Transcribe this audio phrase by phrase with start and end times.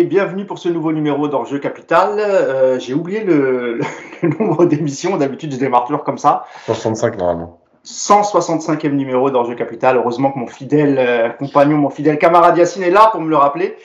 [0.00, 2.14] et bienvenue pour ce nouveau numéro d'Enjeu Capital.
[2.18, 3.80] Euh, J'ai oublié le,
[4.22, 6.46] le nombre d'émissions, d'habitude je démarre toujours comme ça.
[6.64, 7.60] 65 normalement.
[7.84, 9.98] 165e numéro d'Enjeu Capital.
[9.98, 13.36] Heureusement que mon fidèle euh, compagnon, mon fidèle camarade Yacine est là pour me le
[13.36, 13.76] rappeler.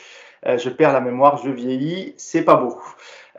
[0.45, 2.77] Euh, je perds la mémoire, je vieillis, c'est pas beau.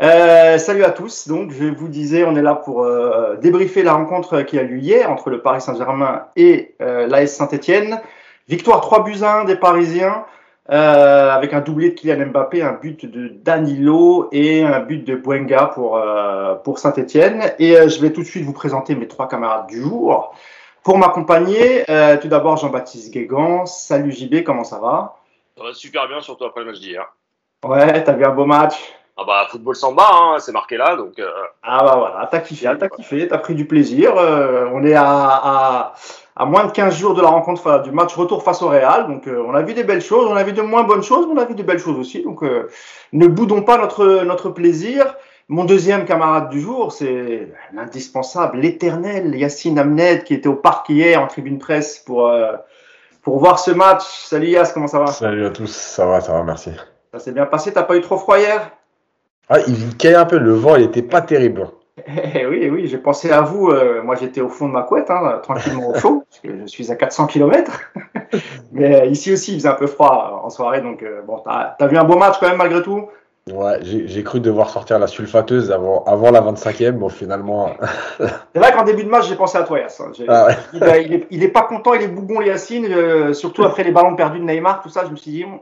[0.03, 1.29] Euh, salut à tous.
[1.29, 4.77] Donc, je vous disais, on est là pour euh, débriefer la rencontre qui a lieu
[4.77, 8.01] hier entre le Paris Saint-Germain et euh, l'AS Saint-Etienne.
[8.49, 10.25] Victoire 3 buts 1 des Parisiens,
[10.71, 15.15] euh, avec un doublé de Kylian Mbappé, un but de Danilo et un but de
[15.15, 17.53] Buenga pour, euh, pour Saint-Etienne.
[17.59, 20.35] Et euh, je vais tout de suite vous présenter mes trois camarades du jour.
[20.83, 21.85] Pour m'accompagner,
[22.23, 23.67] tout d'abord Jean-Baptiste Guégan.
[23.67, 25.17] Salut JB, comment ça va?
[25.57, 27.13] Ça va super bien, surtout après le match d'hier.
[27.65, 28.77] Ouais, t'as vu un beau match?
[29.19, 31.31] Ah bah, football samba, hein, c'est marqué là, donc euh,
[31.63, 34.15] Ah bah voilà, t'as kiffé, t'as kiffé, t'as pris du plaisir.
[34.19, 35.95] Euh, on est à, à,
[36.37, 39.27] à moins de 15 jours de la rencontre du match retour face au Real, donc
[39.27, 41.41] euh, on a vu des belles choses, on a vu de moins bonnes choses, mais
[41.41, 42.23] on a vu de belles choses aussi.
[42.23, 42.69] Donc euh,
[43.13, 45.17] ne boudons pas notre notre plaisir.
[45.49, 51.23] Mon deuxième camarade du jour, c'est l'indispensable, l'éternel Yacine Amned qui était au parc hier
[51.23, 52.53] en tribune presse pour euh,
[53.23, 54.05] pour voir ce match.
[54.05, 55.07] Salut Yass, comment ça va?
[55.07, 56.71] Salut à tous, ça va, ça va, merci.
[57.13, 58.73] Ça s'est bien passé, t'as pas eu trop froid hier?
[59.49, 61.69] Ah, il caillait un peu, le vent, il était pas terrible.
[62.35, 63.69] Eh oui, oui, j'ai pensé à vous.
[63.71, 66.67] euh, moi, j'étais au fond de ma couette, hein, tranquillement au chaud, parce que je
[66.67, 67.81] suis à 400 km.
[68.73, 70.81] Mais euh, ici aussi, il faisait un peu froid en soirée.
[70.83, 73.09] Donc, euh, bon, t'as as vu un beau match quand même, malgré tout?
[73.53, 77.71] Ouais, j'ai cru devoir sortir la sulfateuse avant, avant la 25e, bon, finalement.
[78.19, 80.01] C'est vrai qu'en début de match, j'ai pensé à toi, Yass.
[80.01, 80.11] hein.
[80.27, 80.57] Ah ouais.
[80.73, 83.93] il, il est, il est pas content, il est bougon, Yacine, euh, surtout après les
[83.93, 85.05] ballons perdus de Neymar, tout ça.
[85.05, 85.45] Je me suis dit.
[85.45, 85.61] bon.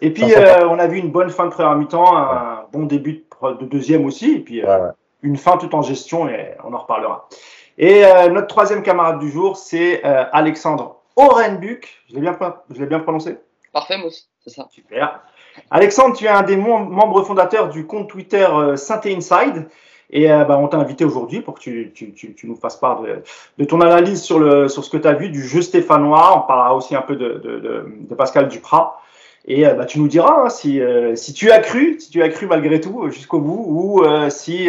[0.00, 3.24] Et puis, euh, on a vu une bonne fin de première mi-temps, un bon début
[3.42, 4.36] de, deuxième aussi.
[4.36, 4.90] Et puis, euh, Ouais, ouais.
[5.22, 7.28] Une fin tout en gestion et on en reparlera.
[7.78, 12.02] Et euh, notre troisième camarade du jour, c'est euh, Alexandre Orenbuch.
[12.08, 13.38] Je l'ai bien, pro- je l'ai bien prononcé?
[13.72, 14.66] Parfait, Mousse, c'est ça.
[14.70, 15.20] Super.
[15.70, 19.68] Alexandre, tu es un des mem- membres fondateurs du compte Twitter euh, Synthé Inside.
[20.12, 22.76] Et euh, bah, on t'a invité aujourd'hui pour que tu, tu, tu, tu nous fasses
[22.76, 23.22] part de,
[23.58, 26.36] de ton analyse sur, le, sur ce que tu as vu du jeu stéphanois.
[26.36, 27.34] On parlera aussi un peu de,
[28.08, 29.00] de Pascal Duprat.
[29.46, 32.22] Et euh, bah, tu nous diras hein, si, euh, si tu as cru, si tu
[32.22, 34.68] as cru malgré tout euh, jusqu'au bout, ou si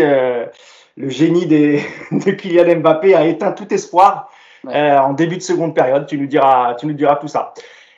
[0.98, 4.30] le génie des, de Kylian Mbappé a éteint tout espoir
[4.64, 4.76] Ouais.
[4.76, 6.06] euh, en début de seconde période.
[6.06, 7.56] Tu nous diras, tu nous diras tout ça.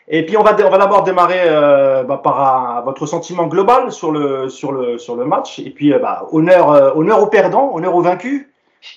[0.07, 2.39] Et puis on va, on va d'abord démarrer euh, bah, par
[2.77, 5.59] un- votre sentiment global sur le, sur le, sur le match.
[5.59, 8.47] Et puis euh, bah, honneur, honneur aux perdants, honneur aux vaincus,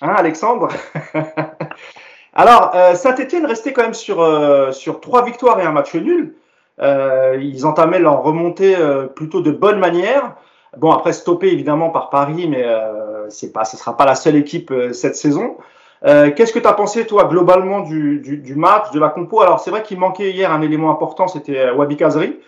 [0.01, 0.69] hein, Alexandre.
[2.35, 4.25] Alors Saint-Etienne restait quand même sur,
[4.73, 6.35] sur trois victoires et un match nul.
[6.81, 10.35] Euh, ils entamaient leur remontée euh, plutôt de bonne manière.
[10.77, 14.37] Bon après stoppé évidemment par Paris, mais euh, c'est pas, ce sera pas la seule
[14.37, 15.57] équipe euh, cette saison.
[16.05, 19.41] Qu'est-ce que tu as pensé, toi, globalement, du, du, du match, de la compo?
[19.41, 22.39] Alors, c'est vrai qu'il manquait hier un élément important, c'était Wabi Kazri.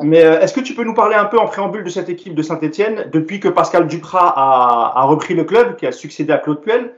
[0.00, 2.42] Mais est-ce que tu peux nous parler un peu en préambule de cette équipe de
[2.42, 6.60] Saint-Etienne depuis que Pascal Duprat a, a repris le club, qui a succédé à Claude
[6.60, 6.94] Puel?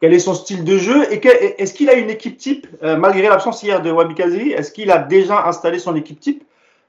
[0.00, 1.20] Quel est son style de jeu Et
[1.60, 4.90] est-ce qu'il a une équipe type, euh, malgré l'absence hier de Wabi Kazri Est-ce qu'il
[4.90, 6.44] a déjà installé son équipe type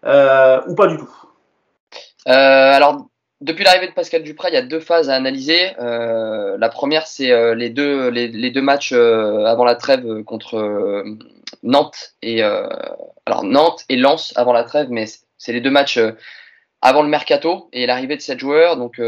[0.06, 1.10] euh, ou pas du tout?
[2.28, 3.08] Euh, alors,
[3.42, 5.72] depuis l'arrivée de Pascal Duprat, il y a deux phases à analyser.
[5.80, 11.04] La première, c'est les, deux, les, deux matchs avant la trêve contre
[11.64, 15.06] Nantes et alors Nantes et Lens avant la trêve, mais
[15.38, 16.00] c'est les deux matchs
[16.82, 18.76] avant le mercato et l'arrivée de sept joueurs.
[18.76, 19.00] Donc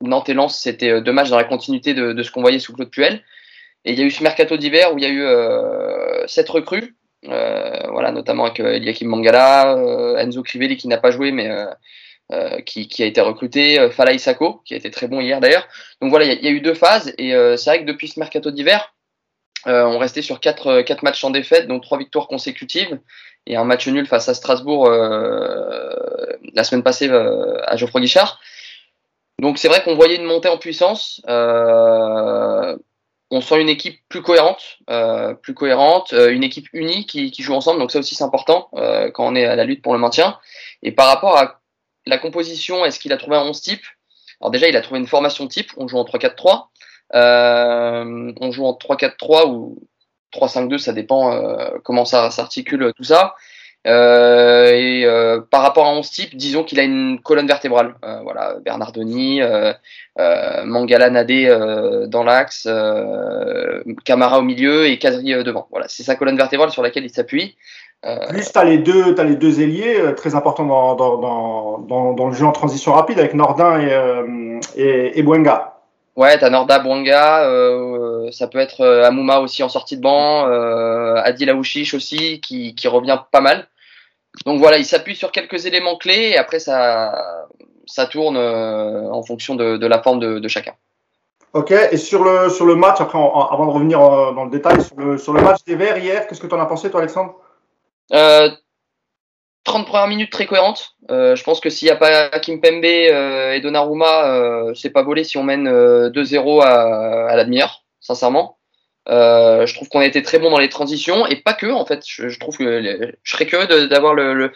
[0.00, 2.90] Nantes et Lens, c'était deux matchs dans la continuité de, ce qu'on voyait sous Claude
[2.90, 3.22] Puel.
[3.84, 6.48] Et il y a eu ce mercato d'hiver où il y a eu euh, sept
[6.48, 6.94] recrues.
[7.28, 9.76] Euh, voilà, notamment avec euh, Eliakim Mangala,
[10.18, 11.50] Enzo Crivelli qui n'a pas joué mais
[12.66, 15.66] qui, a été recruté, Fala Isako qui a été très bon hier d'ailleurs.
[16.00, 18.50] Donc voilà, il y, a- eu deux phases et c'est vrai que depuis ce mercato
[18.50, 18.94] d'hiver,
[19.66, 22.98] on restait sur quatre, quatre matchs en défaite, donc trois victoires consécutives
[23.46, 28.40] et un match nul face à Strasbourg la semaine passée à Geoffroy Guichard.
[29.40, 31.20] Donc c'est vrai qu'on voyait une montée en puissance.
[31.28, 32.76] Euh,
[33.30, 37.42] on sent une équipe plus cohérente, euh, plus cohérente, euh, une équipe unie qui, qui
[37.42, 37.80] joue ensemble.
[37.80, 40.38] Donc ça aussi c'est important euh, quand on est à la lutte pour le maintien.
[40.82, 41.60] Et par rapport à
[42.06, 43.82] la composition, est-ce qu'il a trouvé un 11 type
[44.40, 45.72] Alors déjà il a trouvé une formation type.
[45.76, 46.66] On joue en 3-4-3.
[47.14, 49.78] Euh, on joue en 3-4-3 ou
[50.32, 53.34] 3-5-2, ça dépend euh, comment ça s'articule tout ça.
[53.86, 57.94] Euh, et euh, par rapport à 11 type, disons qu'il a une colonne vertébrale.
[58.04, 59.72] Euh, voilà, Bernardoni, euh,
[60.64, 61.46] Mangala Nadé
[62.08, 62.68] dans l'axe,
[64.04, 65.66] Camara au milieu et Kazri euh, devant.
[65.70, 67.56] Voilà, c'est sa colonne vertébrale sur laquelle il s'appuie.
[68.28, 72.34] Plus, tu as les deux, t'as les deux ailiers très importants dans, dans, dans, le
[72.34, 73.98] jeu en transition rapide avec Nordin et,
[74.76, 75.74] et, et Buenga.
[76.16, 80.46] Ouais, t'as Norda Bouanga, euh, ça peut être euh, Amouma aussi en sortie de banc,
[80.48, 83.66] euh, Adil Aouchiche aussi qui, qui revient pas mal.
[84.46, 87.46] Donc voilà, il s'appuie sur quelques éléments clés et après ça,
[87.86, 90.72] ça tourne euh, en fonction de, de la forme de, de, chacun.
[91.52, 94.82] Ok, et sur le, sur le match, après, avant de revenir euh, dans le détail,
[94.82, 97.00] sur le, sur le match des Verts hier, qu'est-ce que tu en as pensé, toi,
[97.00, 97.36] Alexandre?
[98.12, 98.50] Euh,
[99.62, 100.96] 30 premières minutes très cohérentes.
[101.10, 105.02] Euh, je pense que s'il n'y a pas Kim Pembe euh, et Donnarumma, c'est pas
[105.02, 108.58] volé si on mène 2-0 à, à la demi-heure, sincèrement.
[109.08, 111.84] Euh, je trouve qu'on a été très bon dans les transitions et pas que en
[111.84, 112.02] fait.
[112.06, 114.52] Je, trouve que je serais curieux d'avoir le,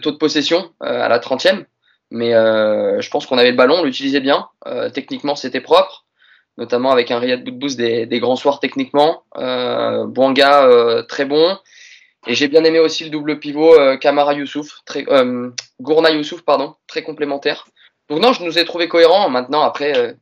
[0.00, 1.64] taux de possession euh, à la 30e,
[2.10, 4.48] mais euh, je pense qu'on avait le ballon, on l'utilisait bien.
[4.94, 6.06] Techniquement, c'était propre,
[6.56, 9.24] notamment avec un Riyad Boudbouz des, des grands soirs techniquement.
[9.36, 11.58] Euh, Bouanga très bon.
[12.26, 15.06] Et j'ai bien aimé aussi le double pivot Kamara Youssouf, très,
[15.80, 17.66] Gourna Youssouf, pardon, très complémentaire.
[18.10, 19.30] Donc non, je nous ai trouvé cohérents.
[19.30, 20.16] Maintenant, après,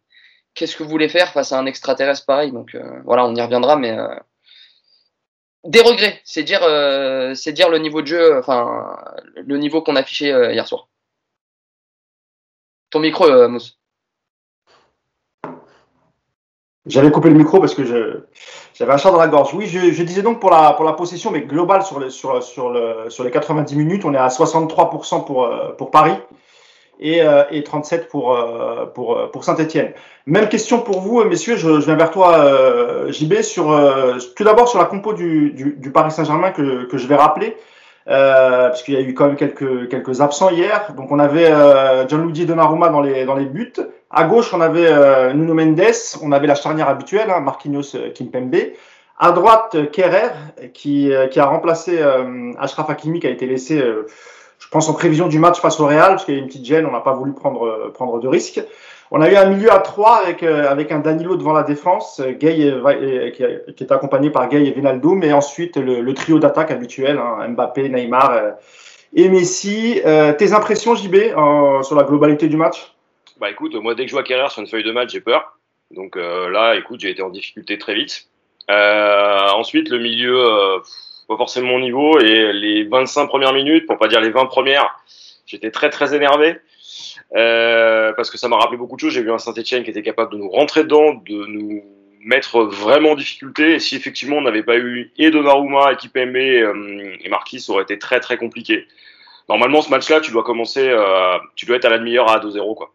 [0.59, 3.41] qu'est-ce que vous voulez faire face à un extraterrestre pareil Donc euh, voilà, on y
[3.41, 4.15] reviendra, mais euh,
[5.65, 8.99] des regrets, c'est dire, euh, dire le niveau de jeu, enfin
[9.37, 10.89] le niveau qu'on affichait hier soir.
[12.91, 13.79] Ton micro, Mousse.
[16.87, 19.53] J'avais coupé le micro parce que j'avais un chat dans la gorge.
[19.53, 22.43] Oui, je, je, disais donc pour la, pour la possession, mais globale sur, le, sur,
[22.43, 26.17] sur, le, sur les 90 minutes, on est à 63% pour, pour Paris
[27.01, 29.93] et, euh, et 37 pour, euh, pour, pour Saint-Etienne.
[30.27, 34.45] Même question pour vous, messieurs, je, je viens vers toi, euh, JB, sur, euh, tout
[34.45, 37.57] d'abord sur la compo du, du, du Paris Saint-Germain que, que je vais rappeler.
[38.09, 40.93] Euh, parce qu'il y a eu quand même quelques, quelques absents hier.
[40.97, 43.75] Donc on avait euh, Gianluigi Donnarumma dans les, dans les buts.
[44.11, 45.83] À gauche, on avait euh, Nuno Mendes,
[46.23, 48.57] on avait la charnière habituelle, hein, Marquinhos Kimpembe.
[49.19, 50.31] À droite, Kerrer,
[50.73, 53.83] qui, qui a remplacé euh, Ashraf Hakimi, qui a été laissé
[54.59, 56.65] je pense en prévision du match face au Real, parce qu'il y a une petite
[56.65, 58.61] gêne, on n'a pas voulu prendre, euh, prendre de risques.
[59.11, 62.21] On a eu un milieu à 3 avec, euh, avec un Danilo devant la défense,
[62.21, 66.71] euh, Gay et, qui, est accompagné par Gay et Vinaldo, mais ensuite le, trio d'attaque
[66.71, 68.51] habituel, hein, Mbappé, Neymar euh,
[69.15, 70.01] et Messi.
[70.05, 72.93] Euh, tes impressions, JB, euh, sur la globalité du match?
[73.41, 75.57] Bah écoute, moi dès que je vois Carrère sur une feuille de match, j'ai peur.
[75.91, 78.29] Donc là, écoute, j'ai été en difficulté très vite.
[78.69, 80.83] ensuite, le milieu
[81.29, 82.19] pas forcément mon niveau.
[82.19, 84.99] Et les 25 premières minutes, pour pas dire les 20 premières,
[85.47, 86.57] j'étais très très énervé.
[87.37, 89.13] Euh, parce que ça m'a rappelé beaucoup de choses.
[89.13, 91.85] J'ai vu un Saint-Etienne qui était capable de nous rentrer dedans, de nous
[92.25, 93.75] mettre vraiment en difficulté.
[93.75, 97.73] Et si effectivement on n'avait pas eu et Donnarumma, et Kipembe euh, et Marquis, ça
[97.73, 98.87] aurait été très très compliqué.
[99.49, 102.75] Normalement, ce match-là, tu dois commencer, euh, tu dois être à la demi-heure à 2-0,
[102.75, 102.93] quoi.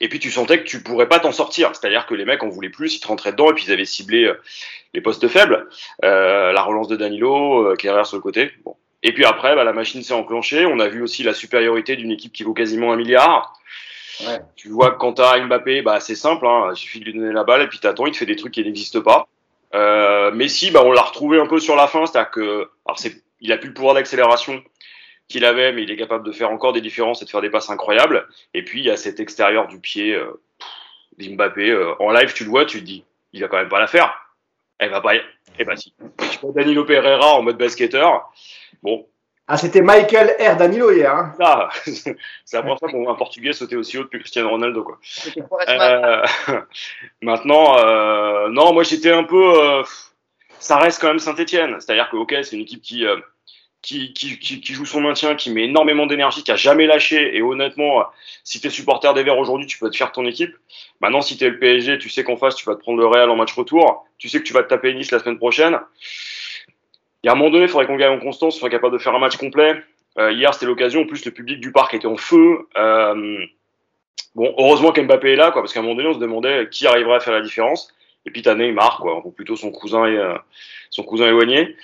[0.00, 1.70] Et puis tu sentais que tu pourrais pas t'en sortir.
[1.74, 3.84] C'est-à-dire que les mecs en voulaient plus, ils te rentraient dedans et puis ils avaient
[3.84, 4.40] ciblé euh,
[4.94, 5.68] les postes faibles.
[6.04, 8.50] Euh, la relance de Danilo, euh, Kerrer sur le côté.
[8.64, 8.76] Bon.
[9.02, 10.66] Et puis après, bah, la machine s'est enclenchée.
[10.66, 13.54] On a vu aussi la supériorité d'une équipe qui vaut quasiment un milliard.
[14.26, 14.40] Ouais.
[14.56, 17.32] Tu vois que quand t'as Mbappé, bah, c'est simple, hein, il suffit de lui donner
[17.32, 19.28] la balle et puis t'attends, il te fait des trucs qui n'existent pas.
[19.74, 23.22] Euh, Messi, bah, on l'a retrouvé un peu sur la fin, c'est-à-dire que, alors c'est,
[23.40, 24.62] il a plus le pouvoir d'accélération
[25.30, 27.50] qu'il avait, mais il est capable de faire encore des différences et de faire des
[27.50, 28.26] passes incroyables.
[28.52, 30.40] Et puis il y a cet extérieur du pied euh,
[31.18, 31.70] d'Mbappé.
[31.70, 33.86] Euh, en live, tu le vois, tu te dis, il va quand même pas la
[33.86, 34.12] faire.
[34.78, 35.14] Elle va pas.
[35.58, 35.94] Eh ben si.
[36.18, 38.32] Tu vois Danilo Pereira en mode basketteur.
[38.82, 39.06] Bon.
[39.46, 40.56] Ah, c'était Michael R.
[40.56, 41.12] Danilo hier.
[41.12, 41.34] Hein.
[41.40, 42.16] Ah, c'est
[42.52, 44.84] la première fois qu'on voit un Portugais sauter aussi haut depuis Cristiano Ronaldo.
[44.84, 44.98] Quoi.
[45.68, 46.24] Euh,
[47.20, 49.58] maintenant, euh, non, moi j'étais un peu.
[49.60, 49.82] Euh,
[50.60, 51.76] ça reste quand même Saint-Etienne.
[51.80, 53.16] C'est-à-dire que, ok, c'est une équipe qui, euh,
[53.82, 57.36] qui, joue son maintien, qui met énormément d'énergie, qui a jamais lâché.
[57.36, 58.04] Et honnêtement,
[58.44, 60.54] si tu es supporter des Verts aujourd'hui, tu peux te faire ton équipe.
[61.00, 63.06] Maintenant, si tu es le PSG, tu sais qu'en face, tu vas te prendre le
[63.06, 64.06] Real en match retour.
[64.18, 65.78] Tu sais que tu vas te taper Nice la semaine prochaine.
[67.22, 69.14] Y a un moment donné, il faudrait qu'on gagne en constance, soit capable de faire
[69.14, 69.82] un match complet.
[70.18, 71.02] Euh, hier, c'était l'occasion.
[71.02, 72.68] En plus, le public du parc était en feu.
[72.76, 73.38] Euh,
[74.34, 76.86] bon, heureusement qu'Mbappé est là, quoi, parce qu'à un moment donné, on se demandait qui
[76.86, 77.92] arriverait à faire la différence.
[78.26, 80.36] Et puis, il marque, quoi, ou plutôt son cousin et, euh,
[80.90, 81.76] son cousin éloigné.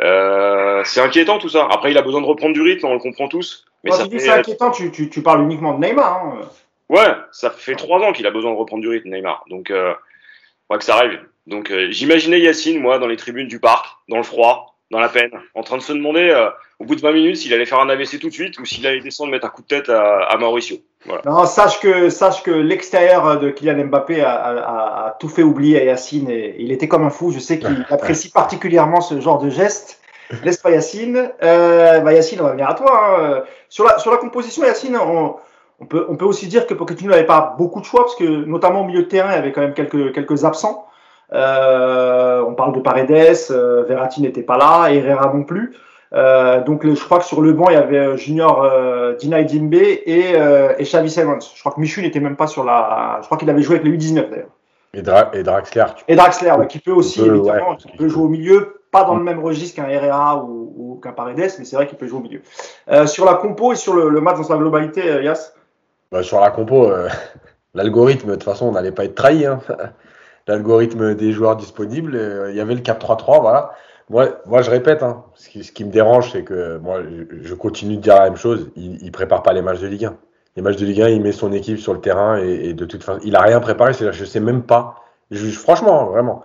[0.00, 1.66] Euh, c'est inquiétant tout ça.
[1.70, 3.64] Après, il a besoin de reprendre du rythme, on le comprend tous.
[3.82, 6.24] Mais Quand ça tu dis c'est inquiétant, tu, tu, tu, parles uniquement de Neymar.
[6.24, 6.40] Hein.
[6.88, 9.44] Ouais, ça fait trois ans qu'il a besoin de reprendre du rythme, Neymar.
[9.48, 9.94] Donc, euh,
[10.78, 11.20] que ça arrive.
[11.46, 15.08] Donc, euh, j'imaginais Yacine, moi, dans les tribunes du parc, dans le froid, dans la
[15.08, 17.78] peine, en train de se demander, euh, au bout de 20 minutes, s'il allait faire
[17.78, 20.24] un AVC tout de suite ou s'il allait descendre mettre un coup de tête à,
[20.24, 20.78] à Mauricio.
[21.06, 21.22] Voilà.
[21.24, 25.80] Non, sache que, sache que l'extérieur de Kylian Mbappé a, a, a, tout fait oublier
[25.80, 27.30] à Yacine et il était comme un fou.
[27.30, 30.00] Je sais qu'il apprécie particulièrement ce genre de geste.
[30.44, 31.30] Laisse pas Yacine.
[31.42, 33.20] Euh, bah Yacine, on va venir à toi.
[33.20, 33.42] Hein.
[33.68, 35.36] Sur, la, sur la composition, Yacine, on,
[35.80, 38.24] on, peut, on peut aussi dire que Pochettino n'avait pas beaucoup de choix parce que,
[38.24, 40.86] notamment au milieu de terrain, il y avait quand même quelques, quelques absents.
[41.32, 45.76] Euh, on parle de Paredes, euh, Verratti n'était pas là, Herrera non plus.
[46.12, 49.74] Euh, donc je crois que sur le banc il y avait Junior euh, Dina Dimbe
[49.74, 50.34] et,
[50.78, 51.38] et Xavi Simons.
[51.54, 53.18] Je crois que Michu n'était même pas sur la.
[53.20, 54.48] Je crois qu'il avait joué avec le U19 d'ailleurs.
[54.92, 55.84] Et, Dra et, Draxler.
[56.08, 58.80] Et Draxler, ouais, qui peut aussi peut, évidemment, ouais, qui peut jouer au milieu.
[58.90, 61.96] pas dans le même registre qu'un Herrera ou, ou qu'un Paredes, mais c'est vrai qu'il
[61.96, 62.42] peut jouer au milieu.
[63.06, 65.52] Sur la compo et sur le, le match dans sa globalité, Yas?
[66.10, 66.90] Bah, sur la compo,
[67.74, 69.46] l'algorithme, de toute façon, on n'allait pas être trahi.
[69.46, 69.60] Hein.
[70.46, 73.72] L'algorithme des joueurs disponibles, euh, il y avait le 4-3-3, voilà.
[74.08, 77.00] Moi, moi, je répète, hein, ce, qui, ce qui me dérange, c'est que moi,
[77.42, 78.70] je, continue de dire la même chose.
[78.74, 80.16] Il, il prépare pas les matchs de Ligue 1.
[80.56, 82.84] Les matchs de Ligue 1, il met son équipe sur le terrain et, et de
[82.84, 83.92] toute façon, il a rien préparé.
[83.92, 84.96] C'est-à-dire, je sais même pas.
[85.30, 86.42] Je, franchement, vraiment,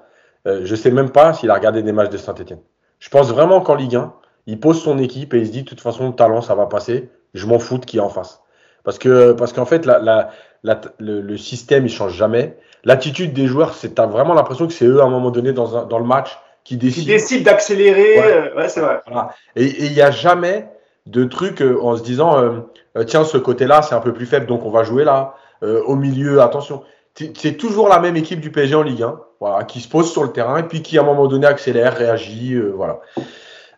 [0.47, 2.59] euh, je sais même pas s'il a regardé des matchs de Saint-Etienne.
[2.99, 4.13] Je pense vraiment qu'en Ligue 1,
[4.47, 6.67] il pose son équipe et il se dit, de toute façon, le talent, ça va
[6.67, 7.09] passer.
[7.33, 8.41] Je m'en fous de qui est en face.
[8.83, 10.29] Parce que, parce qu'en fait, la, la,
[10.63, 12.57] la, le, le, système, il change jamais.
[12.85, 15.75] L'attitude des joueurs, c'est, t'as vraiment l'impression que c'est eux, à un moment donné, dans,
[15.77, 17.03] un, dans le match, qui décident.
[17.03, 18.19] Qui décident d'accélérer.
[18.19, 19.01] Ouais, euh, ouais c'est vrai.
[19.07, 19.29] Voilà.
[19.55, 20.69] Et il n'y a jamais
[21.05, 24.45] de truc euh, en se disant, euh, tiens, ce côté-là, c'est un peu plus faible,
[24.45, 25.35] donc on va jouer là.
[25.63, 26.83] Euh, au milieu, attention.
[27.15, 30.23] C'est toujours la même équipe du PSG en Ligue 1, voilà, qui se pose sur
[30.23, 32.99] le terrain et puis qui, à un moment donné, accélère, réagit, voilà.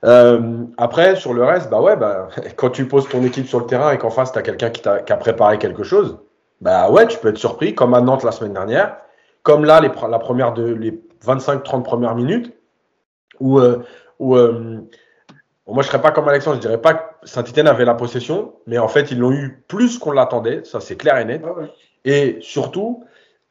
[0.05, 3.65] Euh, après, sur le reste, bah ouais, bah, quand tu poses ton équipe sur le
[3.65, 6.17] terrain et qu'en face, tu as quelqu'un qui, qui, a préparé quelque chose,
[6.61, 8.97] bah ouais, tu peux être surpris, comme à Nantes la semaine dernière,
[9.43, 12.53] comme là, les, la première de, les 25-30 premières minutes,
[13.39, 13.83] où, euh,
[14.19, 14.81] où euh,
[15.67, 18.77] moi je serais pas comme Alexandre, je dirais pas que Saint-Etienne avait la possession, mais
[18.77, 21.41] en fait, ils l'ont eu plus qu'on l'attendait, ça c'est clair et net.
[21.45, 21.71] Ah ouais.
[22.05, 23.03] Et surtout,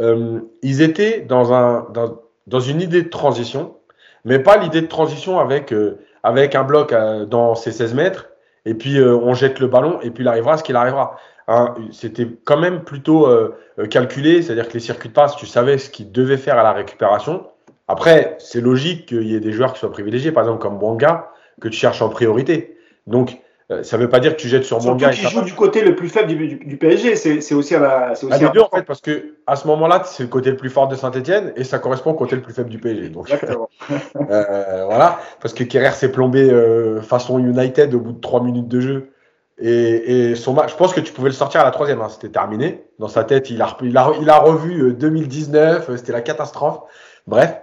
[0.03, 3.77] euh, ils étaient dans, un, dans, dans une idée de transition,
[4.25, 6.93] mais pas l'idée de transition avec euh, avec un bloc
[7.29, 8.31] dans ses 16 mètres,
[8.65, 11.21] et puis on jette le ballon, et puis il arrivera ce qu'il arrivera.
[11.49, 13.55] Hein, C'était quand même plutôt euh,
[13.89, 16.73] calculé, c'est-à-dire que les circuits de passe, tu savais ce qu'ils devaient faire à la
[16.73, 17.47] récupération.
[17.89, 21.31] Après, c'est logique qu'il y ait des joueurs qui soient privilégiés, par exemple comme Bouanga,
[21.61, 22.77] que tu cherches en priorité.
[23.07, 23.39] Donc,
[23.71, 25.11] euh, ça ne veut pas dire que tu jettes sur Bouanga.
[25.11, 28.15] qui joue du côté le plus faible du, du, du PSG, c'est aussi à la.
[28.17, 30.51] c'est Ah, Aussi les deux, en fait, parce que à ce moment-là, c'est le côté
[30.51, 33.09] le plus fort de Saint-Etienne et ça correspond au côté le plus faible du PSG.
[33.09, 33.69] Donc, Exactement.
[34.31, 38.69] euh, voilà, parce que Kerrer s'est plombé euh, façon United au bout de trois minutes
[38.69, 39.11] de jeu.
[39.59, 42.09] Et, et son match, je pense que tu pouvais le sortir à la troisième, hein,
[42.11, 42.85] c'était terminé.
[42.99, 46.21] Dans sa tête, il a, il a, il a revu euh, 2019, euh, c'était la
[46.21, 46.81] catastrophe.
[47.27, 47.63] Bref,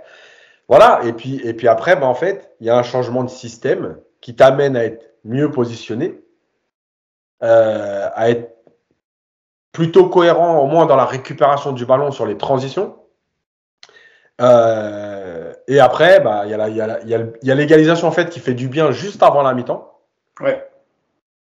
[0.68, 1.02] voilà.
[1.04, 3.98] Et puis, et puis après, bah, en fait, il y a un changement de système
[4.22, 6.20] qui t'amène à être mieux positionné,
[7.44, 8.56] euh, à être
[9.72, 12.96] plutôt cohérent, au moins dans la récupération du ballon sur les transitions.
[14.42, 18.92] Euh, et après, bah, il il y a l'égalisation en fait qui fait du bien
[18.92, 20.00] juste avant la mi-temps.
[20.40, 20.68] Ouais.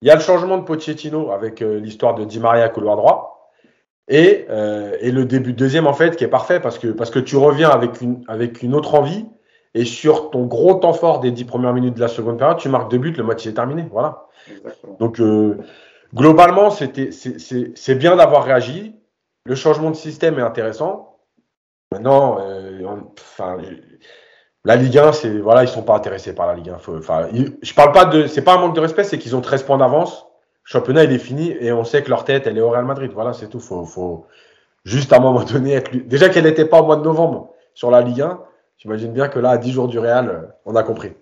[0.05, 3.51] Il y a le changement de Pochettino avec euh, l'histoire de Di Maria couloir droit.
[4.07, 7.11] Et, euh, et le début de deuxième, en fait, qui est parfait parce que, parce
[7.11, 9.25] que tu reviens avec une, avec une autre envie.
[9.73, 12.69] Et sur ton gros temps fort des dix premières minutes de la seconde période, tu
[12.69, 13.87] marques deux buts, le match est terminé.
[13.91, 14.27] Voilà.
[14.55, 14.97] Exactement.
[15.01, 15.57] Donc, euh,
[16.15, 18.95] globalement, c'était, c'est, bien d'avoir réagi.
[19.47, 21.17] Le changement de système est intéressant.
[21.93, 22.87] Maintenant, euh,
[23.19, 23.57] enfin,
[24.65, 26.79] la Ligue 1, c'est, voilà, ils sont pas intéressés par la Ligue 1.
[26.79, 27.29] Faut- Enfin,
[27.63, 29.79] je parle pas de, c'est pas un manque de respect, c'est qu'ils ont 13 points
[29.79, 30.27] d'avance.
[30.65, 32.87] Le championnat, il est fini et on sait que leur tête, elle est au Real
[32.87, 33.11] Madrid.
[33.13, 33.61] Voilà, c'est tout.
[33.61, 34.27] Faut, faut
[34.85, 37.91] juste à un moment donné être, déjà qu'elle n'était pas au mois de novembre sur
[37.91, 38.41] la Ligue 1.
[38.79, 41.13] J'imagine bien que là, à 10 jours du Real, euh, on a compris.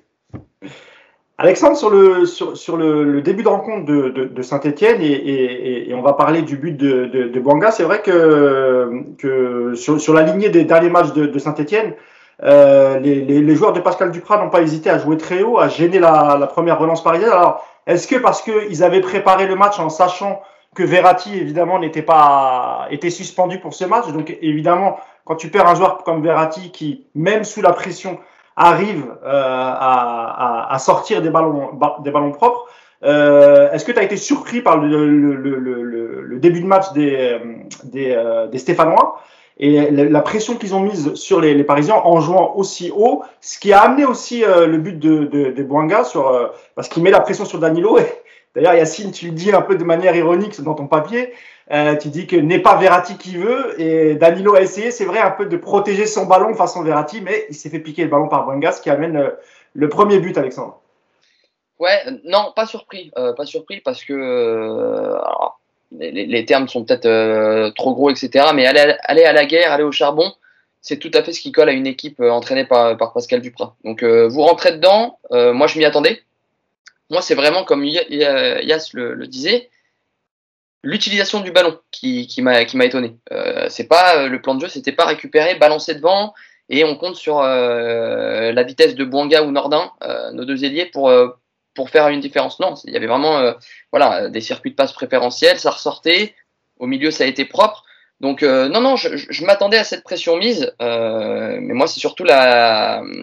[1.39, 6.13] Alexandre, sur le, sur, le, début de rencontre de, de, Saint-Etienne, et, et, on va
[6.13, 10.65] parler du but de, de, Bouanga, c'est vrai que, que sur, sur la lignée des
[10.65, 11.95] derniers matchs de Saint-Etienne,
[12.43, 15.59] euh, les, les, les joueurs de Pascal Duprat n'ont pas hésité à jouer très haut,
[15.59, 17.31] à gêner la, la première relance parisienne.
[17.31, 20.43] Alors, est-ce que parce qu'ils avaient préparé le match en sachant
[20.75, 25.69] que Verratti, évidemment, n'était pas était suspendu pour ce match, donc évidemment, quand tu perds
[25.69, 28.19] un joueur comme Verratti qui, même sous la pression,
[28.57, 32.67] arrive euh, à, à, à, sortir des ballons, des ballons propres.
[33.05, 36.93] Euh, Est-ce que tu as été surpris par le, le, le, le, début de match
[36.93, 37.39] des,
[37.85, 39.21] des, euh, des Stéphanois?
[39.59, 43.73] Et la pression qu'ils ont mise sur les, Parisiens en jouant aussi haut, ce qui
[43.73, 47.59] a amené aussi euh, le but de, de, euh, parce qu'il met la pression sur
[47.59, 47.99] Danilo.
[48.55, 51.33] D'ailleurs, Yacine, tu le dis un peu de manière ironique dans ton papier.
[51.71, 55.21] Euh, tu dis que n'est pas Verratti qui veut et Danilo a essayé, c'est vrai,
[55.21, 58.29] un peu de protéger son ballon façon Verratti, mais il s'est fait piquer le ballon
[58.29, 59.31] par Boanga, ce qui amène
[59.75, 60.81] le, premier but, Alexandre.
[61.79, 65.15] Ouais, non, pas surpris, pas surpris parce que
[65.99, 68.47] les, termes sont peut-être euh, trop gros, etc.
[68.55, 70.33] Mais aller, à la guerre, aller au charbon,
[70.81, 73.77] c'est tout à fait ce qui colle à une équipe euh, entraînée par, Pascal Duprat.
[73.85, 76.23] Donc euh, vous rentrez dedans, moi je m'y attendais.
[77.11, 79.71] Moi c'est vraiment comme Yas le, disait,
[80.83, 83.17] l'utilisation du ballon qui, m'a étonné.
[83.69, 86.33] C'est pas le plan de jeu, c'était pas récupérer, balancer devant
[86.69, 89.93] et on compte sur la vitesse de Bouanga ou Nordin,
[90.33, 91.11] nos deux ailiers pour
[91.75, 92.61] pour faire une différence.
[92.61, 93.53] Non, il y avait vraiment euh,
[93.93, 96.35] voilà des circuits de passe préférentiels, ça ressortait.
[96.79, 97.85] Au milieu, ça a été propre.
[98.21, 102.01] Donc euh, non, non, je, je m'attendais à cette pression mise, euh, mais moi c'est
[102.01, 102.25] surtout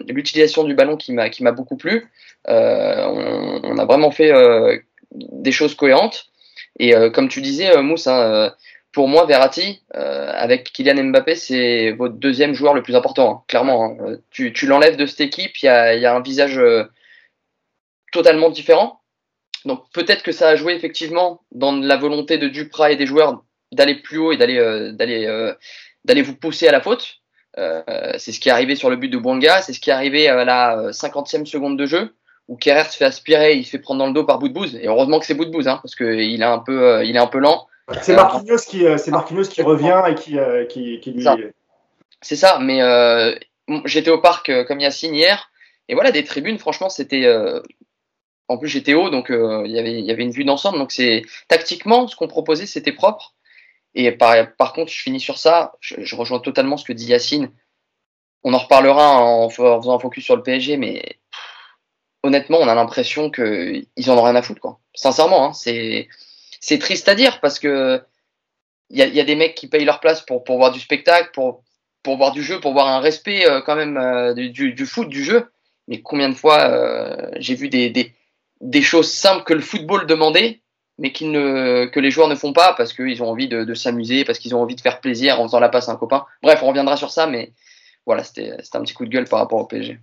[0.08, 2.10] l'utilisation du ballon qui m'a beaucoup plu.
[2.46, 4.32] On, a vraiment fait
[5.12, 6.26] des choses cohérentes
[6.78, 8.08] et comme tu disais, Mousse,
[8.92, 13.96] pour moi Verratti avec Kylian Mbappé c'est votre deuxième joueur le plus important, hein, clairement.
[14.00, 14.16] Hein.
[14.30, 16.60] Tu, tu l'enlèves de cette équipe, il y a, y a un visage
[18.12, 19.00] totalement différent.
[19.64, 23.42] Donc peut-être que ça a joué effectivement dans la volonté de Duprat et des joueurs
[23.72, 25.52] d'aller plus haut et d'aller euh, d'aller euh,
[26.04, 27.16] d'aller vous pousser à la faute.
[27.58, 27.82] Euh,
[28.16, 30.28] c'est ce qui est arrivé sur le but de Bouanga, c'est ce qui est arrivé
[30.28, 32.14] à la 50e seconde de jeu
[32.48, 34.86] où Kerrer se fait aspirer, il se fait prendre dans le dos par Boudbouz et
[34.86, 37.38] heureusement que c'est Boudbouz hein, parce que il est un peu il est un peu
[37.38, 37.66] lent.
[38.02, 40.38] C'est Marquinhos qui c'est Marquinhos qui revient et qui
[40.68, 41.24] qui, qui lui
[42.22, 42.80] C'est ça, mais
[43.84, 45.50] j'étais au parc comme Yacine hier
[45.88, 47.26] et voilà des tribunes franchement c'était
[48.50, 52.08] en plus j'étais haut donc avait il y avait une vue d'ensemble donc c'est tactiquement
[52.08, 53.34] ce qu'on proposait c'était propre
[53.94, 57.50] et par, contre, je finis sur ça, je, rejoins totalement ce que dit Yacine.
[58.42, 61.18] On en reparlera en, faisant un focus sur le PSG, mais
[62.22, 64.60] honnêtement, on a l'impression qu'ils en ont rien à foutre.
[64.60, 64.80] Quoi.
[64.94, 68.02] Sincèrement, hein, c'est triste à dire parce que
[68.92, 71.62] il y a, des mecs qui payent leur place pour, voir du spectacle, pour,
[72.04, 75.48] voir du jeu, pour voir un respect euh, quand même euh, du, foot, du jeu.
[75.86, 78.12] Mais combien de fois euh, j'ai vu des,
[78.60, 80.60] des choses simples que le football demandait
[81.00, 84.24] mais ne, que les joueurs ne font pas parce qu'ils ont envie de, de s'amuser,
[84.24, 86.26] parce qu'ils ont envie de faire plaisir en faisant la passe à un copain.
[86.42, 87.52] Bref, on reviendra sur ça, mais
[88.06, 89.98] voilà, c'était un petit coup de gueule par rapport au PSG.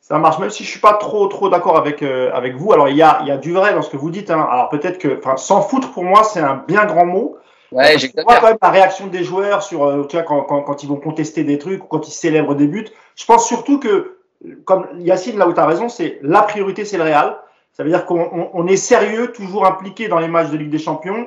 [0.00, 2.72] Ça marche, même si je suis pas trop trop d'accord avec euh, avec vous.
[2.72, 4.30] Alors il y a il y a du vrai dans ce que vous dites.
[4.30, 4.46] Hein.
[4.50, 7.38] Alors peut-être que, enfin, sans foutre pour moi c'est un bien grand mot.
[7.72, 10.82] Ouais, j'ai quand même la réaction des joueurs sur, euh, tu vois, quand, quand, quand,
[10.82, 12.86] ils vont contester des trucs ou quand ils célèbrent des buts.
[13.16, 14.18] Je pense surtout que,
[14.64, 17.36] comme Yacine là où tu as raison, c'est la priorité c'est le Real.
[17.74, 21.26] Ça veut dire qu'on est sérieux, toujours impliqué dans les matchs de Ligue des Champions.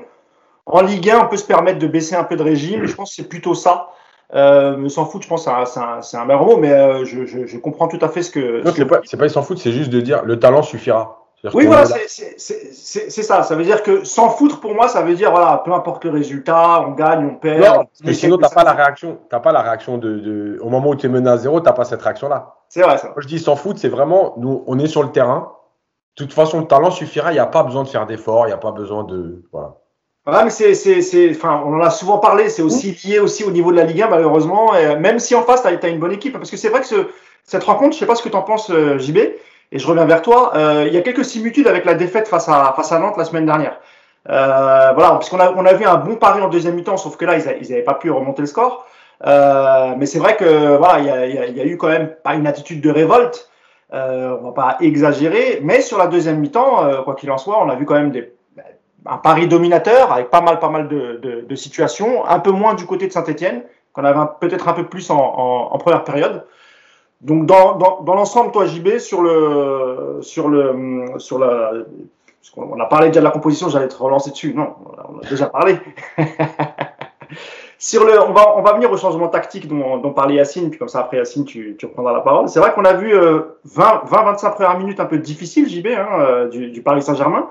[0.66, 2.86] En Ligue 1, on peut se permettre de baisser un peu de régime.
[2.86, 3.90] Je pense que c'est plutôt ça.
[4.34, 7.26] Euh, mais s'en fout, je pense que c'est un, un, un mot, mais euh, je,
[7.26, 8.64] je, je, comprends tout à fait ce que.
[8.64, 11.28] Non, c'est pas, pas ils s'en foutent, c'est juste de dire le talent suffira.
[11.54, 13.44] Oui, voilà, c'est ça.
[13.44, 16.12] Ça veut dire que sans foutre, pour moi, ça veut dire, voilà, peu importe le
[16.12, 17.78] résultat, on gagne, on perd.
[17.78, 19.20] Non, mais sinon, tu n'as pas la réaction.
[19.30, 21.66] T'as pas la réaction de, de, Au moment où tu es mené à zéro, tu
[21.66, 22.56] n'as pas cette réaction-là.
[22.70, 23.08] C'est vrai, ça.
[23.10, 25.54] Moi, je dis sans foutre, c'est vraiment, nous, on est sur le terrain,
[26.18, 27.32] de toute façon, le talent suffira.
[27.32, 28.46] Il n'y a pas besoin de faire d'efforts.
[28.46, 29.44] Il n'y a pas besoin de.
[29.52, 29.76] Voilà.
[30.26, 32.50] Ouais, mais c'est, c'est, c'est, enfin, on en a souvent parlé.
[32.50, 34.76] C'est aussi lié aussi au niveau de la Ligue 1, malheureusement.
[34.76, 36.34] Et même si en face, tu as, une bonne équipe.
[36.34, 36.96] Parce que c'est vrai que ce,
[37.44, 40.06] cette rencontre, je sais pas ce que tu en penses, euh, JB, et je reviens
[40.06, 40.54] vers toi.
[40.56, 43.24] Euh, il y a quelques similitudes avec la défaite face à, face à Nantes la
[43.24, 43.80] semaine dernière.
[44.30, 47.16] Euh, voilà, parce qu'on a, on a vu un bon pari en deuxième mi-temps, sauf
[47.16, 48.86] que là, ils n'avaient pas pu remonter le score.
[49.26, 51.88] Euh, mais c'est vrai que voilà, il y a, y, a, y a, eu quand
[51.88, 53.50] même pas une attitude de révolte.
[53.94, 57.64] Euh, on va pas exagérer, mais sur la deuxième mi-temps, euh, quoi qu'il en soit,
[57.64, 58.34] on a vu quand même des,
[59.06, 62.74] un pari dominateur avec pas mal, pas mal de, de, de situations, un peu moins
[62.74, 66.46] du côté de Saint-Etienne, qu'on avait peut-être un peu plus en, en, première période.
[67.22, 71.72] Donc dans, dans, dans l'ensemble, toi JB, sur le sur le sur la
[72.58, 74.54] on a parlé déjà de la composition, j'allais te relancer dessus.
[74.54, 74.76] Non,
[75.10, 75.80] on a déjà parlé.
[77.80, 80.80] Sur le, on va, on va venir au changement tactique dont, dont parlait Yacine, puis
[80.80, 82.50] comme ça après Yacine, tu, tu reprendras la parole.
[82.50, 85.88] C'est vrai qu'on a vu euh, 20, 20, 25 premières minutes un peu difficiles, JB,
[85.88, 87.50] hein, euh, du, du, Paris Saint-Germain.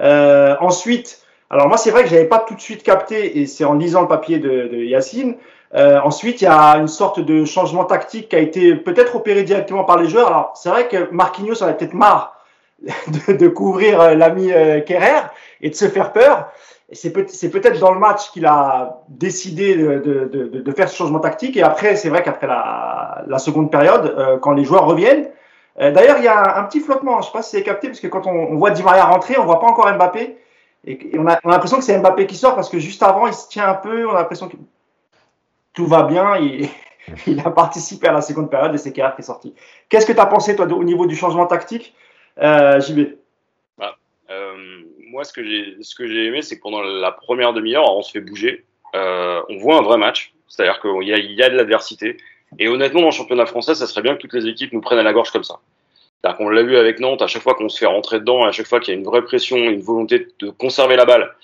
[0.00, 3.64] Euh, ensuite, alors moi c'est vrai que j'avais pas tout de suite capté, et c'est
[3.64, 5.36] en lisant le papier de, de Yacine.
[5.74, 9.42] Euh, ensuite, il y a une sorte de changement tactique qui a été peut-être opéré
[9.42, 10.28] directement par les joueurs.
[10.28, 12.36] Alors c'est vrai que Marquinhos en avait peut-être marre
[12.82, 15.26] de, de couvrir euh, l'ami euh, Kerrer
[15.60, 16.50] et de se faire peur
[16.92, 21.20] c'est peut-être dans le match qu'il a décidé de, de, de, de, faire ce changement
[21.20, 21.56] tactique.
[21.56, 25.28] Et après, c'est vrai qu'après la, la, seconde période, euh, quand les joueurs reviennent,
[25.80, 27.20] euh, d'ailleurs, il y a un, petit flottement.
[27.20, 29.38] Je sais pas si c'est capté, parce que quand on, on, voit Di Maria rentrer,
[29.38, 30.38] on voit pas encore Mbappé.
[30.86, 33.26] Et, on a, on a l'impression que c'est Mbappé qui sort, parce que juste avant,
[33.26, 34.06] il se tient un peu.
[34.06, 34.56] On a l'impression que
[35.74, 36.36] tout va bien.
[36.38, 36.70] Il,
[37.26, 39.54] il a participé à la seconde période et c'est Kerr qui est sorti.
[39.90, 41.94] Qu'est-ce que tu as pensé, toi, au niveau du changement tactique,
[42.40, 43.18] euh, JB
[45.10, 45.42] moi, ce que
[46.06, 48.64] j'ai, aimé, c'est que pendant la première demi-heure, on se fait bouger.
[48.94, 50.32] Euh, on voit un vrai match.
[50.48, 52.16] C'est-à-dire qu'il y a, de l'adversité.
[52.58, 54.98] Et honnêtement, dans le championnat français, ça serait bien que toutes les équipes nous prennent
[54.98, 55.60] à la gorge comme ça.
[56.20, 58.52] C'est-à-dire qu'on l'a vu avec Nantes, à chaque fois qu'on se fait rentrer dedans, à
[58.52, 61.34] chaque fois qu'il y a une vraie pression, une volonté de conserver la balle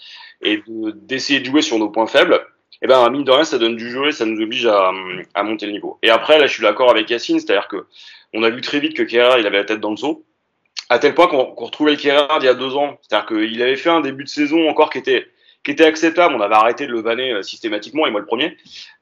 [0.42, 2.44] et de, d'essayer de jouer sur nos points faibles,
[2.83, 4.90] eh ben, mine de rien, ça donne du jeu et ça nous oblige à,
[5.35, 5.98] à monter le niveau.
[6.03, 7.87] Et après, là, je suis d'accord avec Yacine, c'est-à-dire que
[8.33, 10.24] on a vu très vite que Kerr, il avait la tête dans le seau
[10.90, 12.98] à tel point qu'on qu retrouvait le Kerrer d'il y a deux ans.
[13.02, 15.26] C'est-à-dire qu'il avait fait un début de saison encore qui était,
[15.64, 16.34] qui était acceptable.
[16.34, 18.56] On avait arrêté de le vanner euh, systématiquement, et moi le premier.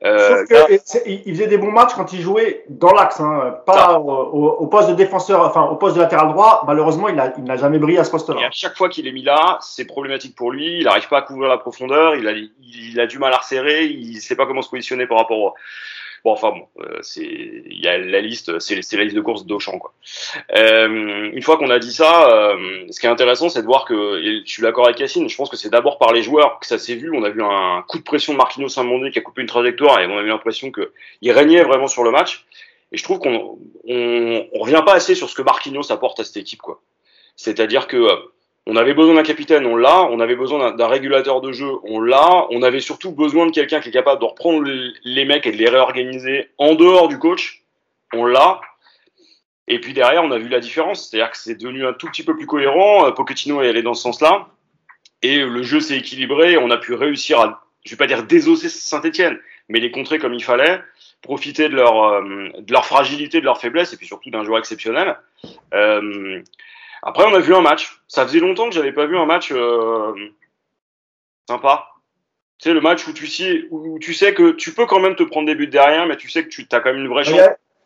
[0.05, 3.99] Euh, Sauf que, il faisait des bons matchs quand il jouait dans l'axe, hein, pas
[3.99, 6.63] au, au, poste de défenseur, enfin au poste de latéral droit.
[6.67, 8.41] Malheureusement, il n'a jamais brillé à ce poste-là.
[8.41, 10.79] Et à chaque fois qu'il est mis là, c'est problématique pour lui.
[10.79, 12.15] Il n'arrive pas à couvrir la profondeur.
[12.15, 13.87] Il a, il a du mal à resserrer.
[13.87, 15.55] Il ne sait pas comment se positionner par rapport au
[16.25, 19.45] Bon, enfin bon, euh, c'est il y a la liste, c'est la liste de course
[19.45, 19.93] d'Auchan quoi.
[20.57, 23.85] Euh, une fois qu'on a dit ça, euh, ce qui est intéressant, c'est de voir
[23.85, 25.29] que je suis d'accord avec Yacine.
[25.29, 27.11] Je pense que c'est d'abord par les joueurs que ça s'est vu.
[27.13, 29.99] On a vu un coup de pression de Marquinhos Saint-Mandé qui a coupé une trajectoire
[29.99, 32.47] et on a eu l'impression que il régnait vraiment sur le match.
[32.93, 33.59] Et je trouve qu'on
[33.89, 36.81] on, on revient pas assez sur ce que Marquinhos apporte à cette équipe quoi.
[37.35, 38.07] C'est-à-dire que
[38.67, 40.05] on avait besoin d'un capitaine, on l'a.
[40.05, 42.47] On avait besoin d'un régulateur de jeu, on l'a.
[42.51, 44.69] On avait surtout besoin de quelqu'un qui est capable de reprendre
[45.05, 47.63] les mecs et de les réorganiser en dehors du coach,
[48.13, 48.61] on l'a.
[49.69, 52.25] Et puis derrière, on a vu la différence, c'est-à-dire que c'est devenu un tout petit
[52.25, 53.07] peu plus cohérent.
[53.07, 54.49] Euh, Pochettino est allé dans ce sens-là,
[55.23, 56.57] et le jeu s'est équilibré.
[56.57, 60.35] On a pu réussir à, je vais pas dire désosser Saint-Etienne, mais les contrer comme
[60.35, 60.81] il fallait,
[61.21, 64.59] profiter de leur, euh, de leur fragilité, de leur faiblesse, et puis surtout d'un joueur
[64.59, 65.17] exceptionnel.
[65.75, 66.43] Euh,
[67.03, 68.01] après, on a vu un match.
[68.07, 70.13] Ça faisait longtemps que j'avais pas vu un match euh,
[71.49, 71.89] sympa.
[72.59, 75.17] Tu sais, le match où tu, sais, où tu sais que tu peux quand même
[75.17, 77.25] te prendre des buts derrière, mais tu sais que tu as quand même une vraie
[77.25, 77.41] chance.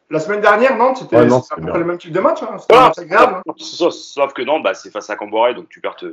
[0.08, 2.40] La semaine dernière, Nantes, c'était ouais, le même type de match.
[2.40, 2.58] Hein.
[2.68, 3.42] Voilà, grave.
[3.44, 3.52] Hein.
[3.56, 6.12] Sauf, que Nantes, bah, c'est face à Camboire, donc tu perds ton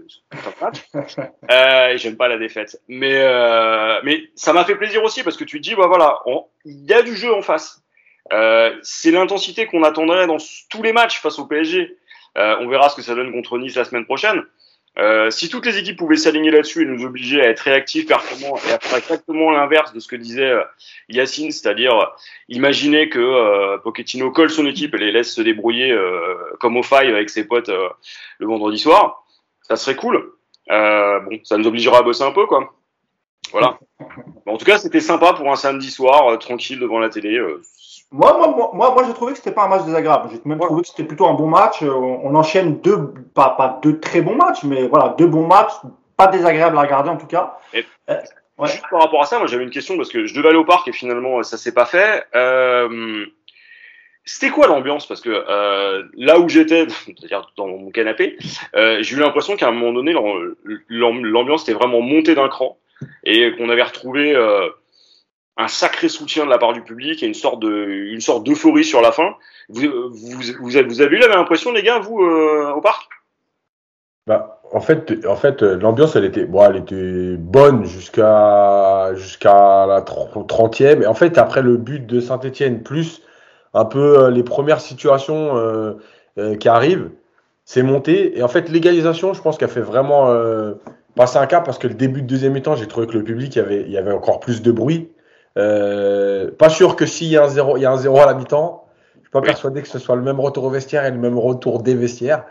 [0.61, 0.87] match.
[1.51, 2.81] euh, et j'aime pas la défaite.
[2.87, 6.21] Mais, euh, mais ça m'a fait plaisir aussi parce que tu te dis, bah voilà,
[6.65, 7.83] il y a du jeu en face.
[8.31, 10.37] Euh, c'est l'intensité qu'on attendrait dans
[10.69, 11.95] tous les matchs face au PSG.
[12.37, 14.43] Euh, on verra ce que ça donne contre Nice la semaine prochaine.
[14.99, 18.57] Euh, si toutes les équipes pouvaient s'aligner là-dessus et nous obliger à être réactifs, performants
[18.67, 20.63] et à faire exactement l'inverse de ce que disait euh,
[21.09, 22.11] Yacine, c'est-à-dire
[22.47, 25.97] imaginer que Pochettino colle son équipe et les laisse se débrouiller
[26.59, 29.25] comme au faille avec ses potes le vendredi soir,
[29.63, 30.31] ça serait cool.
[30.67, 32.75] bon, ça nous obligera à bosser un peu, quoi.
[33.51, 33.79] Voilà.
[34.45, 37.39] en tout cas, c'était sympa pour un samedi soir, tranquille devant la télé.
[38.13, 40.29] Moi, moi, moi, moi, j'ai trouvé que c'était pas un match désagréable.
[40.31, 41.81] J'ai même trouvé que c'était plutôt un bon match.
[41.81, 45.73] Euh, on, enchaîne deux, pas, pas deux très bons matchs, mais voilà, deux bons matchs,
[46.15, 47.57] pas désagréables à regarder en tout cas.
[48.09, 48.17] Euh,
[48.65, 50.63] juste par rapport à ça, moi j'avais une question parce que je devais aller au
[50.63, 52.23] parc et finalement ça s'est pas fait.
[52.35, 53.25] Euh,
[54.25, 55.05] c'était quoi l'ambiance?
[55.05, 58.37] Parce que euh, là où j'étais, c'est-à-dire dans mon canapé,
[58.75, 60.15] euh, j'ai eu l'impression qu'à un moment donné,
[60.89, 62.77] l'ambiance était vraiment montée d'un cran
[63.25, 64.69] et qu'on avait retrouvé euh,
[65.57, 68.83] un sacré soutien de la part du public et une sorte de une sorte d'euphorie
[68.83, 69.35] sur la fin.
[69.69, 73.09] Vous, vous, avez, eu la même impression, les gars, vous, euh, au parc?
[74.25, 80.01] Bah, en fait, en fait, l'ambiance, elle était, bon, elle était bonne jusqu'à jusqu'à la
[80.01, 81.03] 30e.
[81.03, 83.21] Et en fait, après le but de Saint-Etienne, plus
[83.73, 85.93] un peu euh, les premières situations euh,
[86.37, 87.11] euh, qui arrivent,
[87.65, 88.37] c'est monté.
[88.37, 90.73] Et en fait, l'égalisation, je pense qu'elle fait vraiment euh,
[91.15, 93.57] passer un cap parce que le début de deuxième mi-temps, j'ai trouvé que le public,
[93.57, 95.09] avait, il y avait encore plus de bruit.
[95.57, 98.25] Euh, pas sûr que s'il y a un zéro, il y a un zéro à
[98.25, 101.11] la mi-temps, je suis pas persuadé que ce soit le même retour au vestiaire et
[101.11, 102.45] le même retour des vestiaires.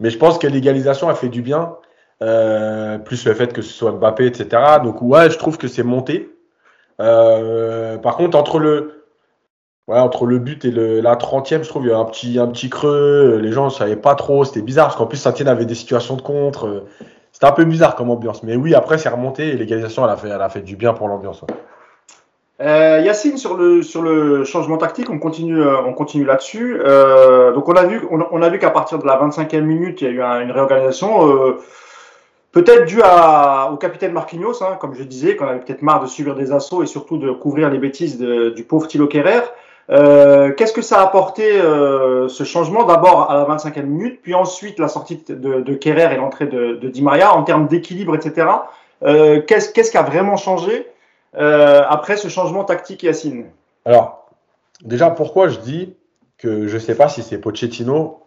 [0.00, 1.76] Mais je pense que l'égalisation a fait du bien,
[2.22, 4.62] euh, plus le fait que ce soit Mbappé, etc.
[4.82, 6.30] Donc ouais, je trouve que c'est monté.
[7.00, 9.04] Euh, par contre, entre le,
[9.88, 12.38] ouais, entre le but et le, la 30e, je trouve il y a un petit,
[12.38, 13.38] un petit creux.
[13.42, 14.44] Les gens ne savaient pas trop.
[14.44, 16.84] C'était bizarre parce qu'en plus, Saint-Etienne avait des situations de contre.
[17.32, 18.42] C'était un peu bizarre comme ambiance.
[18.42, 20.94] Mais oui, après, c'est remonté et l'égalisation, elle a fait, elle a fait du bien
[20.94, 21.44] pour l'ambiance.
[22.60, 26.80] Euh, Yacine, sur le, sur le changement tactique, on continue, euh, on continue là-dessus.
[26.80, 30.04] Euh, donc on a vu, on, a vu qu'à partir de la 25e minute, il
[30.04, 31.56] y a eu une réorganisation,
[32.52, 33.02] peut-être due
[33.70, 36.82] au capitaine Marquinhos, hein, comme je disais, qu'on avait peut-être marre de subir des assauts
[36.82, 39.42] et surtout de couvrir les bêtises du pauvre Thilo Kerrer.
[39.88, 42.84] Qu'est-ce que ça a apporté ce changement?
[42.84, 46.76] D'abord à la 25e minute, puis ensuite la sortie de, de Kerrer et l'entrée de,
[46.76, 48.46] de Di Maria en termes d'équilibre, etc.
[49.02, 50.86] Qu'est-ce Qu'est-ce qui a vraiment changé?
[51.36, 53.46] Euh, après ce changement tactique, Yacine
[53.84, 54.30] Alors,
[54.82, 55.94] déjà, pourquoi je dis
[56.38, 58.20] que je ne sais pas si c'est Pochettino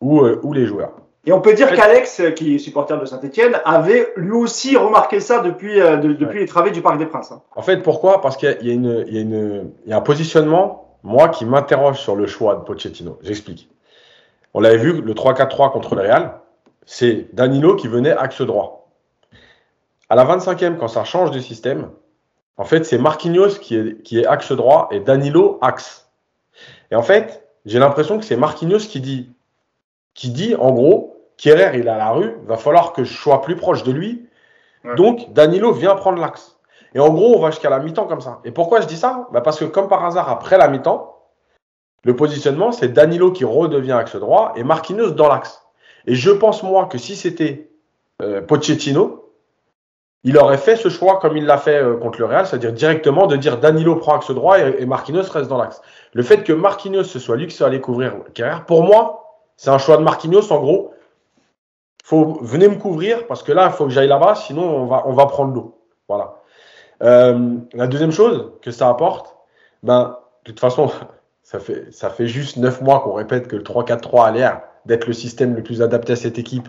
[0.00, 0.92] ou, euh, ou les joueurs?
[1.24, 5.40] Et on peut dire qu'Alex, qui est supporter de Saint-Etienne, avait lui aussi remarqué ça
[5.40, 7.32] depuis, euh, depuis les travaux du Parc des Princes.
[7.32, 7.42] Hein.
[7.56, 8.20] En fait, pourquoi?
[8.20, 9.20] Parce qu'il y, y,
[9.86, 13.18] y, a un positionnement, moi, qui m'interroge sur le choix de Pochettino.
[13.22, 13.68] J'explique.
[14.54, 16.40] On l'avait vu, le 3-4-3 contre le Real,
[16.84, 18.88] c'est Danilo qui venait axe droit.
[20.08, 21.90] À la 25e, quand ça change de système,
[22.56, 26.08] en fait, c'est Marquinhos qui est, qui est axe droit et Danilo axe.
[26.90, 29.30] Et en fait, j'ai l'impression que c'est Marquinhos qui dit,
[30.14, 33.42] qui dit en gros, Kerrer, il est à la rue, va falloir que je sois
[33.42, 34.26] plus proche de lui.
[34.96, 36.56] Donc, Danilo vient prendre l'axe.
[36.94, 38.40] Et en gros, on va jusqu'à la mi-temps comme ça.
[38.44, 39.28] Et pourquoi je dis ça?
[39.32, 41.16] Bah Parce que comme par hasard, après la mi-temps,
[42.04, 45.66] le positionnement, c'est Danilo qui redevient axe droit et Marquinhos dans l'axe.
[46.06, 47.68] Et je pense, moi, que si c'était
[48.22, 49.25] euh, Pochettino,
[50.26, 53.28] il aurait fait ce choix comme il l'a fait euh, contre le Real, c'est-à-dire directement
[53.28, 55.80] de dire Danilo prend axe droit et, Marquinhos reste dans l'axe.
[56.14, 59.70] Le fait que Marquinhos ce soit lui qui soit allé couvrir Kerrer, pour moi, c'est
[59.70, 60.92] un choix de Marquinhos en gros.
[62.02, 65.04] Faut, venez me couvrir parce que là, il faut que j'aille là-bas, sinon on va,
[65.06, 65.78] on va prendre l'eau.
[66.08, 66.34] Voilà.
[67.04, 69.36] Euh, la deuxième chose que ça apporte,
[69.84, 70.90] ben, de toute façon,
[71.44, 75.06] ça fait, ça fait juste neuf mois qu'on répète que le 3-4-3 a l'air d'être
[75.06, 76.68] le système le plus adapté à cette équipe.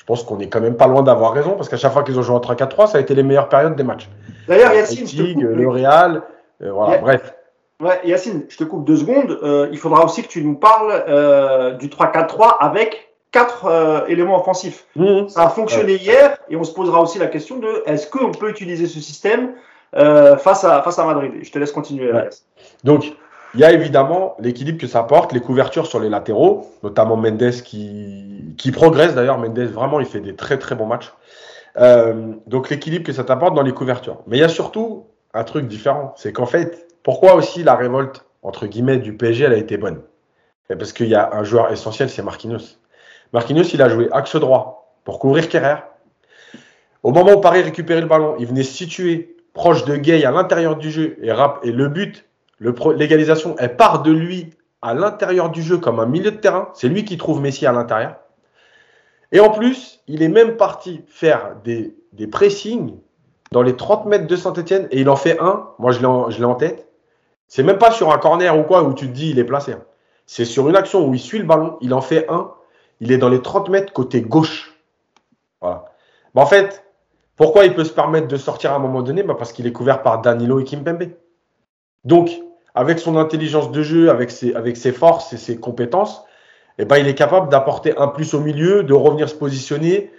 [0.00, 2.18] Je pense qu'on est quand même pas loin d'avoir raison parce qu'à chaque fois qu'ils
[2.18, 4.08] ont joué en 3-4-3, ça a été les meilleures périodes des matchs.
[4.48, 6.22] D'ailleurs, Yacine, je te Leipzig, coupe, le Real,
[6.62, 7.00] euh, voilà, Yeah.
[7.02, 7.34] bref.
[7.82, 9.38] Ouais, Yacine, je te coupe deux secondes.
[9.42, 14.40] Euh, il faudra aussi que tu nous parles euh, du 3-4-3 avec quatre euh, éléments
[14.40, 14.86] offensifs.
[14.96, 15.28] Mhm.
[15.28, 18.48] Ça a fonctionné hier et on se posera aussi la question de est-ce qu'on peut
[18.48, 19.52] utiliser ce système
[19.92, 21.32] face, à, face à Madrid?
[21.42, 22.10] Je te laisse continuer.
[22.10, 22.24] Ouais.
[22.24, 22.44] Yacine.
[22.84, 23.04] Donc,
[23.54, 27.50] il y a évidemment l'équilibre que ça apporte, les couvertures sur les latéraux, notamment Mendes
[27.64, 29.38] qui, qui progresse d'ailleurs.
[29.38, 31.12] Mendes, vraiment, il fait des très très bons matchs.
[31.76, 34.18] Euh, donc, l'équilibre que ça t'apporte dans les couvertures.
[34.26, 36.14] Mais il y a surtout un truc différent.
[36.16, 40.00] C'est qu'en fait, pourquoi aussi la révolte, entre guillemets, du PSG, elle a été bonne?
[40.68, 42.78] Parce qu'il y a un joueur essentiel, c'est Marquinhos.
[43.32, 45.82] Marquinhos, il a joué axe droit pour couvrir Kerrer.
[47.02, 50.30] Au moment où Paris récupérait le ballon, il venait se situer proche de Gay à
[50.30, 52.24] l'intérieur du jeu et, rap- et le but
[52.60, 54.50] L'égalisation, elle part de lui
[54.82, 56.68] à l'intérieur du jeu comme un milieu de terrain.
[56.74, 58.16] C'est lui qui trouve Messi à l'intérieur.
[59.32, 61.94] Et en plus, il est même parti faire des,
[62.30, 62.94] pressings
[63.52, 65.68] dans les 30 mètres de Saint-Etienne et il en fait un.
[65.78, 66.88] Moi, je l'ai en, tête.
[67.46, 69.72] C'est même pas sur un corner ou quoi où tu te dis il est placé.
[69.72, 69.82] hein.
[70.26, 72.52] C'est sur une action où il suit le ballon, il en fait un.
[73.00, 74.76] Il est dans les 30 mètres côté gauche.
[75.60, 75.86] Voilà.
[76.34, 76.84] En fait,
[77.36, 79.22] pourquoi il peut se permettre de sortir à un moment donné?
[79.22, 81.08] Bah, Parce qu'il est couvert par Danilo et Kimpembe.
[82.04, 82.30] Donc,
[82.74, 86.24] avec son intelligence de jeu, avec ses, forces et ses compétences,
[86.78, 90.10] eh ben, il est capable d'apporter un plus au milieu, de revenir se positionner.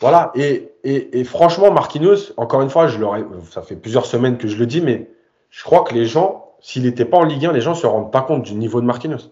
[0.00, 0.32] Voilà.
[0.34, 2.98] Et, franchement, Marquinhos, encore une fois, je
[3.50, 5.10] ça fait plusieurs semaines que je le dis, mais
[5.50, 7.86] je crois que les gens, s'il n'était pas en Ligue 1, les gens ne se
[7.86, 9.30] rendent pas compte du niveau de Marquinhos.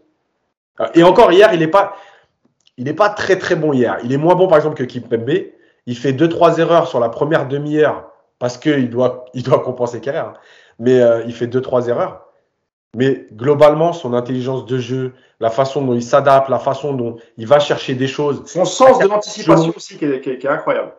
[0.94, 1.96] Et encore hier, il n'est pas,
[2.78, 3.98] il pas très très bon hier.
[4.04, 5.30] Il est moins bon par exemple que Kimpembe.
[5.86, 10.00] Il fait deux trois erreurs sur la première demi-heure parce qu'il doit, il doit compenser
[10.00, 10.18] Kerrer.
[10.18, 10.32] hein.
[10.78, 12.29] Mais euh, il fait deux trois erreurs.
[12.96, 17.46] Mais globalement, son intelligence de jeu, la façon dont il s'adapte, la façon dont il
[17.46, 20.50] va chercher des choses, Son sens de l'anticipation aussi qui est, qui est- qui est
[20.50, 20.92] incroyable.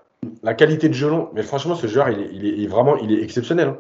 [0.44, 1.30] la qualité de jeu long.
[1.34, 3.70] Mais franchement, ce joueur, il est, il est- il est vraiment, il est exceptionnel.
[3.70, 3.78] hein.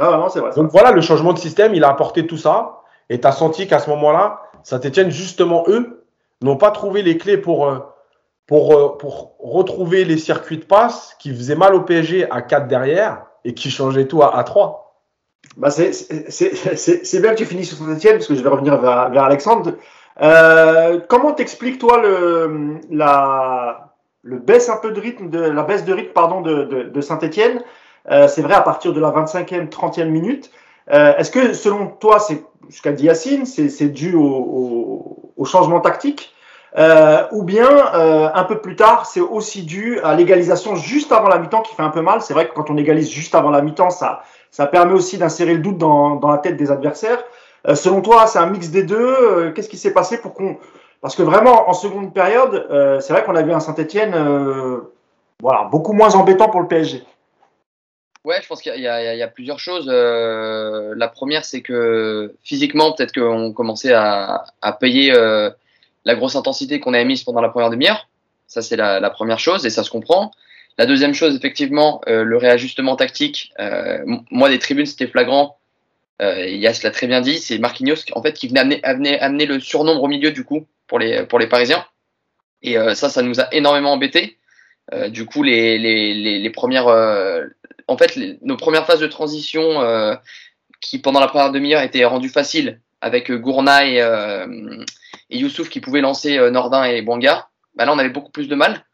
[0.00, 0.50] Ah, vraiment, c'est vrai.
[0.56, 2.80] Donc voilà, le changement de système, il a apporté tout ça.
[3.10, 6.06] Et tu as senti qu'à ce moment-là, Saint-Etienne, justement, eux,
[6.40, 7.78] n'ont pas trouvé les clés pour, euh,
[8.46, 12.68] pour, euh, pour retrouver les circuits de passe qui faisaient mal au PSG à 4
[12.68, 14.81] derrière et qui changeaient tout à, à 3.
[15.56, 19.24] Bah, c'est- bien que tu finisses sur Saint-Etienne, parce que je vais revenir vers, vers
[19.24, 19.74] Alexandre.
[20.20, 25.84] Euh, comment t'expliques, toi, le, la, le baisse un peu de rythme, de, la baisse
[25.84, 27.62] de rythme pardon, de, de, de Saint-Etienne
[28.28, 30.50] C'est vrai, à partir de la 25e, 30e minute.
[30.90, 35.80] Euh, Est-ce que, selon toi, c'est ce qu'a dit Yacine, c'est dû au, au, changement
[35.80, 36.34] tactique?
[36.78, 41.28] Euh, ou bien euh, un peu plus tard, c'est aussi dû à l'égalisation juste avant
[41.28, 42.22] la mi-temps qui fait un peu mal.
[42.22, 45.54] C'est vrai que quand on égalise juste avant la mi-temps, ça, ça permet aussi d'insérer
[45.54, 47.24] le doute dans, la tête des adversaires.
[47.66, 48.96] Euh, selon toi, c'est un mix des deux.
[48.98, 50.58] Euh, Qu'est-ce qui s'est passé pour qu'on
[51.00, 54.14] Parce que vraiment, en seconde période, euh, c'est vrai qu'on a vu un Saint-Etienne
[55.40, 57.02] voilà, beaucoup moins embêtant pour le PSG.
[58.24, 59.88] Ouais, je pense qu'il y, a- a plusieurs choses.
[59.88, 64.44] La première, c'est que physiquement, peut-être qu'on commençait à,
[64.78, 65.12] payer
[66.04, 68.06] la grosse intensité qu'on avait mise pendant la première demi-heure.
[68.46, 70.30] Ça, c'est la première chose et ça se comprend.
[70.78, 73.52] La deuxième chose, effectivement, euh, le réajustement tactique.
[73.60, 73.98] Euh,
[74.30, 75.58] moi, des tribunes, c'était flagrant.
[76.22, 77.38] Euh, Yass l'a très bien dit.
[77.38, 81.26] C'est Marquinhos, en fait, qui venait amener, le surnombre au milieu, du coup, pour les,
[81.48, 81.84] Parisiens.
[82.62, 84.38] Et euh, ça, ça nous a énormément embêtés.
[85.08, 86.88] Du coup, les, les, premières,
[87.86, 89.80] en fait, nos premières phases de transition
[90.80, 94.02] qui, pendant la première demi-heure, étaient rendues faciles avec Gourna et,
[95.30, 98.84] Youssouf qui pouvaient lancer Nordin et Bouanga, bah là, on avait beaucoup plus de mal.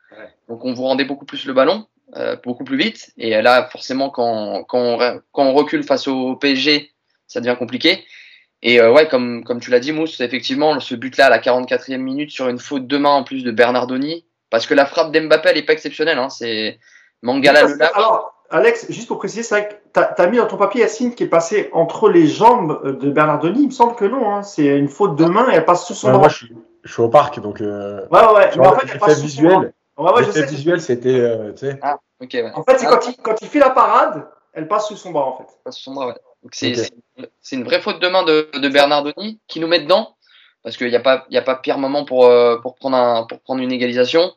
[0.49, 3.11] Donc, on vous rendait beaucoup plus le ballon, euh, beaucoup plus vite.
[3.19, 6.91] Et là, forcément, quand, quand, on, quand on recule face au PSG,
[7.27, 8.05] ça devient compliqué.
[8.63, 11.99] Et euh, ouais, comme, comme tu l'as dit, Mousse, effectivement, ce but-là à la 44e
[11.99, 15.51] minute sur une faute de main en plus de Bernardoni, parce que la frappe d'Mbappé,
[15.51, 16.19] elle n'est pas exceptionnelle.
[16.19, 16.79] Hein, c'est
[17.23, 17.91] Mangala le lâche.
[17.95, 21.15] Alors, Alex, juste pour préciser, c'est vrai que tu as, mis dans ton papier Yacine
[21.15, 23.63] qui est passé entre les jambes de Bernardoni.
[23.63, 24.35] Il me semble que non.
[24.35, 24.43] Hein.
[24.43, 26.21] C'est une faute de main et elle passe sous son Ouais, bras.
[26.21, 28.51] moi, je suis, je suis au parc, donc euh, Ouais, ouais.
[28.57, 29.65] Mais en fait, elle passe sous son bras.
[29.99, 30.55] Ouais, ouais, je l'effet sais.
[30.55, 31.99] visuel, c'était, euh, tu sais, Ah.
[32.21, 32.51] Ouais.
[32.55, 35.11] En fait, c'est Ah, quand il, quand il fait la parade, elle passe sous son
[35.13, 35.45] bras, en fait.
[35.65, 36.15] passe sous son bras, ouais.
[36.43, 36.77] Donc, c'est Ok.
[37.19, 40.17] c'est- c'est une vraie faute de main de, de Bernardoni qui nous met dedans,
[40.63, 42.97] parce qu'il n'y a, pas- il y a pas pire moment pour, euh, pour, prendre
[42.97, 44.35] un, pour prendre une égalisation.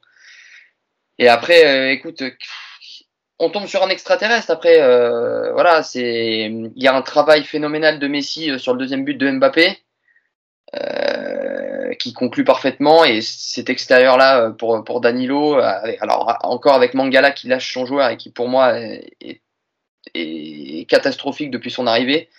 [1.20, 2.24] Et après, euh, écoute,
[3.40, 4.52] on tombe sur un extraterrestre.
[4.52, 9.04] Après, euh, voilà, c'est il y a un travail phénoménal de Messi sur le deuxième
[9.06, 9.78] but de Mbappé
[10.76, 11.11] euh,
[12.02, 15.56] qui conclut parfaitement et cet extérieur là euh, pour pour Danilo.
[16.02, 19.42] Alors encore avec Mangala qui lâche son joueur et qui pour moi est,
[20.14, 22.30] est catastrophique depuis son arrivée.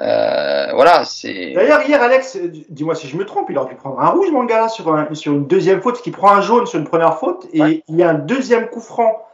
[0.00, 1.52] Euh, voilà, c'est.
[1.52, 2.36] D'ailleurs, hier, Alex,
[2.68, 5.32] dis-moi si je me trompe, il aurait pu prendre un rouge, Mangala, sur, un, sur
[5.32, 7.84] une deuxième faute, qui prend un jaune sur une première faute, et Ouais.
[7.86, 9.24] il y a un deuxième coup franc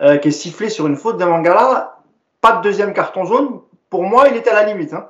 [0.00, 1.98] euh, qui est sifflé sur une faute de Mangala.
[2.40, 3.60] Pas de deuxième carton jaune.
[3.90, 4.92] Pour moi, il était à la limite.
[4.92, 5.08] Hein.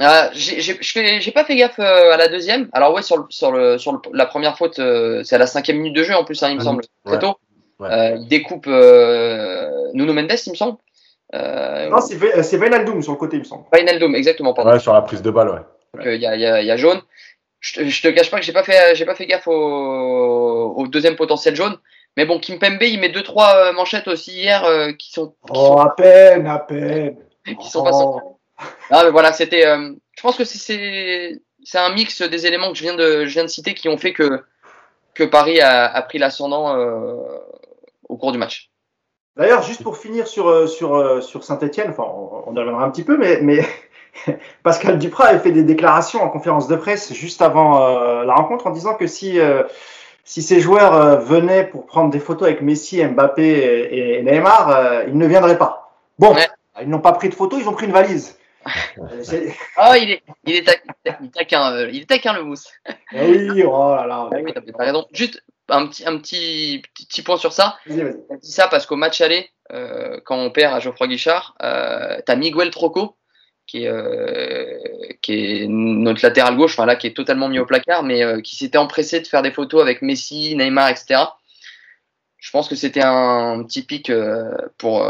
[0.00, 2.68] Euh, j'ai pas fait gaffe euh, à la deuxième.
[2.72, 5.46] Alors ouais, sur, le, sur, le, sur le- la première faute, euh, c'est à la
[5.46, 6.64] cinquième minute de jeu en plus, hein, il me Mhm.
[6.64, 7.20] semble, très Ouais.
[7.20, 7.34] tôt.
[7.78, 7.88] Ouais.
[7.90, 10.78] Euh, il découpe euh, Nuno Mendes, il me semble.
[11.34, 12.14] Euh, Non, c'est
[12.56, 13.64] Wijnaldum sur le côté, il me semble.
[13.72, 14.70] Wijnaldum, exactement, pardon.
[14.72, 16.04] Ouais, sur la prise de balle, ouais.
[16.06, 17.00] Euh, il y, a, il y, a, il y a jaune.
[17.60, 20.74] Je te, je te cache pas que j'ai pas fait, j'ai pas fait gaffe au,
[20.76, 21.76] au deuxième potentiel jaune.
[22.16, 25.78] Mais bon, Kimpembe, il met deux trois manchettes aussi hier euh, qui sont qui Oh,
[25.78, 27.16] à peine, à peine.
[27.60, 28.26] qui sont pas sorties.
[28.90, 29.66] Ah, mais voilà, c'était.
[29.66, 31.40] euh, je pense que c'est-
[31.74, 34.12] un mix des éléments que je viens de je viens de citer qui ont fait
[34.12, 34.42] que
[35.14, 37.14] que Paris a, a pris l'ascendant euh,
[38.08, 38.70] au cours du match.
[39.36, 42.90] D'ailleurs, juste pour finir sur, euh, sur, sur Saint-Etienne, enfin, on, on y reviendra un
[42.90, 43.60] petit peu, mais, mais
[44.62, 48.66] Pascal Duprat avait fait des déclarations en conférence de presse juste avant euh, la rencontre
[48.66, 49.62] en disant que si, euh,
[50.24, 55.04] si ces joueurs euh, venaient pour prendre des photos avec Messi, Mbappé et, et Neymar,
[55.08, 55.94] ils ne viendraient pas.
[56.18, 56.48] Bon, Ouais.
[56.82, 58.38] ils n'ont pas pris de photos, ils ont pris une valise.
[58.66, 62.44] Euh, Ah, il est il est, taquin, il est taquin, euh, il est taquin le
[62.44, 62.68] mousse.
[62.86, 64.28] Ah oui, oh là là.
[64.32, 65.06] Ah oui, t'as raison.
[65.12, 67.78] Juste un petit un petit petit, petit point sur ça.
[67.86, 72.20] Vas-y, dit ça parce qu'au match aller, euh, quand on perd à Geoffroy Guichard, euh,
[72.26, 73.16] t'as Miguel Troco,
[73.66, 74.78] qui est, euh,
[75.22, 78.56] qui est notre latéral gauche, enfin là, qui est totalement mis au placard, mais qui
[78.56, 81.20] s'était empressé de faire des photos avec Messi, Neymar, etc.
[82.36, 84.12] Je pense que c'était un petit pic
[84.78, 85.06] pour,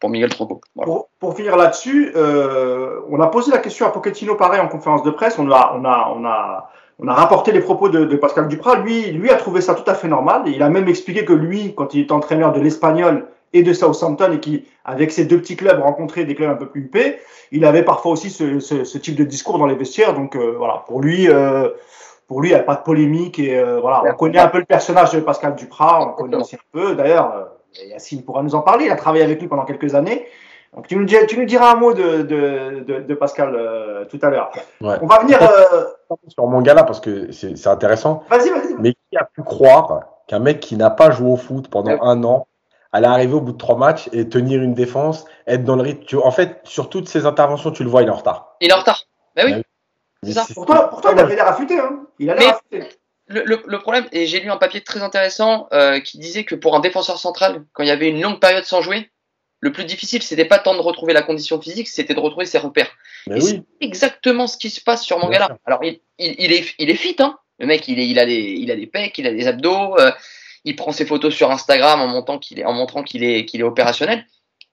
[0.00, 0.60] pour Miguel Troco.
[0.74, 0.86] Voilà.
[0.86, 5.02] Pour, pour finir là-dessus, euh, on a posé la question à Pochettino pareil en conférence
[5.02, 5.38] de presse.
[5.38, 8.76] On a, on a, on a, on a rapporté les propos de, de Pascal Duprat.
[8.76, 10.42] Lui, lui a trouvé ça tout à fait normal.
[10.46, 14.32] Il a même expliqué que lui, quand il était entraîneur de l'Espagnol et de Southampton
[14.32, 17.18] et qui, avec ses deux petits clubs, rencontrait des clubs un peu plus huppés,
[17.52, 20.14] il avait parfois aussi ce, ce, ce type de discours dans les vestiaires.
[20.14, 21.70] Donc euh, voilà, pour lui, euh,
[22.28, 23.38] pour lui, il n'y a pas de polémique.
[23.38, 26.00] Et euh, voilà, on connaît un peu le personnage de Pascal Duprat.
[26.02, 26.94] On connaît aussi un peu.
[26.96, 27.44] D'ailleurs, euh,
[27.88, 28.86] Yacine pourra nous en parler.
[28.86, 30.26] Il a travaillé avec lui pendant quelques années.
[30.74, 34.04] Donc tu nous, dis- tu nous diras un mot de, de, de, de Pascal euh,
[34.06, 34.50] tout à l'heure.
[34.80, 34.96] Ouais.
[35.00, 35.38] On va venir.
[35.42, 35.84] euh,
[36.28, 38.24] Sur Mangala, parce que c'est intéressant.
[38.28, 38.74] Vas-y, vas-y.
[38.78, 41.98] Mais qui a pu croire qu'un mec qui n'a pas joué au foot pendant Ouais.
[42.02, 42.46] un an
[42.92, 46.04] allait arriver au bout de trois matchs et tenir une défense, être dans le rythme?
[46.04, 48.56] Tu, En fait, sur toutes ses interventions, tu le vois, il est en retard.
[48.60, 49.02] Il est en retard.
[49.34, 50.32] Ben oui.
[50.32, 50.42] Ça.
[50.54, 51.78] Pourtant, pourtant il avait l'air affûté.
[51.78, 52.00] Hein.
[52.18, 52.88] Il a l'air affûté.
[53.28, 56.54] Le, le- le problème, et j'ai lu un papier très intéressant euh, qui disait que
[56.54, 59.10] pour un défenseur central, quand il y avait une longue période sans jouer,
[59.60, 62.58] le plus difficile, c'était pas tant de retrouver la condition physique, c'était de retrouver ses
[62.58, 62.90] repères.
[63.26, 65.58] Mais Et oui, c'est exactement ce qui se passe sur Mangala.
[65.64, 67.38] Alors, il, il, il est, il est fit, hein.
[67.58, 69.98] Le mec, il, est, il, a des, il a des pecs, il a des abdos,
[69.98, 70.12] euh,
[70.64, 73.60] il prend ses photos sur Instagram en, montant qu'il est, en montrant qu'il est, qu'il
[73.60, 74.26] est opérationnel.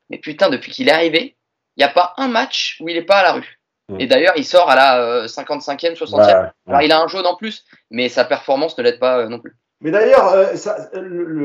[0.10, 1.38] Mais putain, depuis qu'il est arrivé,
[1.78, 3.60] il n'y a pas un match où il n'est pas à la rue.
[3.90, 4.00] Mm.
[4.00, 6.16] Et d'ailleurs, il sort à la euh, 55e, 60e.
[6.16, 6.86] Ouais, Alors, ouais.
[6.86, 9.56] il a un jaune en plus, mais sa performance ne l'aide pas euh, non plus.
[9.82, 10.56] Mais d'ailleurs, euh,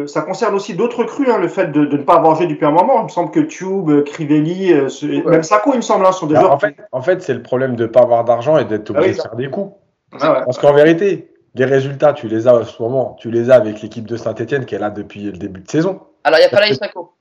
[0.07, 2.65] ça, concerne aussi d'autres crues, hein, le fait de, de ne pas avoir joué depuis
[2.67, 3.01] un moment.
[3.01, 6.13] Il me semble que Tube, euh, Crivelli, euh, ce- même Sako, il me semble, hein,
[6.13, 6.55] sont des Alors, joueurs.
[6.57, 9.07] en fait, en fait c'est le problème de ne pas avoir d'argent et d'être obligé
[9.09, 9.73] Ah oui, de faire des coups.
[10.21, 10.45] Ah ouais.
[10.45, 13.17] Parce qu'en vérité, les résultats, tu les as en ce moment.
[13.19, 16.01] Tu les as avec l'équipe de Saint-Etienne qui est là depuis le début de saison.
[16.23, 17.11] Alors, il y a Falaï Sako.
[17.11, 17.18] Il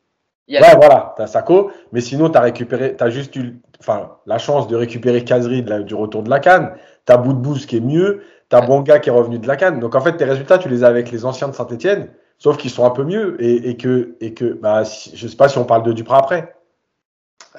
[0.47, 4.37] y a Ouais, voilà, t'as Sako, mais sinon t'as récupéré, t'as juste eu, enfin, la
[4.37, 6.73] chance de récupérer Kazri de la- du retour de la Cannes.
[7.05, 8.67] T'as Boudbouz qui est mieux, t'as Ouais.
[8.67, 9.79] Bonga qui est revenu de la Cannes.
[9.79, 12.71] Donc en fait, tes résultats, tu les as avec les anciens de Saint-Etienne, sauf qu'ils
[12.71, 15.57] sont un peu mieux et, et que, et que, bah, si- je sais pas si
[15.57, 16.53] on parle de Duprat après.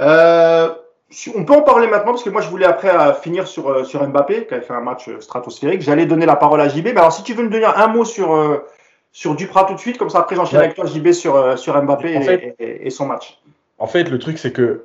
[0.01, 0.69] Euh,
[1.35, 3.85] on peut en parler maintenant parce que moi je voulais après euh, finir sur, euh,
[3.85, 5.81] sur Mbappé qui avait fait un match euh, stratosphérique.
[5.81, 6.85] J'allais donner la parole à JB.
[6.87, 8.65] Mais alors si tu veux me donner un mot sur, euh,
[9.19, 10.67] sur Duprat tout de suite, comme ça après j'enchaîne Ouais.
[10.67, 13.41] avec toi JB sur, euh, sur Mbappé et, fait- et- et son match.
[13.79, 14.85] En fait, le truc, c'est que.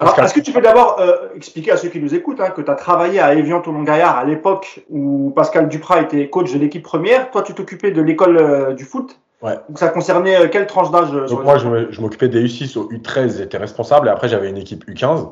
[0.00, 2.60] Alors est-ce que tu peux d'abord euh, expliquer à ceux qui nous écoutent hein, que
[2.60, 6.58] tu as travaillé à Evian Toulon Gaillard à l'époque où Pascal Duprat était coach de
[6.58, 7.30] l'équipe première.
[7.30, 9.20] Toi tu t'occupais de l'école euh, du foot.
[9.42, 9.54] Ouais.
[9.68, 13.58] Donc ça concernait quelle tranche d'âge Donc moi, je m'occupais des U6 au U13, j'étais
[13.58, 15.28] responsable, et après j'avais une équipe U15.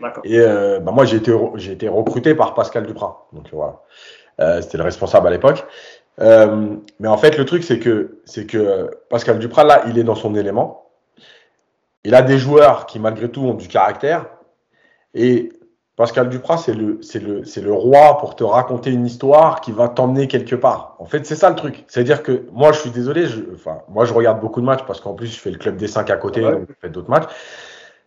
[0.00, 0.22] D'accord.
[0.24, 3.26] Et euh, bah, moi, j'ai été, j'ai été recruté par Pascal Duprat.
[3.32, 3.80] Donc voilà,
[4.40, 5.64] Euh, c'était le responsable à l'époque.
[6.20, 10.04] Euh, mais en fait, le truc, c'est que, c'est que Pascal Duprat, là, il est
[10.04, 10.90] dans son élément.
[12.04, 14.26] Il a des joueurs qui, malgré tout, ont du caractère.
[15.14, 15.52] Et
[15.96, 19.72] Pascal Duprat, c'est le, c'est le, c'est le roi pour te raconter une histoire qui
[19.72, 20.96] va t'emmener quelque part.
[21.00, 21.84] En fait, c'est ça le truc.
[21.88, 25.00] C'est-à-dire que moi, je suis désolé, je, enfin, moi, je regarde beaucoup de matchs parce
[25.00, 26.52] qu'en plus, je fais le club des 5 à côté, Ouais.
[26.52, 27.28] donc je fais d'autres matchs.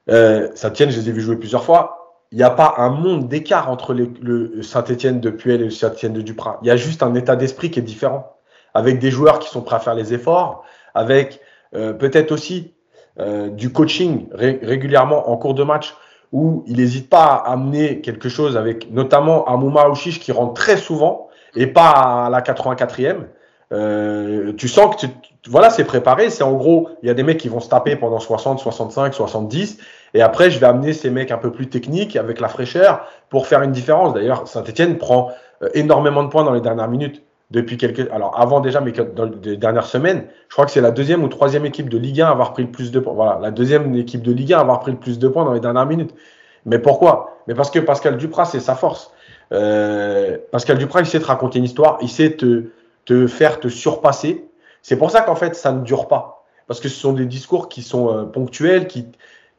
[0.09, 2.00] Euh, Saint-Etienne, je les ai vus jouer plusieurs fois.
[2.31, 6.13] Il n'y a pas un monde d'écart entre le Saint-Etienne de Puel et le Saint-Etienne
[6.13, 6.59] de Duprat.
[6.61, 8.35] Il y a juste un état d'esprit qui est différent.
[8.73, 10.63] Avec des joueurs qui sont prêts à faire les efforts,
[10.93, 11.41] avec
[11.75, 12.73] euh, peut-être aussi
[13.19, 15.93] euh, du coaching ré- régulièrement en cours de match
[16.31, 20.77] où il n'hésite pas à amener quelque chose avec notamment Amouma Ouchiche qui rentre très
[20.77, 21.89] souvent et pas
[22.27, 23.25] à la 84e.
[23.73, 25.11] Euh, tu sens que tu-
[25.49, 26.29] voilà, c'est préparé.
[26.29, 29.13] C'est en gros, il y a des mecs qui vont se taper pendant 60, 65,
[29.13, 29.79] 70.
[30.13, 33.47] Et après, je vais amener ces mecs un peu plus techniques avec la fraîcheur pour
[33.47, 34.13] faire une différence.
[34.13, 35.31] D'ailleurs, Saint-Etienne prend
[35.63, 38.09] euh, énormément de points dans les dernières minutes depuis quelques.
[38.11, 41.27] Alors, avant déjà, mais dans les dernières semaines, je crois que c'est la deuxième ou
[41.27, 43.13] troisième équipe de Ligue 1 à avoir pris le plus de points.
[43.13, 45.53] Voilà, la deuxième équipe de Ligue 1 à avoir pris le plus de points dans
[45.53, 46.13] les dernières minutes.
[46.65, 47.37] Mais pourquoi?
[47.47, 49.11] Mais parce que Pascal Duprat, c'est sa force.
[49.51, 52.65] Euh, Pascal Duprat, il sait te raconter une histoire, il sait te,
[53.05, 54.45] te faire te surpasser.
[54.81, 56.45] C'est pour ça qu'en fait, ça ne dure pas.
[56.67, 59.07] Parce que ce sont des discours qui sont euh, ponctuels, qui,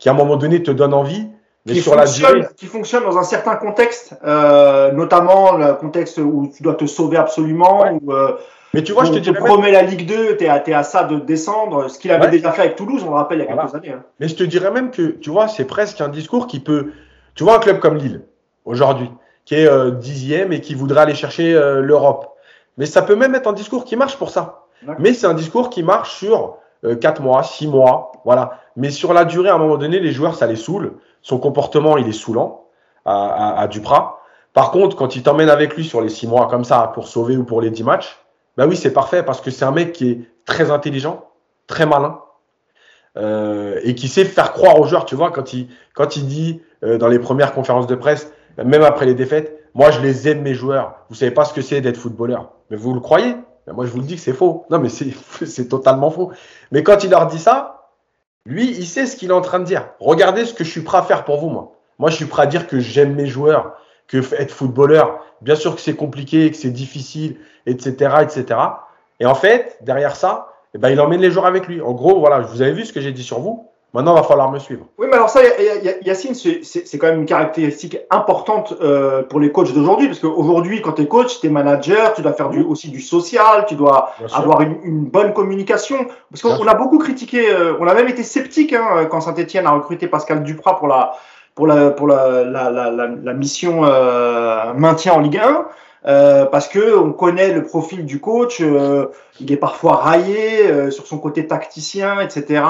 [0.02, 1.28] qui à un moment donné te donnent envie,
[1.64, 2.44] mais qui sur la durée.
[2.56, 7.16] qui fonctionne dans un certain contexte, euh, notamment le contexte où tu dois te sauver
[7.18, 7.98] absolument, Ouais.
[8.02, 8.32] où euh,
[8.74, 11.04] Mais tu vois, je te dirais même, promet la Ligue 2, tu es, à ça
[11.04, 12.30] de descendre, ce qu'il avait Ouais.
[12.32, 13.62] déjà fait avec Toulouse, on le rappelle, il y a Voilà.
[13.70, 13.94] quelques années.
[13.94, 14.02] hein.
[14.18, 16.88] mais je te dirais même que, tu vois, c'est presque un discours qui peut.
[17.36, 18.22] Tu vois, un club comme Lille,
[18.64, 19.08] aujourd'hui,
[19.44, 22.26] qui est euh, dixième et qui voudrait aller chercher euh, l'Europe.
[22.76, 24.64] Mais ça peut même être un discours qui marche pour ça.
[24.98, 28.58] Mais c'est un discours qui marche sur euh, 4 mois, 6 mois, voilà.
[28.76, 30.94] Mais sur la durée, à un moment donné, les joueurs, ça les saoule.
[31.22, 32.66] Son comportement, il est saoulant
[33.04, 34.20] à, Duprat.
[34.52, 37.36] Par contre, quand il t'emmène avec lui sur les 6 mois comme ça, pour sauver
[37.36, 38.18] ou pour les 10 matchs,
[38.56, 41.24] bah oui, c'est parfait parce que c'est un mec qui est très intelligent,
[41.66, 42.18] très malin.
[43.16, 46.62] euh, et qui sait faire croire aux joueurs, tu vois, quand il, quand il dit
[46.82, 50.42] euh, dans les premières conférences de presse, même après les défaites, moi je les aime
[50.42, 50.96] mes joueurs.
[51.08, 52.52] Vous savez pas ce que c'est d'être footballeur.
[52.70, 53.36] Mais vous le croyez?
[53.66, 54.66] Ben, Moi je vous le dis que c'est faux.
[54.70, 56.32] Non mais c'est totalement faux.
[56.70, 57.81] Mais quand il leur dit ça,
[58.46, 59.88] lui il sait ce qu'il est en train de dire.
[60.00, 61.72] Regardez ce que je suis prêt à faire pour vous moi.
[61.98, 63.76] Moi je suis prêt à dire que j'aime mes joueurs,
[64.08, 67.36] que être footballeur, bien sûr que c'est compliqué, que c'est difficile,
[67.66, 68.60] etc., etc.
[69.20, 71.80] Et en fait derrière ça, eh ben, il emmène les joueurs avec lui.
[71.80, 73.68] En gros voilà, vous avez vu ce que j'ai dit sur vous?
[73.94, 74.86] Maintenant, il va falloir me suivre.
[74.96, 75.40] Oui, mais alors ça,
[76.02, 80.92] Yacine, c'est quand même une caractéristique importante euh, pour les coachs d'aujourd'hui, parce qu'aujourd'hui, quand
[80.92, 84.14] tu es coach, tu es manager, tu dois faire du, aussi du social, tu dois
[84.18, 86.06] Bien avoir une, une bonne communication.
[86.30, 89.72] Parce qu'on a beaucoup critiqué, euh, on a même été sceptique hein, quand Saint-Etienne a
[89.72, 91.12] recruté Pascal Duprat pour la,
[91.54, 95.66] pour la, pour la, la, la, la, la mission euh, maintien en Ligue 1.
[96.04, 99.06] Euh, parce que on connaît le profil du coach, euh,
[99.40, 102.62] il est parfois raillé euh, sur son côté tacticien, etc.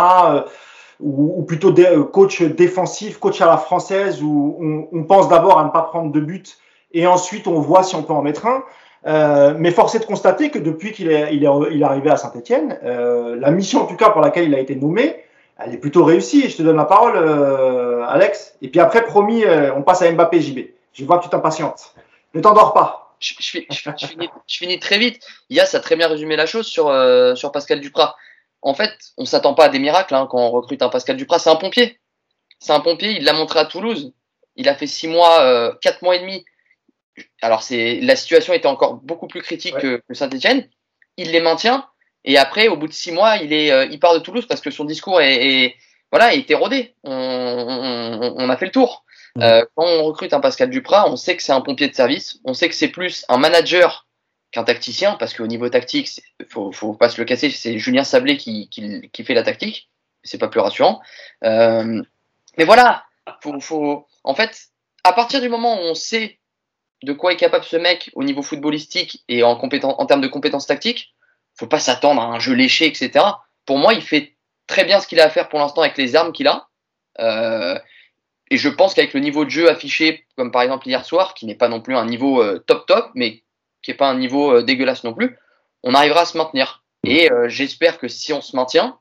[1.02, 5.28] ou, ou plutôt dé- euh, coach défensif, coach à la française, où on, on pense
[5.28, 6.56] d'abord à ne pas prendre de but
[6.94, 8.62] et ensuite on voit si on peut en mettre un.
[9.04, 12.08] Euh, mais force est de constater que depuis qu'il est, il est, il est arrivé
[12.10, 15.16] à Saint-Etienne, euh, la mission en tout cas pour laquelle il a été nommé,
[15.58, 16.48] elle est plutôt réussie.
[16.48, 18.54] Je te donne la parole, euh, Alex.
[18.62, 20.58] Et puis après, promis, euh, on passe à Mbappé JB.
[20.92, 21.94] Je vois que tu t'impatientes.
[22.34, 23.14] Ne t'endors pas.
[23.20, 25.20] je, je fi- je fi- je finis, je finis très vite.
[25.50, 28.14] Yas a très bien résumé la chose sur, euh, sur Pascal Duprat.
[28.62, 31.38] En fait, on s'attend pas à des miracles hein, quand on recrute un Pascal Duprat.
[31.38, 31.98] C'est un pompier.
[32.60, 33.10] C'est un pompier.
[33.12, 34.12] Il l'a montré à Toulouse.
[34.56, 36.44] Il a fait six mois, euh, quatre mois et demi.
[37.42, 39.80] Alors, c'est la situation était encore beaucoup plus critique Ouais.
[39.80, 40.68] que, Saint-Etienne.
[41.16, 41.86] Il les maintient.
[42.24, 44.60] Et après, au bout de six mois, il, est, euh, il part de Toulouse parce
[44.60, 45.34] que son discours est,
[45.64, 45.74] est-
[46.12, 46.94] voilà, est érodé.
[47.04, 49.04] On, on- on a fait le tour.
[49.38, 52.38] Euh, quand on recrute un Pascal Duprat, on sait que c'est un pompier de service.
[52.44, 54.06] On sait que c'est plus un manager
[54.52, 58.04] qu'un tacticien, parce qu'au niveau tactique, c'est- faut, faut pas se le casser, c'est Julien
[58.04, 58.68] Sablé qui,
[59.24, 59.88] fait la tactique.
[60.22, 61.00] C'est pas plus rassurant.
[61.42, 62.02] Euh,
[62.58, 63.04] mais voilà,
[63.60, 64.68] faut, en fait,
[65.04, 66.38] à partir du moment où on sait
[67.02, 70.66] de quoi est capable ce mec au niveau footballistique et en, en termes de compétences
[70.66, 71.14] tactiques,
[71.54, 73.24] faut pas s'attendre à un jeu léché, etc.
[73.66, 74.36] Pour moi, il fait
[74.66, 76.68] très bien ce qu'il a à faire pour l'instant avec les armes qu'il a.
[77.18, 77.78] Euh,
[78.50, 81.46] et je pense qu'avec le niveau de jeu affiché, comme par exemple hier soir, qui
[81.46, 83.42] n'est pas non plus un niveau euh, top top, mais
[83.82, 85.38] qui n'est pas un niveau euh, dégueulasse non plus,
[85.82, 86.82] on arrivera à se maintenir.
[87.04, 88.98] Et euh, j'espère que si on se maintient,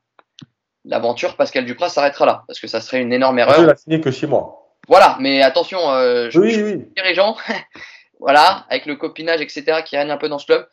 [0.86, 3.70] l'aventure Pascal Duprat s'arrêtera là, parce que ça serait une énorme erreur.
[3.70, 4.78] a signé que 6 mois.
[4.88, 6.86] Voilà, mais attention, euh, je, Oui, je- oui.
[6.96, 7.38] dirigeant,
[8.20, 10.68] voilà, avec le copinage, etc., qui règne un peu dans ce club,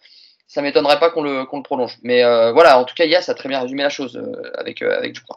[0.46, 1.98] ça m'étonnerait pas qu'on le, prolonge.
[2.02, 4.80] Mais euh, voilà, en tout cas, Yas a très bien résumé la chose euh, avec,
[4.80, 5.36] avec Duprat.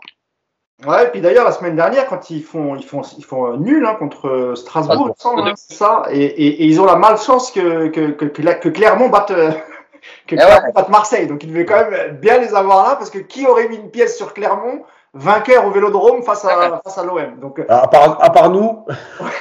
[0.86, 3.58] Ouais, et puis d'ailleurs, la semaine dernière, quand ils font, ils font, ils font euh,
[3.58, 6.86] nul hein, contre Strasbourg, il me semble, hein, c'est ça, et, et, et ils ont
[6.86, 9.52] la malchance que, que, que, que, que Clermont batte, euh,
[10.28, 11.28] que Eh Clermont batte Marseille.
[11.28, 13.92] Donc ils devaient quand même bien les avoir là, parce que qui aurait mis une
[13.92, 17.40] pièce sur Clermont vainqueur au Vélodrome face à, face à l'OM.
[17.40, 18.86] Donc, euh, à part, à part nous.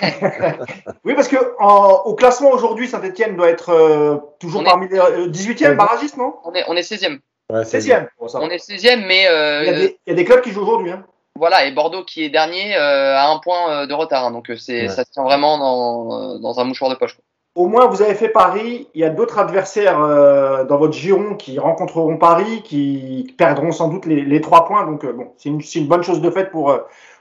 [1.04, 4.98] oui, parce que en, au classement aujourd'hui, Saint-Etienne doit être euh, toujours On parmi les
[4.98, 6.36] euh, 18e barragiste, non?
[6.44, 7.20] On est, on est 16e.
[7.50, 8.08] Ouais, c'est 16e.
[8.18, 8.44] Bon, ça va.
[8.44, 10.50] On est 16e, mais euh, il, y a des, il y a des clubs qui
[10.50, 10.92] jouent aujourd'hui.
[10.92, 11.04] Hein.
[11.38, 14.24] Voilà, et Bordeaux qui est dernier euh, a un point euh, de retard.
[14.26, 14.30] hein.
[14.30, 14.88] donc euh, c'est Ouais.
[14.88, 17.14] ça se tient vraiment dans, euh, dans un mouchoir de poche.
[17.14, 17.24] quoi.
[17.56, 18.88] Au moins, vous avez fait Paris.
[18.94, 23.88] Il y a d'autres adversaires euh, dans votre giron qui rencontreront Paris, qui perdront sans
[23.88, 24.86] doute les, les trois points.
[24.86, 26.78] Donc, euh, bon, c'est une, bonne chose de fait pour, euh,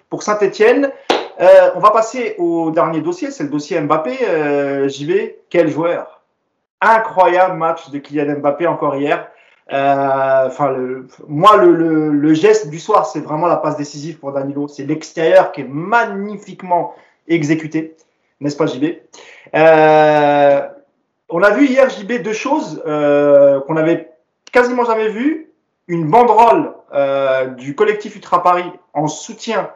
[0.10, 0.92] pour Saint-Etienne.
[1.42, 4.18] Euh, on va passer au dernier dossier, c'est le dossier Mbappé.
[4.28, 6.22] Euh, JV, quel joueur
[6.82, 9.30] Incroyable match de Kylian Mbappé encore hier.
[9.72, 10.76] Euh, Enfin,
[11.28, 14.68] moi, le, le, le geste du soir, c'est vraiment la passe décisive pour Danilo.
[14.68, 16.96] C'est l'extérieur qui est magnifiquement
[17.28, 17.96] exécuté,
[18.40, 18.86] n'est-ce pas, JB
[19.56, 20.62] euh,
[21.30, 24.10] On a vu hier, JB, deux choses euh, qu'on avait
[24.52, 25.52] quasiment jamais vues.
[25.88, 29.70] Une banderole euh, du collectif Ultra Paris en soutien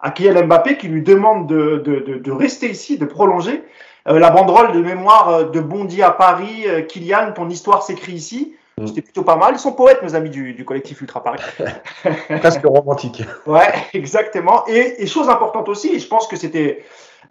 [0.00, 3.64] à Kylian Mbappé qui lui demande de, de, de, de rester ici, de prolonger.
[4.08, 8.54] Euh, la banderole de mémoire de Bondy à Paris, Kylian, ton histoire s'écrit ici.
[8.78, 8.86] Mm.
[8.86, 9.54] C'était plutôt pas mal.
[9.54, 11.40] Ils sont poètes, nos amis du, du collectif Ultra Paris.
[12.40, 13.22] presque romantique.
[13.46, 14.64] Ouais, exactement.
[14.68, 16.84] Et, et chose importante aussi, et je pense que c'était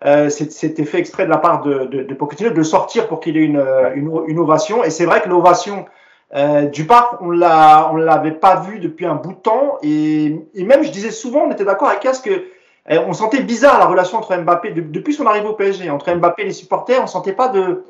[0.05, 3.37] euh, c'était fait exprès de la part de, de, de Pochettino de sortir pour qu'il
[3.37, 3.63] ait une,
[3.95, 4.83] une, une ovation.
[4.83, 5.85] Et c'est vrai que l'ovation
[6.35, 9.77] euh, du parc, on l'a on l'avait pas vu depuis un bout de temps.
[9.83, 13.41] Et, et même, je disais souvent, on était d'accord avec Cass que euh, on sentait
[13.43, 16.53] bizarre la relation entre Mbappé de- depuis son arrivée au PSG entre Mbappé et les
[16.53, 17.01] supporters.
[17.01, 17.83] On sentait pas de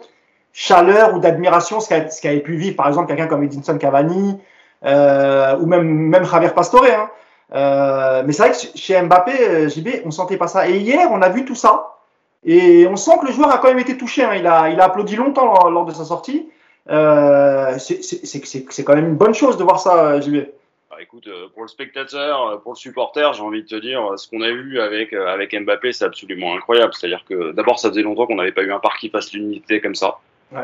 [0.57, 4.39] chaleur ou d'admiration, ce qu'a- ce qu'avait pu vivre par exemple quelqu'un comme Edinson Cavani
[4.85, 6.85] euh, ou même même Javier Pastore.
[6.85, 7.09] Hein.
[7.53, 10.67] Euh, mais c'est vrai que chez Mbappé, euh, JB, on sentait pas ça.
[10.69, 11.97] Et hier, on a vu tout ça.
[12.45, 14.23] Et on sent que le joueur a quand même été touché.
[14.23, 14.33] hein.
[14.35, 16.47] Il, a, il a applaudi longtemps lors, de sa sortie.
[16.89, 20.45] Euh, c'est- quand même une bonne chose de voir ça, JB.
[20.89, 24.41] Bah, écoute, pour le spectateur, pour le supporter, j'ai envie de te dire, ce qu'on
[24.41, 26.93] a vu avec, avec Mbappé, c'est absolument incroyable.
[26.93, 29.81] C'est-à-dire que d'abord, ça faisait longtemps qu'on n'avait pas eu un parc qui fasse l'unité
[29.81, 30.17] comme ça.
[30.55, 30.61] Ouais.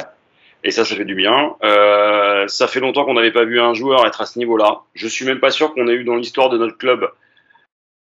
[0.63, 1.55] Et ça, ça fait du bien.
[1.63, 4.81] Euh, ça fait longtemps qu'on n'avait pas vu un joueur être à ce niveau-là.
[4.93, 7.09] Je suis même pas sûr qu'on ait eu dans l'histoire de notre club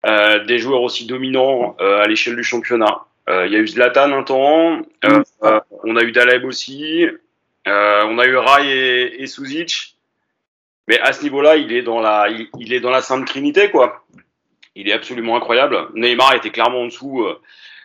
[0.05, 3.05] euh, des joueurs aussi dominants euh, à l'échelle du championnat.
[3.27, 7.07] Il y a eu Zlatan un temps, on a eu Daleb aussi,
[7.65, 9.95] on a eu Rai et, et Suzic.
[10.89, 13.69] Mais à ce niveau-là, il est dans la, il, il est dans la Sainte Trinité,
[13.69, 14.03] quoi.
[14.75, 15.77] Il est absolument incroyable.
[15.95, 17.25] Neymar était clairement en dessous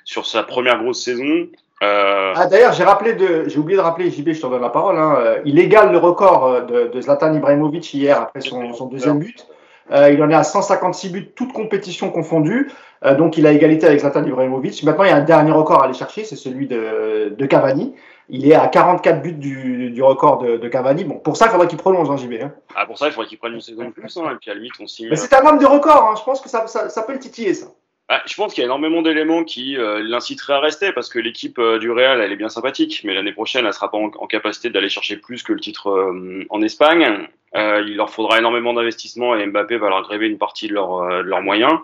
[0.05, 1.47] sur sa première grosse saison.
[1.83, 4.71] Euh, Ah, D'ailleurs, j'ai rappelé de, j'ai oublié de rappeler, JB, je te donne la
[4.71, 4.97] parole.
[4.99, 8.87] Hein, euh, il égale le record euh, de, de Zlatan Ibrahimovic hier après son, son
[8.87, 9.47] deuxième but.
[9.93, 12.71] Euh, il en est à 156 buts, toutes compétitions confondues.
[13.05, 14.83] Euh, donc, il a égalité avec Zlatan Ibrahimovic.
[14.83, 17.95] Maintenant, il y a un dernier record à aller chercher, c'est celui de, de Cavani.
[18.29, 21.05] Il est à 44 buts du, du record de, de Cavani.
[21.05, 22.33] Bon, pour ça, il faudrait qu'il prolonge, hein, JB.
[22.43, 22.53] Hein.
[22.75, 24.17] ah, pour ça, il faudrait qu'il prenne une saison de plus.
[24.17, 25.07] Hein, et puis à la limite, on signe.
[25.11, 26.17] Mais c'est un homme de record.
[26.19, 27.67] Je pense que ça, ça, ça peut le titiller, ça.
[28.09, 31.19] Ah, je pense qu'il y a énormément d'éléments qui euh, l'inciteraient à rester parce que
[31.19, 34.27] l'équipe euh, du Real, elle est bien sympathique, mais l'année prochaine, elle sera pas en,
[34.29, 37.27] capacité d'aller chercher plus que le titre euh, en Espagne.
[37.57, 40.99] Euh, il leur faudra énormément d'investissement et Mbappé va leur gréver une partie de, leur,
[40.99, 41.81] euh, de leurs moyens.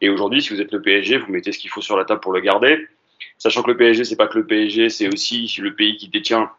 [0.00, 2.20] Et aujourd'hui, si vous êtes le PSG, vous mettez ce qu'il faut sur la table
[2.20, 2.88] pour le garder.
[3.38, 6.50] Sachant que le PSG, c'est pas que le PSG, c'est aussi le pays qui détient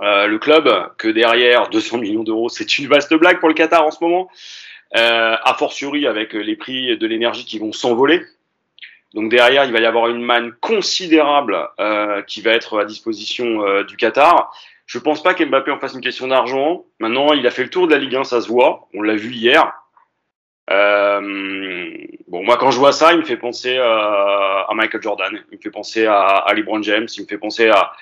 [0.00, 0.68] le club,
[0.98, 4.28] que derrière 200 millions d'euros, c'est une vaste blague pour le Qatar en ce moment.
[4.94, 8.22] Euh, a fortiori avec les prix de l'énergie qui vont s'envoler.
[9.14, 13.66] Donc derrière, il va y avoir une manne considérable euh, qui va être à disposition
[13.66, 14.54] euh, du Qatar.
[14.86, 16.84] Je pense pas qu'Mbappé en fasse une question d'argent.
[16.98, 18.88] Maintenant, il a fait le tour de la Ligue 1, ça se voit.
[18.92, 19.72] On l'a vu hier.
[20.70, 21.20] Euh,
[22.28, 25.56] bon, moi, quand je vois ça, il me fait penser à, à Michael Jordan, il
[25.56, 27.92] me fait penser à, à LeBron James, il me fait penser à,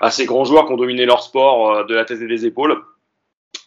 [0.00, 2.46] à ces grands joueurs qui ont dominé leur sport euh, de la tête et des
[2.46, 2.82] épaules.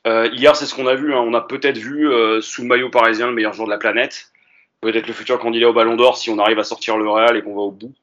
[0.06, 1.14] Euh, hier, c'est ce qu'on a vu.
[1.14, 1.20] Hein.
[1.20, 4.32] On a peut-être vu euh, sous maillot parisien le meilleur joueur de la planète.
[4.82, 7.42] Peut-être le futur candidat au Ballon d'Or si on arrive à sortir le Real et
[7.42, 7.94] qu'on va au bout.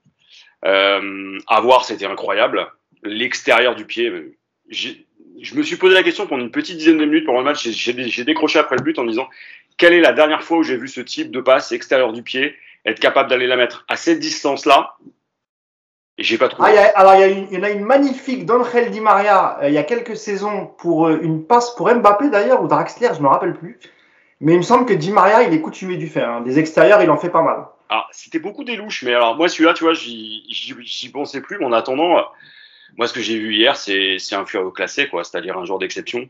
[0.65, 2.67] Euh, à voir, c'était incroyable.
[3.03, 4.11] L'extérieur du pied.
[4.71, 7.69] Je me suis posé la question pendant une petite dizaine de minutes pendant le match.
[7.69, 9.29] J'ai- décroché après le but en disant
[9.77, 12.55] quelle est la dernière fois où j'ai vu ce type de passe extérieur du pied
[12.85, 14.97] être capable d'aller la mettre à cette distance-là
[16.19, 16.69] Et j'ai pas trouvé.
[16.69, 19.59] Ah, il y a, alors, il y, y en a une magnifique d'Angel Di Maria
[19.63, 23.11] euh, il y a quelques saisons pour euh, une passe pour Mbappé d'ailleurs ou Draxler,
[23.17, 23.79] je me rappelle plus.
[24.41, 26.23] Mais il me semble que Di Maria, il est coutumé du fait.
[26.23, 26.41] hein.
[26.43, 27.65] Des extérieurs, il en fait pas mal.
[27.89, 31.59] Alors, c'était beaucoup des louches, mais alors moi celui-là, tu vois, j'y pensais plus.
[31.59, 32.23] Mais en attendant, euh,
[32.97, 35.79] moi ce que j'ai vu hier, c'est c'est un furieux classé, quoi, c'est-à-dire un joueur
[35.79, 36.29] d'exception.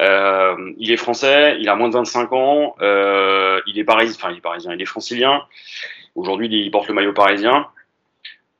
[0.00, 4.32] Euh, il est français, il a moins de 25 ans, euh, il est parisien, enfin
[4.32, 5.42] il est parisien, il est francilien.
[6.14, 7.66] Aujourd'hui, il porte le maillot parisien.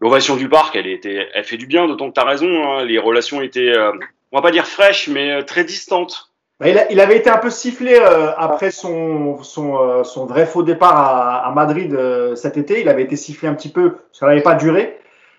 [0.03, 2.48] L'ovation du parc, elle était, elle fait du bien, d'autant que tu as raison.
[2.48, 3.92] hein, les relations étaient, euh,
[4.32, 6.28] on va pas dire fraîches, mais euh, très distantes.
[6.61, 10.26] Bah, il, a- il avait été un peu sifflé euh, après son, son, euh, son
[10.26, 12.80] vrai faux départ à, à Madrid euh, cet été.
[12.80, 14.98] Il avait été sifflé un petit peu, ça n'avait pas duré.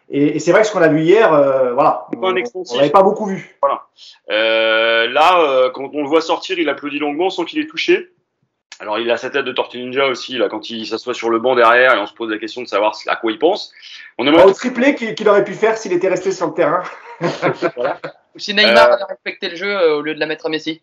[0.10, 2.34] Et, et c'est vrai que ce qu'on a vu hier, euh, voilà, on-
[2.78, 3.58] l'avait pas beaucoup vu.
[4.32, 8.10] Euh, là, euh, quand on le voit sortir, il applaudit longuement sans qu'il ait touché.
[8.80, 11.40] Alors, il a sa tête de Tortue Ninja aussi, là, quand il s'assoit sur le
[11.40, 13.72] banc derrière et on se pose la question de savoir à quoi il pense.
[14.18, 16.84] On aimerait Au triplé qu'il qu'il aurait pu faire s'il était resté sur le terrain.
[18.36, 20.50] Ou si Neymar Euh, avait respecté le jeu euh, au lieu de la mettre à
[20.50, 20.82] Messi.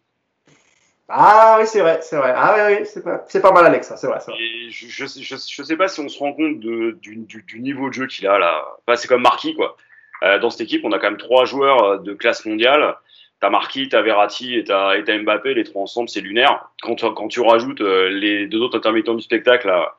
[1.09, 2.32] Ah oui, c'est vrai, c'est vrai.
[2.36, 4.18] Ah oui, oui, c'est pas, c'est pas mal, Alex, ça, c'est vrai.
[4.20, 4.41] c'est vrai.
[4.41, 7.16] Et je, je, sais- je, je sais pas si on se rend compte de, du,
[7.16, 8.64] du, du niveau de jeu qu'il a là.
[8.86, 9.76] Enfin, c'est comme Marquis quoi.
[10.22, 12.95] Euh, dans cette équipe, on a quand même trois joueurs euh, de classe mondiale.
[13.41, 15.55] T'as Marquis, t'as Verratti et t'as et t'as Mbappé.
[15.55, 16.68] Les trois ensemble, c'est lunaire.
[16.82, 19.95] Quand, quand tu rajoutes euh, les deux autres intermittents du spectacle là,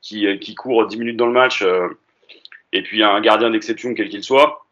[0.00, 1.88] qui, euh, qui courent 10 minutes dans le match, euh,
[2.72, 4.64] et puis un gardien d'exception quel qu'il soit,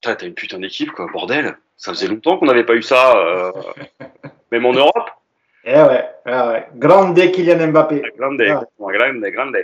[0.00, 1.06] t'as t'as une putain d'équipe quoi.
[1.12, 3.52] Bordel, ça faisait longtemps qu'on n'avait pas eu ça, euh,
[4.50, 5.10] même en Europe.
[5.64, 6.66] Eh ouais, eh ouais.
[6.76, 8.02] Grande Kylian Mbappé.
[8.18, 8.64] Grande, Ah.
[8.78, 9.56] grande, grande.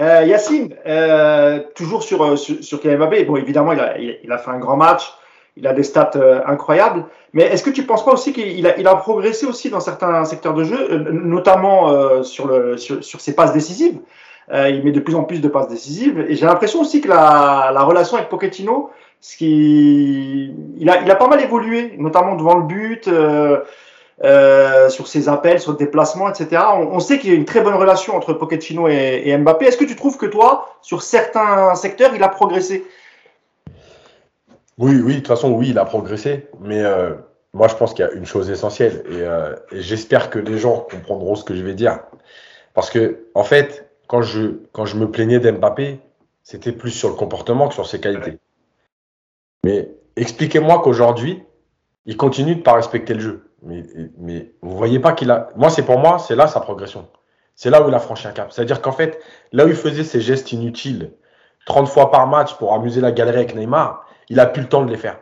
[0.00, 3.24] Euh, Yacine, euh, toujours sur, sur, sur Kylian Mbappé.
[3.24, 5.02] Bon, évidemment, il a, il, il a fait un grand match.
[5.56, 7.04] Il a des stats euh, incroyables.
[7.34, 10.64] Mais est-ce que tu penses pas aussi qu'il a, progressé aussi dans certains secteurs de
[10.64, 12.50] jeu, euh, notamment euh, sur,
[13.20, 13.98] ses passes décisives?
[14.52, 16.26] Il met de plus en plus de passes décisives.
[16.28, 18.90] Et j'ai l'impression aussi que la, la relation avec Pochettino,
[19.20, 23.08] qui, il, a, pas mal évolué, notamment devant le but.
[24.90, 26.62] sur ses appels, sur le déplacement, etc.
[26.74, 29.66] On, on sait qu'il y a une très bonne relation entre Pochettino et, et Mbappé.
[29.66, 32.84] Est-ce que tu trouves que toi, sur certains secteurs, il a progressé?
[34.78, 36.48] Oui, oui, de toute façon, oui, il a progressé.
[36.60, 37.14] Mais euh,
[37.52, 39.04] moi, je pense qu'il y a une chose essentielle.
[39.08, 42.00] Et, euh, et j'espère que les gens comprendront ce que je vais dire.
[42.74, 46.00] Parce que, en fait, quand je, quand je me plaignais d'Mbappé,
[46.42, 48.38] c'était plus sur le comportement que sur ses qualités.
[49.64, 51.42] Mais expliquez-moi qu'aujourd'hui,
[52.06, 53.50] il continue de pas respecter le jeu.
[53.62, 53.84] Mais,
[54.18, 55.50] mais vous voyez pas qu'il a.
[55.54, 57.08] Moi, c'est pour moi, c'est là sa progression.
[57.54, 58.50] C'est là où il a franchi un cap.
[58.52, 59.20] C'est-à-dire qu'en fait,
[59.52, 61.12] là où il faisait ses gestes inutiles
[61.66, 64.84] 30 fois par match pour amuser la galerie avec Neymar, il a plus le temps
[64.84, 65.18] de les faire.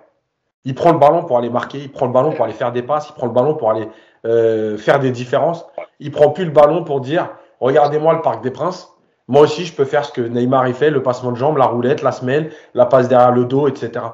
[0.64, 2.82] Il prend le ballon pour aller marquer, il prend le ballon pour aller faire des
[2.82, 3.88] passes, il prend le ballon pour aller
[4.26, 5.64] euh, faire des différences.
[6.00, 7.30] Il prend plus le ballon pour dire
[7.60, 8.88] regardez-moi le Parc des Princes.
[9.28, 12.02] Moi aussi, je peux faire ce que Neymar fait, le passement de jambes, la roulette,
[12.02, 14.04] la semelle, la passe derrière le dos, etc.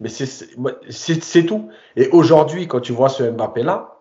[0.00, 1.70] Mais c'est- tout.
[1.96, 3.96] Et aujourd'hui, quand tu vois ce Mbappé-là,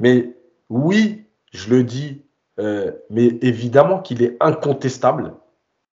[0.00, 0.36] mais
[0.68, 2.22] oui, je le dis,
[2.60, 5.32] euh, mais évidemment qu'il est incontestable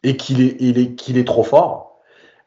[0.04, 2.00] et qu'il est, il est, qu'il est trop fort.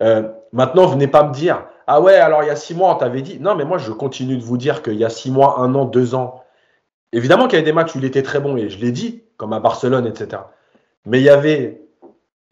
[0.03, 2.99] Euh, maintenant, venez pas me dire, ah ouais, alors il y a six mois, on
[2.99, 3.39] t'avait dit.
[3.41, 5.85] Non, mais moi, je continue de vous dire qu'il y a six mois, un an,
[5.85, 6.45] deux ans,
[7.13, 9.25] évidemment qu'il y avait des matchs où il était très bon, et je l'ai dit,
[9.37, 10.43] comme à Barcelone, etc.
[11.07, 11.83] Mais il y avait,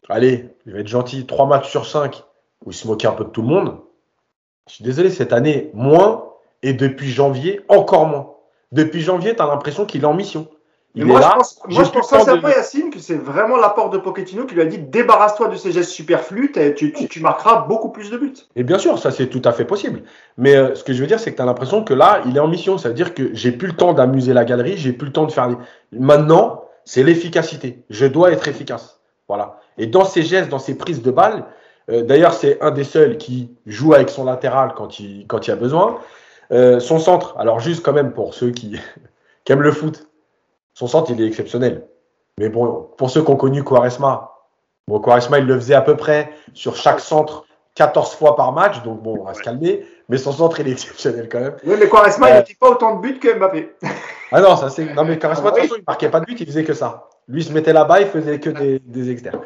[0.09, 2.23] allez, je vais être gentil, trois matchs sur cinq
[2.65, 3.77] où il se moquait un peu de tout le monde.
[4.67, 6.25] Je suis désolé, cette année, moins,
[6.61, 8.35] et depuis janvier, encore moins.
[8.71, 10.47] Depuis janvier, tu as l'impression qu'il est en mission.
[10.95, 11.29] Il Mais est moi, là.
[11.31, 14.55] je pense, moi, je pense sincèrement, de- Yacine, que c'est vraiment l'apport de Pochettino qui
[14.55, 18.17] lui a dit débarrasse-toi de ces gestes superflus, tu, tu, tu marqueras beaucoup plus de
[18.17, 18.33] buts.
[18.55, 20.01] Et bien sûr, ça c'est tout à fait possible.
[20.37, 22.35] Mais euh, ce que je veux dire, c'est que tu as l'impression que là, il
[22.35, 22.79] est en mission.
[22.79, 25.25] Ça veut dire que j'ai plus le temps d'amuser la galerie, j'ai plus le temps
[25.25, 25.49] de faire.
[25.91, 27.83] Maintenant, c'est l'efficacité.
[27.91, 28.99] Je dois être efficace.
[29.27, 29.59] Voilà.
[29.77, 31.45] Et dans ses gestes, dans ses prises de balles,
[31.91, 35.51] euh, d'ailleurs, c'est un des seuls qui joue avec son latéral quand il, quand il
[35.51, 35.99] y a besoin.
[36.51, 38.79] Euh, son centre, alors juste quand même pour ceux qui,
[39.45, 40.07] qui aiment le foot,
[40.79, 41.85] son centre, il est exceptionnel.
[42.37, 44.31] Mais bon, pour ceux qui ont connu Quaresma,
[44.87, 48.81] bon, Quaresma, il le faisait à peu près sur chaque centre 14 fois par match,
[48.83, 49.85] donc bon, on va se calmer.
[50.07, 51.55] Mais son centre, il est exceptionnel quand même.
[51.65, 53.75] Oui, mais Quaresma, Euh, il n'était pas autant de buts que Mbappé.
[54.31, 54.85] Ah non, ça c'est.
[54.93, 56.73] Non, mais Quaresma, Ah de toute façon, il marquait pas de but, il faisait que
[56.73, 57.09] ça.
[57.27, 59.41] Lui, il se mettait là-bas, il faisait que des, des externes.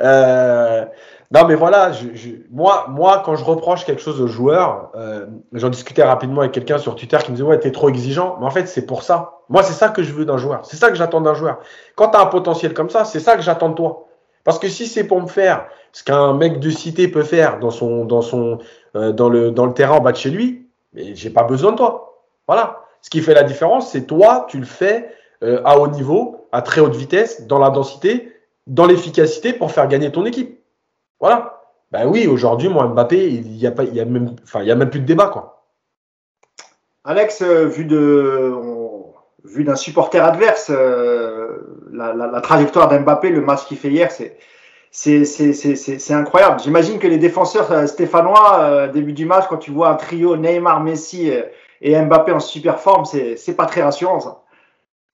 [0.00, 0.84] Euh,
[1.32, 5.26] non, mais voilà, je, je- moi, moi, quand je reproche quelque chose aux joueurs, euh,
[5.52, 8.36] j'en discutais rapidement avec quelqu'un sur Twitter qui me disait Ouais, t'es trop exigeant.
[8.40, 9.38] Mais en fait, c'est pour ça.
[9.48, 10.64] Moi, c'est ça que je veux d'un joueur.
[10.66, 11.58] C'est ça que j'attends d'un joueur.
[11.96, 14.08] Quand t'as un potentiel comme ça, c'est ça que j'attends de toi.
[14.44, 17.70] Parce que si c'est pour me faire ce qu'un mec de cité peut faire dans
[17.70, 18.58] son, dans son,
[18.96, 21.72] euh, dans le, dans le terrain en bas de chez lui, mais j'ai pas besoin
[21.72, 22.18] de toi.
[22.46, 22.80] Voilà.
[23.00, 25.10] Ce qui fait la différence, c'est toi, tu le fais
[25.42, 28.32] euh, à haut niveau, à très haute vitesse, dans la densité,
[28.66, 30.58] dans l'efficacité pour faire gagner ton équipe.
[31.22, 31.60] Voilà.
[31.92, 34.66] Ben oui, aujourd'hui, moi, Mbappé, il y a pas, il y a même, enfin, il
[34.66, 35.64] y a même plus de débat, quoi.
[37.04, 39.12] Alex, euh, vu de, on-
[39.44, 41.58] vu d'un supporter adverse, euh,
[41.92, 44.36] la, la- la trajectoire d'Mbappé, le match qu'il fait hier, c'est
[44.90, 46.60] c'est c'est- c'est- c'est- c'est incroyable.
[46.60, 50.36] J'imagine que les défenseurs euh, stéphanois, euh, début du match, quand tu vois un trio
[50.36, 51.30] Neymar, Messi
[51.80, 54.42] et Mbappé en super forme, c'est c'est pas très rassurant ça.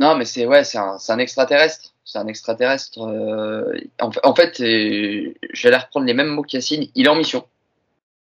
[0.00, 1.94] Non, mais c'est ouais, c'est un, c'est un extraterrestre.
[2.10, 2.98] C'est un extraterrestre.
[3.02, 6.88] euh, en, en fait, euh, j'allais reprendre les mêmes mots qu'Yacine.
[6.94, 7.46] Il est en mission.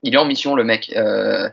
[0.01, 0.93] Il est en mission, le mec.
[0.95, 1.49] Euh,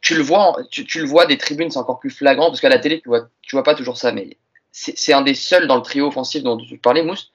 [0.00, 2.70] tu le vois, tu, tu le vois des tribunes, c'est encore plus flagrant parce qu'à
[2.70, 4.38] la télé, tu vois, tu vois pas toujours ça, mais
[4.72, 7.30] c'est un des seuls dans le trio offensif dont tu parlais, Mousse,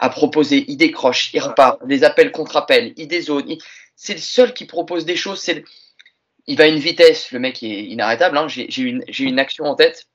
[0.00, 0.64] à proposer.
[0.66, 3.56] Il décroche, il repart, des appels contre appels, il dézone.
[3.94, 5.40] C'est le seul qui propose des choses.
[5.40, 5.64] C'est
[6.48, 8.36] il va à une vitesse, le mec est inarrêtable.
[8.36, 8.48] Hein.
[8.48, 10.08] J'ai une, une action en tête.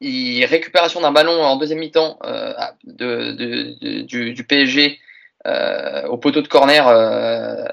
[0.00, 2.52] Il, récupération d'un ballon en deuxième mi-temps euh,
[2.84, 4.98] de, de, du, du, PSG
[5.46, 7.64] euh, au poteau de corner, euh,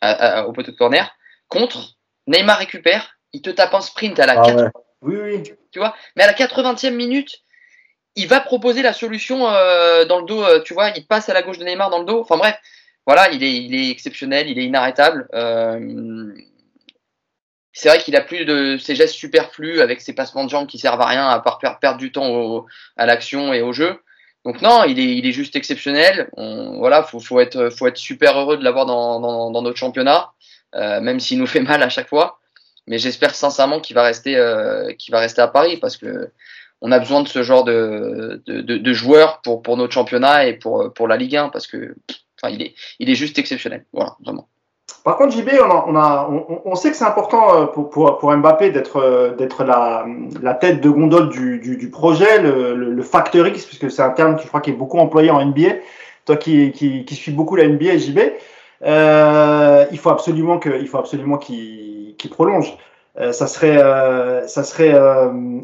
[0.00, 1.14] à, au poteau de corner
[1.48, 1.96] contre.
[2.26, 4.70] Neymar récupère, il te tape un sprint à la ah 4...
[5.02, 5.42] Oui, oui.
[5.72, 7.40] Tu vois, mais à la 80e minute,
[8.14, 10.60] il va proposer la solution dans le dos.
[10.60, 12.20] Tu vois, il passe à la gauche de Neymar dans le dos.
[12.20, 12.56] Enfin bref,
[13.06, 15.26] voilà, il est, il est exceptionnel, il est inarrêtable.
[17.72, 20.78] C'est vrai qu'il a plus de ses gestes superflus avec ses passements de jambes qui
[20.78, 22.66] servent à rien à part perdre du temps
[22.96, 23.98] à l'action et au jeu.
[24.44, 26.28] Donc non, il est, il est juste exceptionnel.
[26.36, 29.76] On, voilà, faut, faut être, faut être super heureux de l'avoir dans, dans, dans, notre
[29.76, 30.32] championnat,
[30.74, 32.40] euh, même s'il nous fait mal à chaque fois.
[32.86, 36.30] Mais j'espère sincèrement qu'il va rester, euh, qu'il va rester à Paris parce que
[36.80, 40.46] on a besoin de ce genre de, de, de, de joueurs pour, pour notre championnat
[40.46, 41.94] et pour, pour la Ligue 1 parce que,
[42.42, 43.86] enfin, il est, il est juste exceptionnel.
[43.92, 44.48] Voilà, vraiment.
[45.04, 48.36] Par contre, JB, on, a, on, on, sait que c'est important euh, pour, pour, pour
[48.36, 50.06] Mbappé d'être euh, d'être la,
[50.40, 54.02] la tête de gondole du, du, du projet, le, le, le, facteur X, puisque c'est
[54.02, 55.70] un terme qui, je crois, qui est beaucoup employé en NBA.
[56.24, 58.18] Toi qui, qui, qui suis beaucoup la NBA, JB,
[58.84, 62.76] euh, il faut absolument que, il faut absolument qu'il qu prolonge.
[63.18, 64.94] Euh, ça serait, euh, ça serait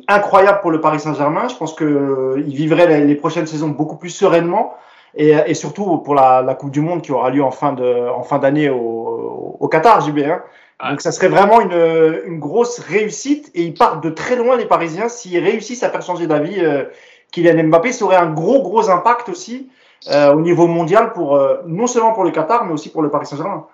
[0.08, 1.48] incroyable pour le Paris Saint-Germain.
[1.48, 4.74] Je pense que il vivrait les, prochaines saisons beaucoup plus sereinement
[5.14, 8.08] et, et surtout pour la, la, Coupe du Monde qui aura lieu en fin de,
[8.08, 10.18] en fin d'année au, au, Qatar, JB.
[10.20, 10.42] Hein.
[10.78, 10.90] Ah.
[10.90, 14.66] Donc ça serait vraiment une, une, grosse réussite et ils partent de très loin les
[14.66, 16.64] Parisiens s'ils réussissent à faire changer d'avis.
[16.64, 16.84] Euh,
[17.32, 19.68] Kylian Mbappé, ça aurait un gros gros impact aussi
[20.08, 23.10] euh, au niveau mondial pour euh, non seulement pour le Qatar mais aussi pour le
[23.10, 23.66] Paris Saint-Germain.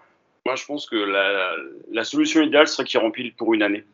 [0.47, 1.53] Moi je pense que la,
[1.93, 3.85] la solution idéale serait qu'il rempile pour une année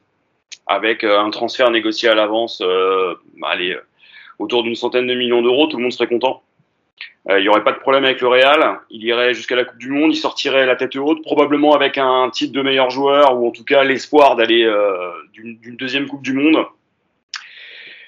[0.67, 3.77] avec euh, un transfert négocié à l'avance, euh, allez
[4.39, 6.43] autour d'une centaine de millions d'euros, tout le monde serait content.
[7.29, 8.81] Euh, il n'y aurait pas de problème avec le Real.
[8.89, 10.13] Il irait jusqu'à la Coupe du Monde.
[10.15, 13.65] Il sortirait la tête haute, probablement avec un titre de meilleur joueur ou en tout
[13.65, 16.67] cas l'espoir d'aller euh, d'une deuxième Coupe du Monde.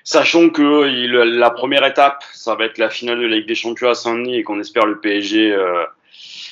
[0.05, 3.55] Sachant que il, la première étape, ça va être la finale de la Ligue des
[3.55, 5.85] Champions à Saint-Denis et qu'on espère le PSG euh,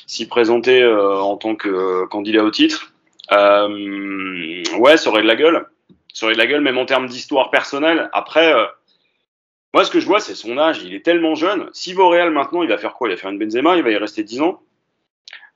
[0.06, 2.92] s'y présenter euh, en tant que euh, candidat au titre.
[3.32, 5.66] ouais, ça aurait de la gueule.
[6.12, 8.08] Ça aurait de la gueule, même en termes d'histoire personnelle.
[8.12, 8.52] Après,
[9.72, 10.82] moi, ce que je vois, c'est son âge.
[10.82, 11.70] Il est tellement jeune.
[11.72, 13.08] S'il va au Real maintenant, il va faire quoi?
[13.08, 14.62] Il va faire une Benzema, il va y rester 10 ans.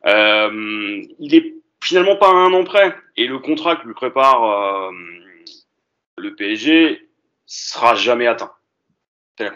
[0.07, 2.95] Euh, il est finalement pas à un an près.
[3.17, 4.91] Et le contrat que lui prépare euh,
[6.17, 7.09] le PSG
[7.47, 8.53] sera jamais atteint.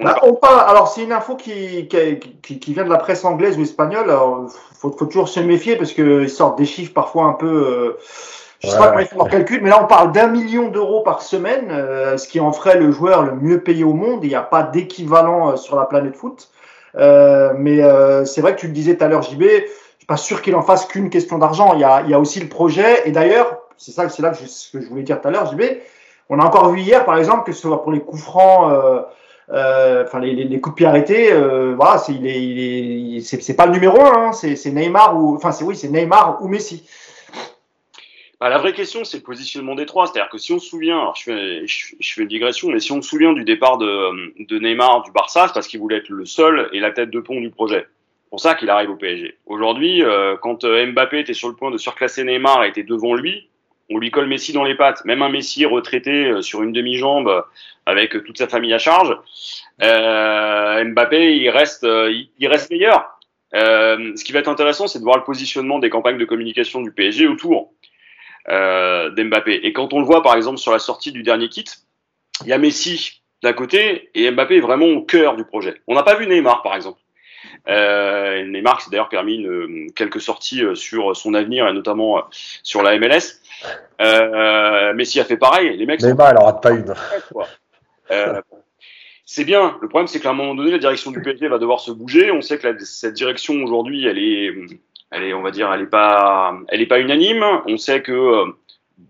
[0.00, 3.56] Bah, on parle, alors, c'est une info qui, qui, qui, vient de la presse anglaise
[3.56, 4.06] ou espagnole.
[4.08, 7.46] Il faut, faut, toujours se méfier parce qu'ils sortent des chiffres parfois un peu.
[7.46, 7.98] Euh,
[8.60, 10.68] je ne sais pas comment ils font leur calcul, mais là on parle d'un million
[10.68, 14.20] d'euros par semaine, euh, ce qui en ferait le joueur le mieux payé au monde.
[14.24, 16.48] Il n'y a pas d'équivalent euh, sur la planète foot.
[16.96, 19.66] Euh, mais euh, c'est vrai que tu le disais tout à l'heure, JB, je
[19.98, 21.74] suis pas sûr qu'il en fasse qu'une question d'argent.
[21.74, 23.02] Il y a, il y a aussi le projet.
[23.08, 25.30] Et d'ailleurs, c'est ça, c'est là que je, ce que je voulais dire tout à
[25.30, 25.62] l'heure, JB.
[26.28, 28.70] On a encore vu hier, par exemple, que ce soit pour les coups francs,
[29.50, 31.32] euh, enfin les, les, les, coups de pied arrêtés,
[31.74, 35.36] voilà, c'est il est, il est, c'est pas le numéro un, hein, c'est Neymar ou,
[35.36, 36.86] enfin c'est oui, c'est Neymar ou Messi.
[38.40, 40.06] Bah, la vraie question, c'est le positionnement des trois.
[40.06, 42.92] C'est-à-dire que si on se souvient, alors je fais, je, fais une digression, mais si
[42.92, 46.08] on se souvient du départ de, de Neymar du Barça, c'est parce qu'il voulait être
[46.08, 47.86] le seul et la tête de pont du projet.
[48.24, 49.38] C'est pour ça qu'il arrive au PSG.
[49.46, 53.14] Aujourd'hui, euh, quand euh, Mbappé était sur le point de surclasser Neymar et était devant
[53.14, 53.48] lui,
[53.90, 55.04] on lui colle Messi dans les pattes.
[55.04, 57.44] Même un Messi retraité euh, sur une demi-jambe
[57.86, 59.16] avec toute sa famille à charge,
[59.82, 61.84] euh, Mbappé, il reste,
[62.38, 63.18] il reste meilleur.
[63.54, 66.82] Euh, ce qui va être intéressant, c'est de voir le positionnement des campagnes de communication
[66.82, 67.72] du PSG autour
[68.50, 69.54] euh, d'Mbappé.
[69.64, 71.64] Et quand on le voit par exemple sur la sortie du dernier kit,
[72.42, 75.80] il y a Messi d'un côté et Mbappé est vraiment au cœur du projet.
[75.86, 77.00] On n'a pas vu Neymar par exemple.
[77.68, 82.22] Euh, Neymar s'est d'ailleurs permis une, quelques sorties euh, sur son avenir et notamment euh,
[82.62, 83.40] sur la MLS.
[84.00, 85.76] Euh, Messi a fait pareil.
[85.76, 86.02] Les mecs.
[86.02, 86.94] Neymar, il en rate pas une.
[88.10, 88.40] Euh,
[89.24, 89.76] c'est bien.
[89.82, 92.30] Le problème, c'est qu'à un moment donné, la direction du PSG va devoir se bouger.
[92.30, 94.54] On sait que la, cette direction aujourd'hui, elle est
[95.10, 97.44] elle est, on va dire, elle est pas, elle est pas unanime.
[97.66, 98.44] On sait que euh,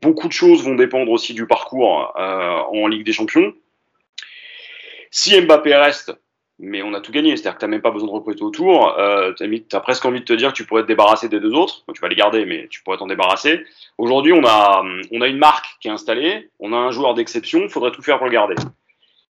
[0.02, 3.52] beaucoup de choses vont dépendre aussi du parcours euh, en Ligue des Champions.
[5.10, 6.12] Si Mbappé reste,
[6.58, 8.98] mais on a tout gagné, c'est-à-dire que tu n'as même pas besoin de recruter autour,
[8.98, 11.54] euh, tu as, presque envie de te dire que tu pourrais te débarrasser des deux
[11.54, 13.64] autres, tu vas les garder, mais tu pourrais t'en débarrasser.
[13.96, 17.60] Aujourd'hui, on a, on a une marque qui est installée, on a un joueur d'exception,
[17.60, 18.56] il faudrait tout faire pour le garder.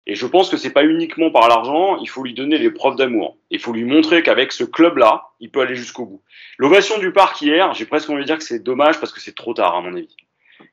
[0.07, 2.95] Et je pense que c'est pas uniquement par l'argent, il faut lui donner les preuves
[2.95, 3.37] d'amour.
[3.49, 6.21] Il faut lui montrer qu'avec ce club-là, il peut aller jusqu'au bout.
[6.59, 9.33] L'ovation du parc hier, j'ai presque envie de dire que c'est dommage parce que c'est
[9.33, 10.15] trop tard à mon avis.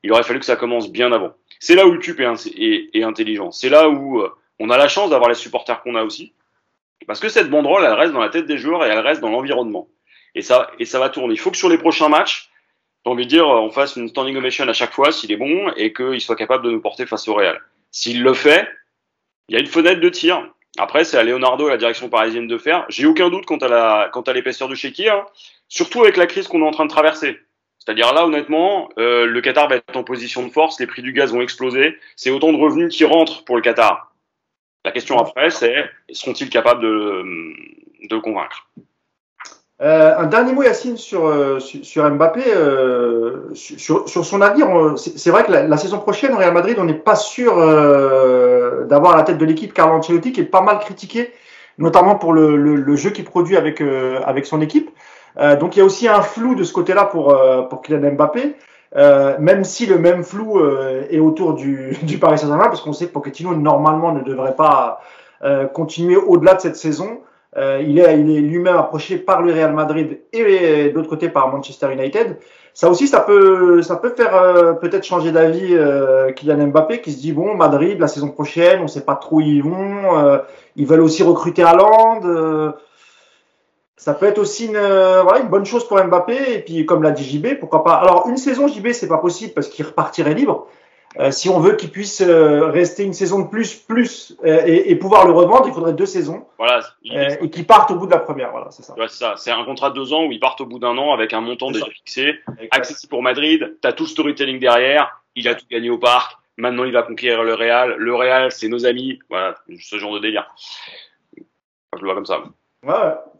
[0.03, 1.33] il aurait fallu que ça commence bien avant.
[1.59, 3.51] C'est là où le CUP est, intelligent.
[3.51, 4.29] C'est là où euh,
[4.59, 6.33] on a la chance d'avoir les supporters qu'on a aussi.
[7.07, 9.29] Parce que cette banderole, elle reste dans la tête des joueurs et elle reste dans
[9.29, 9.87] l'environnement.
[10.35, 11.33] Et ça, et ça va tourner.
[11.33, 12.49] Il faut que sur les prochains matchs,
[13.05, 15.71] j'ai envie de dire, on fasse une standing ovation à chaque fois s'il est bon
[15.75, 17.59] et qu'il soit capable de nous porter face au Real.
[17.91, 18.67] S'il le fait,
[19.49, 20.47] il y a une fenêtre de tir.
[20.79, 22.85] Après, c'est à Leonardo et la direction parisienne de faire.
[22.89, 25.25] J'ai aucun doute quant à la, l'épaisseur du chéquier, hein.
[25.67, 27.37] surtout avec la crise qu'on est en train de traverser.
[27.77, 31.11] C'est-à-dire là, honnêtement, euh, le Qatar va être en position de force, les prix du
[31.11, 34.13] gaz vont exploser, c'est autant de revenus qui rentrent pour le Qatar.
[34.85, 37.23] La question après, c'est seront-ils capables de,
[38.09, 38.69] de convaincre?
[39.81, 42.41] Euh, un dernier mot, Yacine, sur, euh, sur, Mbappé,
[43.53, 44.97] sur, sur, son avenir.
[44.97, 47.53] C'est vrai que la, saison prochaine, au Real Madrid, on n'est pas sûr
[48.87, 51.31] d'avoir la tête de l'équipe Carlo Ancelotti, qui est pas mal critiqué,
[51.77, 54.91] notamment pour le, le, jeu qu'il produit avec, avec son équipe.
[55.59, 57.35] donc il y a aussi un flou de ce côté-là pour,
[57.69, 58.55] pour Kylian Mbappé.
[59.39, 60.61] même si le même flou
[61.09, 65.01] est autour du, du Paris Saint-Germain, parce qu'on sait que Pochettino normalement ne devrait pas
[65.73, 67.21] continuer au-delà de cette saison.
[67.57, 71.29] Euh, il est, il est lui-même approché par le Real Madrid et de l'autre côté
[71.29, 72.37] par Manchester United.
[72.73, 77.11] Ça aussi, ça peut, ça peut faire euh, peut-être changer d'avis euh, Kylian Mbappé qui
[77.11, 80.17] se dit bon, Madrid la saison prochaine, on ne sait pas trop où ils vont.
[80.17, 80.39] Euh,
[80.75, 82.21] ils veulent aussi recruter Haaland.
[83.95, 86.55] ça peut être aussi une, une bonne chose pour Mbappé.
[86.55, 87.93] Et puis, comme l'a dit JB, pourquoi pas.
[87.93, 90.67] Alors, une saison JB, c'est pas possible parce qu'il repartirait libre.
[91.19, 94.95] Euh, si on veut qu'il puisse euh, rester une saison de plus, plus euh, et,
[94.95, 96.45] pouvoir le revendre, il faudrait deux saisons.
[96.57, 96.81] Voilà.
[97.03, 98.51] et qu'il parte au bout de la première.
[98.51, 98.95] Voilà, c'est ça.
[98.97, 99.33] c'est ça.
[99.37, 101.41] C'est un contrat de deux ans où il part au bout d'un an avec un
[101.41, 102.39] montant déjà fixé,
[102.71, 103.77] accessible pour Madrid.
[103.81, 105.21] T'as tout storytelling derrière.
[105.35, 106.37] Il a tout gagné au parc.
[106.57, 107.95] Maintenant, il va conquérir le Real.
[107.97, 109.19] Le Real, c'est nos amis.
[109.29, 110.53] Voilà, ce genre de délire.
[111.35, 112.43] je le vois comme ça.
[112.85, 112.93] Ouais.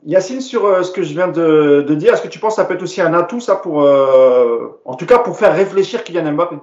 [0.06, 2.66] Yacine, sur ce que je viens de, de dire, est-ce que tu penses que ça
[2.66, 6.58] peut être aussi un atout, ça, pour, en tout cas, pour faire réfléchir Kylian Mbappé?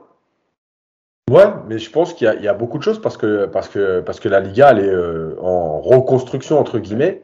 [1.30, 4.18] Ouais, mais je pense qu'il y, a beaucoup de choses parce que, parce que, parce
[4.18, 7.22] que la Liga, elle est euh, en reconstruction, entre guillemets.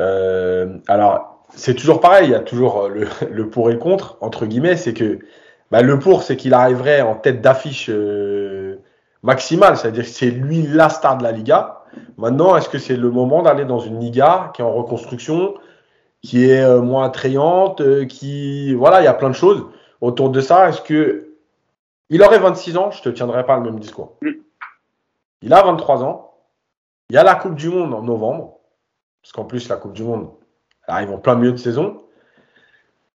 [0.00, 4.18] Euh, alors, c'est toujours pareil, il y a toujours le, le, pour et le contre,
[4.20, 4.76] entre guillemets.
[4.76, 5.20] C'est que
[5.70, 8.80] bah, le pour, c'est qu'il arriverait en tête d'affiche euh,
[9.22, 11.84] maximale, c'est-à-dire que c'est lui la star de la Liga.
[12.16, 15.54] Maintenant, est-ce que c'est le moment d'aller dans une Liga qui est en reconstruction,
[16.20, 18.74] qui est moins attrayante, qui.
[18.74, 19.66] Voilà, il y a plein de choses
[20.00, 20.68] autour de ça.
[20.68, 21.23] Est-ce que
[22.14, 24.16] il aurait 26 ans, je te tiendrai pas le même discours.
[24.22, 24.30] Mm.
[25.42, 26.34] Il a 23 ans.
[27.10, 28.60] Il y a la Coupe du Monde en novembre.
[29.20, 30.30] Parce qu'en plus, la Coupe du Monde
[30.86, 32.04] arrive en plein milieu de saison.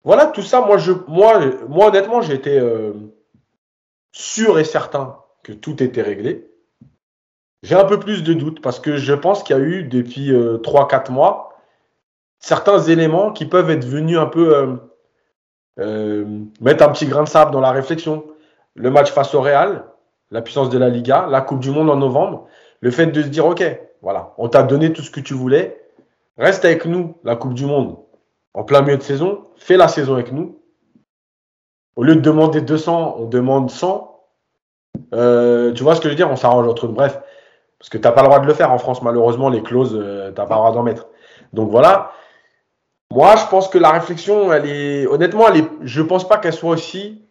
[0.05, 2.93] Voilà, tout ça, moi, je, moi, moi honnêtement, été euh,
[4.13, 6.49] sûr et certain que tout était réglé.
[7.63, 10.31] J'ai un peu plus de doutes parce que je pense qu'il y a eu depuis
[10.31, 11.59] 3-4 euh, mois
[12.39, 14.77] certains éléments qui peuvent être venus un peu
[15.79, 16.25] euh,
[16.61, 18.23] mettre un petit grain de sable dans la réflexion
[18.75, 19.85] le match face au Real,
[20.31, 22.47] la puissance de la Liga, la Coupe du Monde en novembre,
[22.81, 23.63] le fait de se dire, OK,
[24.01, 25.81] voilà, on t'a donné tout ce que tu voulais,
[26.37, 27.97] reste avec nous, la Coupe du Monde,
[28.53, 30.59] en plein milieu de saison, fais la saison avec nous.
[31.95, 34.11] Au lieu de demander 200, on demande 100.
[35.13, 36.29] Euh, tu vois ce que je veux dire?
[36.29, 37.19] On s'arrange entre Bref,
[37.79, 39.97] parce que tu n'as pas le droit de le faire en France, malheureusement, les clauses,
[39.97, 41.07] euh, tu n'as pas le droit d'en mettre.
[41.53, 42.11] Donc voilà.
[43.11, 45.07] Moi, je pense que la réflexion, elle est.
[45.07, 45.69] Honnêtement, elle est...
[45.81, 47.24] je ne pense pas qu'elle soit aussi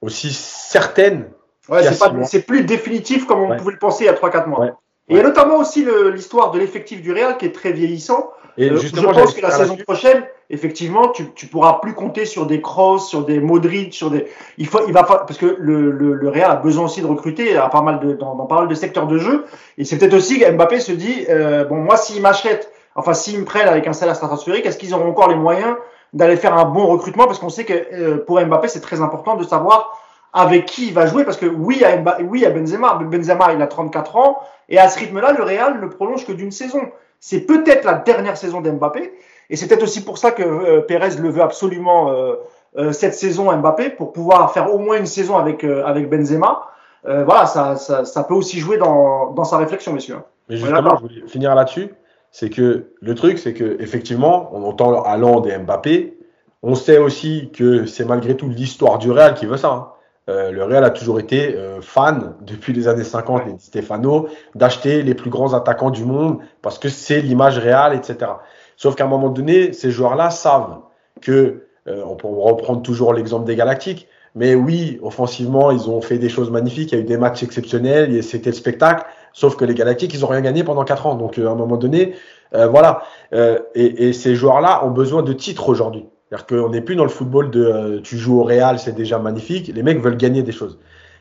[0.00, 1.30] aussi certaine.
[1.68, 1.82] Ouais,
[2.24, 4.66] c'est plus définitif comme on pouvait le penser il y a 3-4 mois.
[4.66, 8.30] Et il y a notamment aussi l'histoire de l'effectif du Real qui est très vieillissant.
[8.58, 12.46] Et euh, je pense que la saison prochaine, effectivement, tu, tu pourras plus compter sur
[12.46, 14.26] des Kroos, sur des Modric, sur des.
[14.58, 17.56] Il faut, il va parce que le, le, le, Real a besoin aussi de recruter
[17.56, 19.46] à pas mal de, dans, dans pas mal de secteurs de jeu.
[19.78, 23.44] Et c'est peut-être aussi Mbappé se dit euh, bon, moi, s'il m'achète, enfin, s'il me
[23.44, 25.76] prennent avec un salaire stratosphérique, est-ce qu'ils auront encore les moyens
[26.12, 29.36] d'aller faire un bon recrutement parce qu'on sait que euh, pour Mbappé, c'est très important
[29.36, 29.98] de savoir
[30.32, 33.62] avec qui il va jouer parce que oui, à Mbappé, oui, à Benzema, Benzema, il
[33.62, 36.80] a 34 ans et à ce rythme-là, le Real ne prolonge que d'une saison.
[37.20, 39.12] C'est peut-être la dernière saison d'Mbappé
[39.50, 42.34] et c'est peut-être aussi pour ça que euh, Pérez le veut absolument euh,
[42.76, 46.68] euh, cette saison Mbappé pour pouvoir faire au moins une saison avec avec Benzema.
[47.04, 50.18] voilà, ça, ça, ça, peut aussi jouer dans, dans sa réflexion, messieurs.
[50.48, 51.90] Mais justement, je voulais finir là-dessus
[52.32, 56.18] c'est que le truc, c'est que effectivement, on entend Haaland et Mbappé.
[56.62, 59.70] On sait aussi que c'est malgré tout l'histoire du Real qui veut ça.
[59.70, 59.88] Hein.
[60.30, 65.02] Euh, le Real a toujours été euh, fan depuis les années 50 et Stefano d'acheter
[65.02, 68.32] les plus grands attaquants du monde parce que c'est l'image réelle, etc.
[68.76, 70.78] Sauf qu'à un moment donné, ces joueurs-là savent
[71.20, 76.16] que, euh, on peut reprendre toujours l'exemple des Galactiques, mais oui, offensivement, ils ont fait
[76.16, 76.92] des choses magnifiques.
[76.92, 79.04] Il y a eu des matchs exceptionnels c'était le spectacle.
[79.32, 81.14] Sauf que les Galactiques, ils n'ont rien gagné pendant 4 ans.
[81.14, 82.14] Donc, euh, à un moment donné,
[82.54, 83.02] euh, voilà.
[83.34, 86.06] Euh, et, et, ces joueurs-là ont besoin de titres aujourd'hui.
[86.32, 89.18] C'est-à-dire qu'on n'est plus dans le football de euh, tu joues au Real, c'est déjà
[89.18, 89.70] magnifique.
[89.74, 90.78] Les mecs veulent gagner des choses.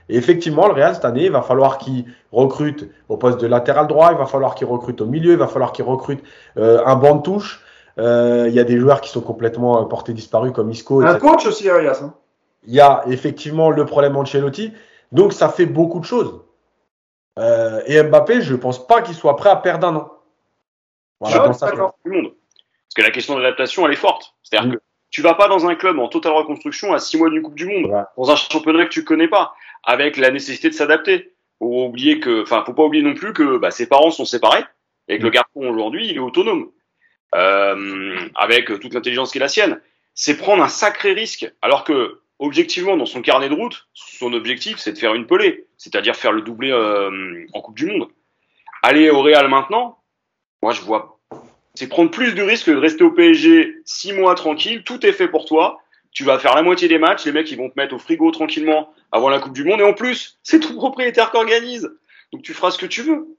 [0.07, 3.87] Et effectivement, le Real, cette année, il va falloir qu'il recrute au poste de latéral
[3.87, 6.23] droit, il va falloir qu'il recrute au milieu, il va falloir qu'il recrute
[6.57, 7.61] euh, un banc de touche.
[7.99, 11.01] Euh, Il y a des joueurs qui sont complètement portés disparus comme Isco.
[11.01, 11.19] Un etc.
[11.19, 11.99] coach aussi, Arias.
[12.01, 12.13] Hein.
[12.65, 14.71] Il y a effectivement le problème Ancelotti.
[15.11, 16.39] Donc, ça fait beaucoup de choses.
[17.41, 20.11] Euh, et Mbappé, je pense pas qu'il soit prêt à perdre un an.
[21.19, 21.75] Voilà, dans sa tête.
[21.75, 21.95] d'accord.
[22.05, 22.31] du monde.
[22.31, 24.33] Parce que la question de l'adaptation, elle est forte.
[24.43, 24.75] C'est-à-dire Mm.
[24.75, 27.55] que tu vas pas dans un club en totale reconstruction à six mois d'une Coupe
[27.55, 28.01] du Monde, Ouais.
[28.17, 31.33] dans un championnat que tu connais pas, avec la nécessité de s'adapter.
[31.59, 34.63] Faut oublier que, enfin, faut pas oublier non plus que bah, ses parents sont séparés
[35.07, 35.25] et que Mm.
[35.25, 36.69] le garçon aujourd'hui, il est autonome,
[37.35, 39.79] euh, avec toute l'intelligence qui est la sienne.
[40.13, 44.79] C'est prendre un sacré risque, alors que objectivement, dans son carnet de route, son objectif,
[44.79, 48.09] c'est de faire une pelée, c'est-à-dire faire le doublé euh, en Coupe du Monde.
[48.81, 49.99] Aller au Real maintenant,
[50.61, 51.19] moi je vois
[51.75, 55.13] c'est prendre plus de risques que de rester au PSG six mois tranquille, tout est
[55.13, 55.79] fait pour toi,
[56.11, 58.29] tu vas faire la moitié des matchs, les mecs ils vont te mettre au frigo
[58.31, 61.89] tranquillement avant la Coupe du Monde, et en plus, c'est ton propriétaire qui organise,
[62.33, 63.37] donc tu feras ce que tu veux.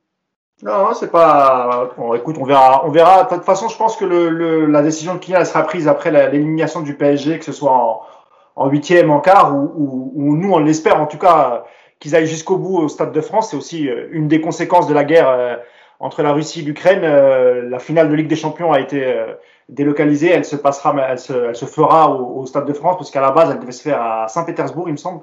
[0.62, 1.92] Non, c'est pas.
[1.96, 2.86] Bon, écoute, on verra.
[2.86, 3.24] On verra.
[3.24, 6.96] De toute façon, je pense que la décision de Kylian sera prise après l'élimination du
[6.96, 8.02] PSG, que ce soit en,
[8.56, 11.64] en huitième, en quart, ou nous, on l'espère en tout cas,
[12.02, 13.50] qu'ils aillent jusqu'au bout au Stade de France.
[13.50, 15.56] C'est aussi euh, une des conséquences de la guerre euh,
[16.00, 17.02] entre la Russie et l'Ukraine.
[17.04, 19.24] Euh, la finale de Ligue des Champions a été
[19.68, 20.30] délocalisée.
[20.30, 23.30] Elle se passera, elle elle se fera au, au Stade de France, parce qu'à la
[23.30, 25.22] base, elle devait se faire à Saint-Pétersbourg, il me semble.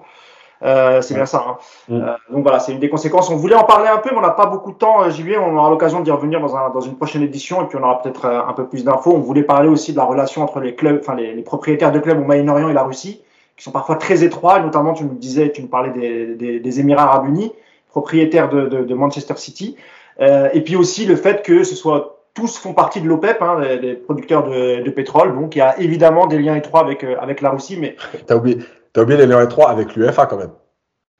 [0.62, 1.43] Euh, c'est bien ça.
[1.47, 1.57] Hein.
[1.88, 2.01] Mm.
[2.01, 3.30] Euh, donc voilà, c'est une des conséquences.
[3.30, 5.30] On voulait en parler un peu, mais on n'a pas beaucoup de temps, euh, JB.
[5.39, 8.01] On aura l'occasion d'y revenir dans, un, dans une prochaine édition, et puis on aura
[8.01, 9.14] peut-être euh, un peu plus d'infos.
[9.14, 11.99] On voulait parler aussi de la relation entre les clubs, enfin les, les propriétaires de
[11.99, 13.22] clubs au Moyen-Orient et la Russie,
[13.55, 14.60] qui sont parfois très étroits.
[14.60, 17.53] Notamment, tu nous disais, tu nous parlais des, des, des Émirats Arabes Unis,
[17.89, 19.78] propriétaires de, de, de Manchester City,
[20.20, 23.60] euh, et puis aussi le fait que ce soit tous font partie de l'OPEP, hein,
[23.82, 25.34] les producteurs de, de pétrole.
[25.34, 27.95] Donc il y a évidemment des liens étroits avec euh, avec la Russie, mais
[28.28, 28.57] T'as oublié,
[28.93, 30.51] t'as oublié les liens étroits avec l'UFA quand même.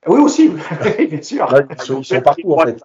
[0.08, 0.50] oui aussi,
[1.10, 2.82] bien sûr, Là, ils sont, ils sont partout en fait.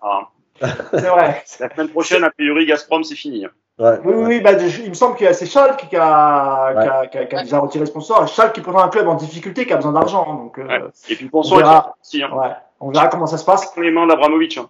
[0.92, 1.42] C'est vrai.
[1.60, 3.44] La semaine prochaine, a priori, Gazprom, c'est fini.
[3.76, 3.98] Ouais.
[4.04, 7.06] Oui, oui, oui, bah, je- il me semble que c'est Schalke qui a, qui a,
[7.08, 8.28] qui a, qui a déjà retiré sponsor.
[8.28, 10.24] Schalke qui pourtant un club en difficulté qui a besoin d'argent.
[10.30, 10.80] hein, Donc, euh, Ouais.
[11.08, 11.96] Et puis pensons On à verra.
[12.00, 12.30] aussi, hein.
[12.32, 13.74] ouais, on verra comment ça se passe.
[13.74, 14.58] dans les mains d'Abramovic.
[14.58, 14.68] Hein.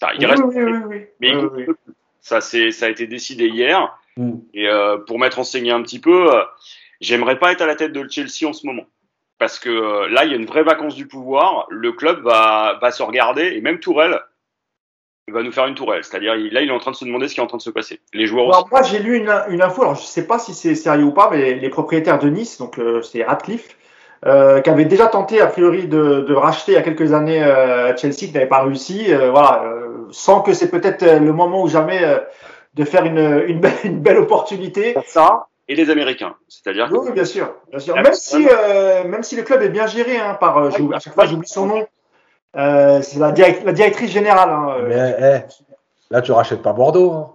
[0.00, 1.06] Ça, il Oui, reste, oui, oui, oui.
[1.20, 1.66] mais Oui,
[2.22, 3.94] ça, c'est, ça a été décidé hier.
[4.16, 4.32] Mm.
[4.54, 6.42] Et euh, pour m'être renseigné un petit peu, euh,
[7.02, 8.84] j'aimerais pas être à la tête de Chelsea en ce moment.
[9.40, 11.66] Parce que euh, là, il y a une vraie vacance du pouvoir.
[11.70, 14.20] Le club va, va se regarder, et même Tourelle
[15.32, 16.04] va nous faire une tourelle.
[16.04, 17.56] C'est-à-dire, il- là, il est en train de se demander ce qui est en train
[17.56, 18.00] de se passer.
[18.12, 18.56] Les joueurs aussi.
[18.58, 21.12] Alors, moi, j'ai lu une, une info, alors je sais pas si c'est sérieux ou
[21.12, 23.76] pas, mais les, propriétaires de Nice, donc euh, c'est Radcliffe,
[24.26, 27.42] euh, qui avait déjà tenté, a priori, de, de racheter il y a quelques années
[27.42, 31.62] euh, Chelsea, qui n'avait pas réussi, euh, voilà, euh, sans que c'est peut-être le moment
[31.62, 32.18] ou jamais euh,
[32.74, 34.94] de faire une, une, belle, une belle opportunité.
[35.06, 36.34] ça et les Américains.
[36.48, 37.94] C'est-à-dire que Oui, oui, bien sûr, bien sûr.
[37.94, 41.14] Même si, euh, même si le club est bien géré, hein, par, euh, à chaque
[41.14, 41.86] fois j'oublie son nom.
[42.56, 44.50] Euh, c'est la, direct- la directrice générale.
[44.50, 44.88] Hein, euh.
[44.88, 47.12] Mais eh, là, tu rachètes pas Bordeaux.
[47.12, 47.30] hein.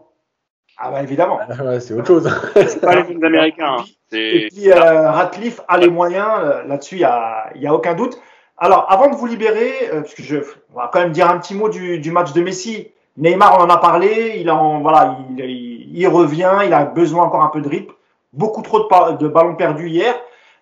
[0.78, 1.40] Ah bah évidemment.
[1.64, 2.30] Ouais, c'est autre chose.
[2.56, 3.78] c'est pas les mêmes Américains.
[4.12, 6.28] Et puis euh, Radcliffe a les moyens,
[6.68, 8.20] là-dessus il y a, aucun doute.
[8.58, 10.38] Alors avant de vous libérer, euh, parce que je,
[10.74, 12.92] on va quand même dire un petit mot du, du match de Messi.
[13.18, 17.24] Neymar, on en a parlé, il en voilà, il, il, il revient, il a besoin
[17.24, 17.94] encore un peu de rythme.
[18.36, 20.14] Beaucoup trop de, ballons perdus hier.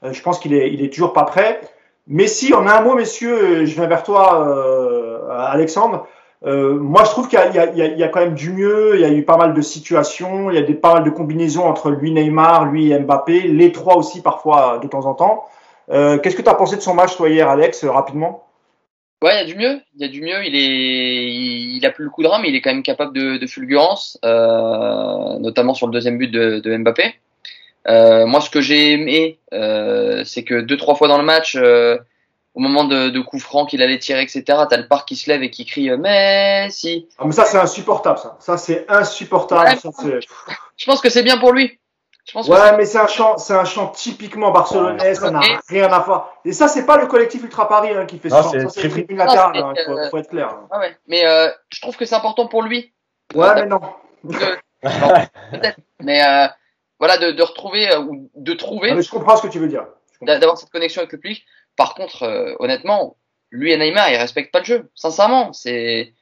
[0.04, 1.60] Euh, je pense qu'il est, toujours pas prêt.
[2.08, 6.08] Messi, en un mot, messieurs, euh, je viens vers toi, euh, Alexandre.
[6.46, 8.96] Moi, je trouve qu'il y, a- quand même du mieux.
[8.96, 10.52] Il y a eu pas mal de situations.
[10.52, 13.44] Il y a pas mal de combinaisons entre lui, Neymar, lui et Mbappé.
[13.44, 15.46] Les trois aussi, parfois, de temps en temps.
[15.90, 18.44] Qu'est-ce que tu as pensé de son match, toi, hier, Alex, rapidement?
[19.24, 19.80] Ouais, il y a du mieux.
[19.96, 20.46] Il y a du mieux.
[20.46, 23.14] Il est, il, a plus le coup de rame, mais il est quand même capable
[23.14, 27.16] de, de fulgurance, notamment sur le deuxième but de Mbappé.
[27.88, 31.56] Euh, moi, ce que j'ai aimé, euh, c'est que deux trois fois dans le match,
[31.56, 31.98] euh,
[32.56, 35.30] au moment de, de coup franc qu'il allait tirer, etc., t'as le parc qui se
[35.30, 37.08] lève et qui crie euh, Messi.
[37.18, 38.38] ah, mais Ça, c'est insupportable, ça.
[38.40, 39.62] Ça, c'est insupportable.
[39.70, 40.20] Ouais, Ça, c'est-
[40.78, 41.80] Je pense que c'est bien pour lui.
[42.26, 45.42] Je pense que Ouais, mais c'est un chant, c'est un chant typiquement barcelonais, ça n'a
[45.68, 46.32] rien à voir.
[46.46, 48.60] Et ça, c'est pas le collectif Ultra Paris hein, qui fait ce Non, chant, c'est
[48.62, 50.56] ça c'est tribune- latérale, Non, hein, c'est, faut, faut être clair.
[50.72, 50.96] Ah ouais.
[51.08, 52.94] Mais euh, je trouve que c'est important pour lui.
[53.36, 53.82] Ouais, mais non.
[54.82, 55.78] Peut-être.
[56.02, 56.48] Mais euh,
[57.04, 58.92] voilà, de, de retrouver euh, ou de trouver.
[58.92, 59.86] Ah, mais je comprends ce que tu veux dire.
[60.22, 61.44] D'avoir cette connexion avec le public.
[61.76, 63.18] Par contre, euh, honnêtement,
[63.52, 64.90] lui et Neymar, ils respectent pas le jeu.
[64.96, 66.14] Sincèrement, c'est.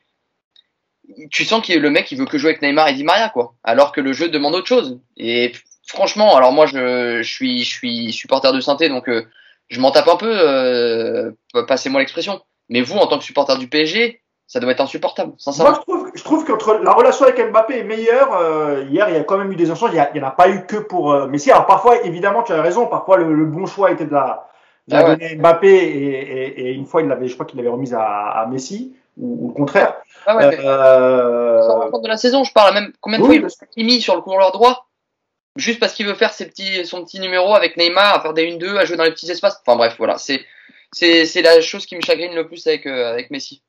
[1.30, 3.54] Tu sens que le mec, il veut que jouer avec Neymar et Di Maria, quoi.
[3.64, 5.00] Alors que le jeu demande autre chose.
[5.18, 5.52] Et
[5.86, 9.28] franchement, alors moi, je, je suis, je suis supporter de synthé, donc euh,
[9.70, 10.34] je m'en tape un peu.
[10.36, 11.32] Euh,
[11.68, 12.42] passez-moi l'expression.
[12.70, 15.30] Mais vous, en tant que supporter du PSG, ça doit être insupportable.
[15.30, 15.76] Moi, Sincèrement.
[15.76, 18.36] je trouve, je trouve qu'entre la relation avec Mbappé est meilleure.
[18.36, 19.92] Euh, hier, il y a quand même eu des échanges.
[19.94, 21.52] Il n'y en a pas eu que pour euh, Messi.
[21.52, 22.88] Alors parfois, évidemment, tu as raison.
[22.88, 24.48] Parfois, le, le bon choix était de la,
[24.88, 25.10] de la Ah ouais.
[25.18, 27.94] donner à Mbappé et, et, et une fois, il l'avait, je crois qu'il l'avait remise
[27.94, 29.96] à, à Messi ou, ou le contraire.
[30.26, 34.02] Ah ouais, Euh, de la saison, je parle même combien de oui, fois il Hakimi
[34.02, 34.88] sur le couloir droit?
[35.58, 38.58] Juste parce qu'il veut faire ses petits, son petit numéro avec Neymar, à faire des
[38.58, 39.62] 1-2, à jouer dans les petits espaces.
[39.66, 40.46] Enfin bref, voilà, c'est
[41.42, 43.62] la chose qui me chagrine le plus avec euh, avec Messi.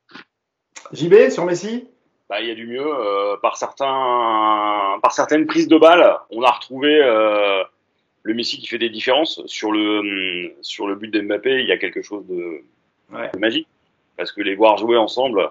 [0.92, 1.88] JB sur Messi?
[2.32, 2.80] Bah, il y a du mieux.
[2.82, 7.62] euh, par certains, par certaines prises de balles, on a retrouvé euh,
[8.22, 11.60] le Messi qui fait des différences sur le hum, sur le but d'Mbappé.
[11.60, 12.62] Il y a quelque chose de,
[13.12, 13.30] Ouais.
[13.34, 13.68] de magique
[14.16, 15.50] parce que les voir jouer ensemble,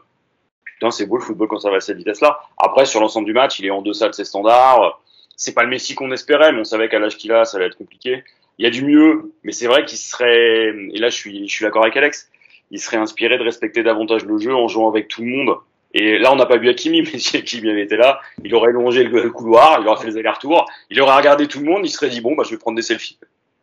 [0.65, 2.39] putain, c'est beau le football quand ça va à cette vitesse-là.
[2.57, 4.99] Après, sur l'ensemble du match, il est en deçà de ses standards.
[5.35, 7.67] C'est pas le Messi qu'on espérait, mais on savait qu'à l'âge qu'il a, ça allait
[7.67, 8.23] être compliqué.
[8.57, 11.53] Il y a du mieux, mais c'est vrai qu'il serait, et là je suis, je
[11.53, 12.31] suis d'accord avec Alex,
[12.71, 15.57] il serait inspiré de respecter davantage le jeu en jouant avec tout le monde.
[15.93, 18.71] Et là, on n'a pas vu Hakimi, mais si Hakimi avait été là, il aurait
[18.71, 21.89] longé le couloir, il aurait fait les allers-retours, il aurait regardé tout le monde, il
[21.89, 23.17] serait dit bon, bah, je vais prendre des selfies.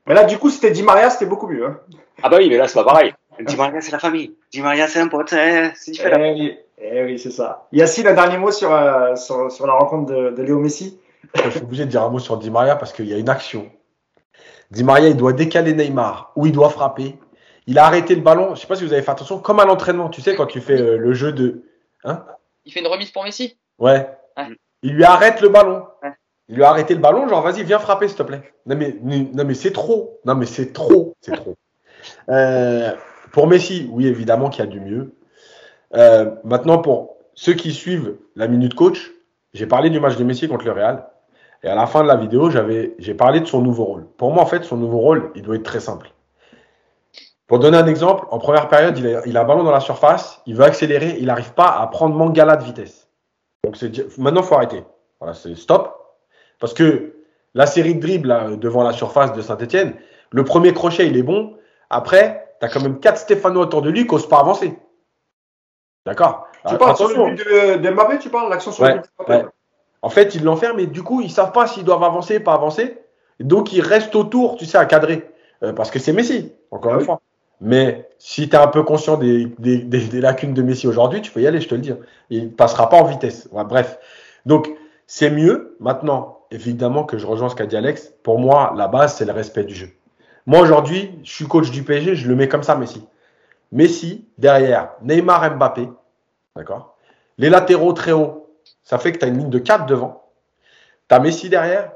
[0.06, 1.66] Mais là, du coup, c'était Di Maria, c'était beaucoup mieux.
[1.66, 1.78] Hein.
[2.22, 3.12] Ah bah oui, mais là, c'est pas pareil.
[3.40, 4.34] Di Maria, c'est la famille.
[4.50, 6.16] Di Maria, c'est un pote, c'est c'est différent.
[6.18, 7.68] Eh oui, eh oui, c'est ça.
[7.72, 10.98] Yacine, un dernier mot sur, euh, sur, sur la rencontre de, de Léo Messi?
[11.34, 13.28] Je suis obligé de dire un mot sur Di Maria parce qu'il y a une
[13.28, 13.70] action.
[14.70, 17.16] Di Maria, il doit décaler Neymar ou il doit frapper.
[17.66, 18.54] Il a arrêté le ballon.
[18.54, 20.08] Je sais pas si vous avez fait attention, comme à l'entraînement.
[20.08, 21.64] Tu sais, quand tu fais euh, le jeu de.
[22.04, 22.24] Hein
[22.64, 23.56] Il fait une remise pour Messi.
[23.78, 24.08] Ouais.
[24.36, 24.48] Ouais.
[24.82, 25.84] Il lui arrête le ballon.
[26.02, 26.12] Ouais.
[26.48, 28.42] Il lui a arrêté le ballon, genre vas-y, viens frapper, s'il te plaît.
[28.64, 30.20] Non mais, non, mais c'est trop.
[30.24, 31.14] Non mais c'est trop.
[31.20, 31.56] C'est trop.
[32.30, 32.92] Euh,
[33.32, 35.16] pour Messi, oui, évidemment qu'il y a du mieux.
[35.94, 39.10] Euh, maintenant, pour ceux qui suivent la minute coach,
[39.52, 41.06] j'ai parlé du match de Messi contre le Real.
[41.64, 44.06] Et à la fin de la vidéo, j'avais, j'ai parlé de son nouveau rôle.
[44.16, 46.12] Pour moi, en fait, son nouveau rôle, il doit être très simple.
[47.48, 49.80] Pour donner un exemple, en première période, il a, il a un ballon dans la
[49.80, 53.08] surface, il veut accélérer, il n'arrive pas à prendre Mangala de vitesse.
[53.64, 54.84] Donc c'est, maintenant, faut arrêter.
[55.18, 55.96] Voilà, c'est stop.
[56.60, 57.16] Parce que
[57.54, 59.94] la série de dribbles là, devant la surface de Saint-Etienne,
[60.30, 61.56] le premier crochet, il est bon.
[61.88, 64.78] Après, tu as quand même quatre Stéphano autour de lui qui n'osent pas avancer.
[66.04, 66.46] D'accord?
[66.68, 69.04] Tu parles sur le but de, de Mbappé, tu parles l'action sur Ouais, le but
[69.18, 69.44] de Mbappé?
[69.44, 69.50] ouais.
[70.02, 72.98] En fait, ils l'enferment et du coup, ils savent pas s'ils doivent avancer, pas avancer.
[73.40, 75.30] Donc, ils restent autour, tu sais, à cadrer.
[75.62, 77.06] Euh, parce que c'est Messi, encore Ah une oui.
[77.06, 77.20] fois.
[77.60, 79.50] Mais si tu es un peu conscient des,
[80.12, 81.92] lacunes de Messi aujourd'hui, tu peux y aller, je te le dis.
[82.30, 83.48] Il passera pas en vitesse.
[83.52, 83.98] Bref.
[84.46, 84.70] Donc,
[85.06, 85.76] c'est mieux.
[85.80, 88.12] Maintenant, évidemment que je rejoins ce qu'a dit Alex.
[88.22, 89.90] Pour moi, la base, c'est le respect du jeu.
[90.46, 93.06] Moi, aujourd'hui, je suis coach du PSG, je le mets comme ça, Messi.
[93.72, 95.90] Messi, derrière, Neymar, Mbappé.
[96.56, 96.96] D'accord?
[97.36, 98.50] Les latéraux très hauts,
[98.82, 100.24] ça fait que tu as une ligne de 4 devant.
[101.08, 101.92] Tu as Messi derrière.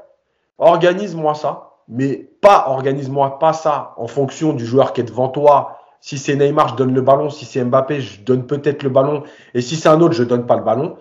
[0.59, 5.79] Organise-moi ça, mais pas organise-moi pas ça en fonction du joueur qui est devant toi.
[5.99, 7.29] Si c'est Neymar, je donne le ballon.
[7.29, 9.23] Si c'est Mbappé, je donne peut-être le ballon.
[9.53, 10.97] Et si c'est un autre, je donne pas le ballon.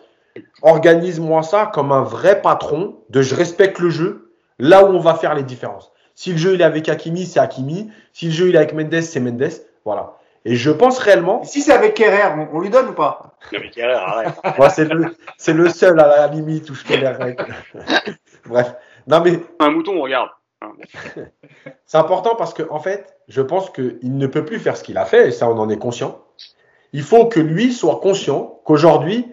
[0.62, 5.14] Organise-moi ça comme un vrai patron de je respecte le jeu là où on va
[5.14, 5.93] faire les différences.
[6.14, 7.91] Si le jeu il est avec Hakimi, c'est Hakimi.
[8.12, 9.51] Si le jeu il est avec Mendes, c'est Mendes.
[9.85, 10.18] Voilà.
[10.45, 13.37] Et je pense réellement, Et Si c'est avec Kerrer, on, lui donne ou pas?
[13.53, 14.35] Non, mais Kerrer, arrête.
[14.59, 17.47] moi c'est le, c'est le seul à la limite où je règles.
[18.47, 18.74] Bref.
[19.07, 20.30] Non mais Un mouton, regarde.
[21.86, 24.98] C'est important parce que, en fait, je pense qu'il ne peut plus faire ce qu'il
[24.98, 26.20] a fait, et ça, on en est conscient.
[26.92, 29.30] Il faut que lui soit conscient qu'aujourd'hui,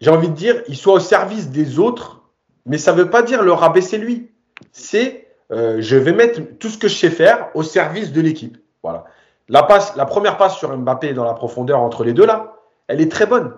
[0.00, 2.22] j'ai envie de dire, il soit au service des autres,
[2.66, 4.30] mais ça ne veut pas dire le rabaisser lui.
[4.72, 8.56] C'est, euh, je vais mettre tout ce que je sais faire au service de l'équipe.
[8.82, 9.04] Voilà.
[9.48, 12.54] La passe, la première passe sur Mbappé dans la profondeur entre les deux là,
[12.86, 13.54] elle est très bonne.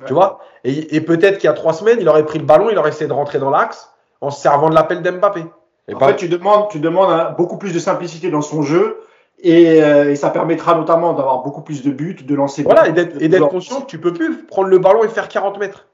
[0.00, 0.06] Ouais.
[0.06, 0.40] Tu vois?
[0.64, 2.90] Et, et peut-être qu'il y a trois semaines, il aurait pris le ballon, il aurait
[2.90, 5.44] essayé de rentrer dans l'axe en se servant de l'appel d'Mbappé.
[5.88, 9.00] Et En pas- fait, tu demandes, tu demandes beaucoup plus de simplicité dans son jeu
[9.38, 12.62] et, euh, et ça permettra notamment d'avoir beaucoup plus de buts, de lancer.
[12.64, 14.78] Voilà, et beaucoup d'être, plus et d'être de- conscient que tu peux plus prendre le
[14.78, 15.86] ballon et faire 40 mètres.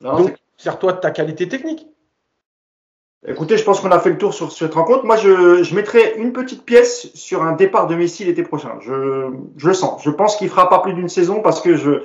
[0.00, 1.86] Non, Donc, sers-toi de ta qualité technique.
[3.26, 5.04] Écoutez, je pense qu'on a fait le tour sur cette rencontre.
[5.04, 8.78] Moi, je, je mettrais une petite pièce sur un départ de Messi l'été prochain.
[8.82, 10.02] Je, je le sens.
[10.04, 12.02] Je pense qu'il fera pas plus d'une saison parce que je,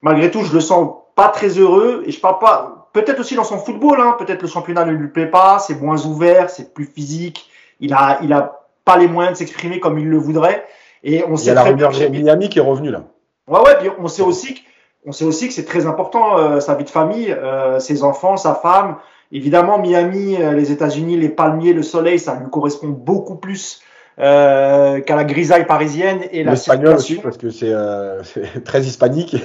[0.00, 2.81] malgré tout, je le sens pas très heureux et je parle pas.
[2.92, 4.00] Peut-être aussi dans son football.
[4.00, 5.58] Hein, peut-être le championnat ne lui plaît pas.
[5.58, 7.50] C'est moins ouvert, c'est plus physique.
[7.80, 10.66] Il a, il a pas les moyens de s'exprimer comme il le voudrait.
[11.04, 13.04] Et on Il y sait a la rumeur Miami qui est revenue là.
[13.48, 14.60] Ouais, ouais, puis on sait aussi que,
[15.04, 18.36] on sait aussi que c'est très important, euh, sa vie de famille, euh, ses enfants,
[18.36, 18.96] sa femme.
[19.32, 23.80] Évidemment, Miami, euh, les États-Unis, les palmiers, le soleil, ça lui correspond beaucoup plus
[24.22, 28.80] euh, qu'à la grisaille parisienne et la L'espagnol aussi, parce que c'est, euh, c'est très
[28.82, 29.36] hispanique.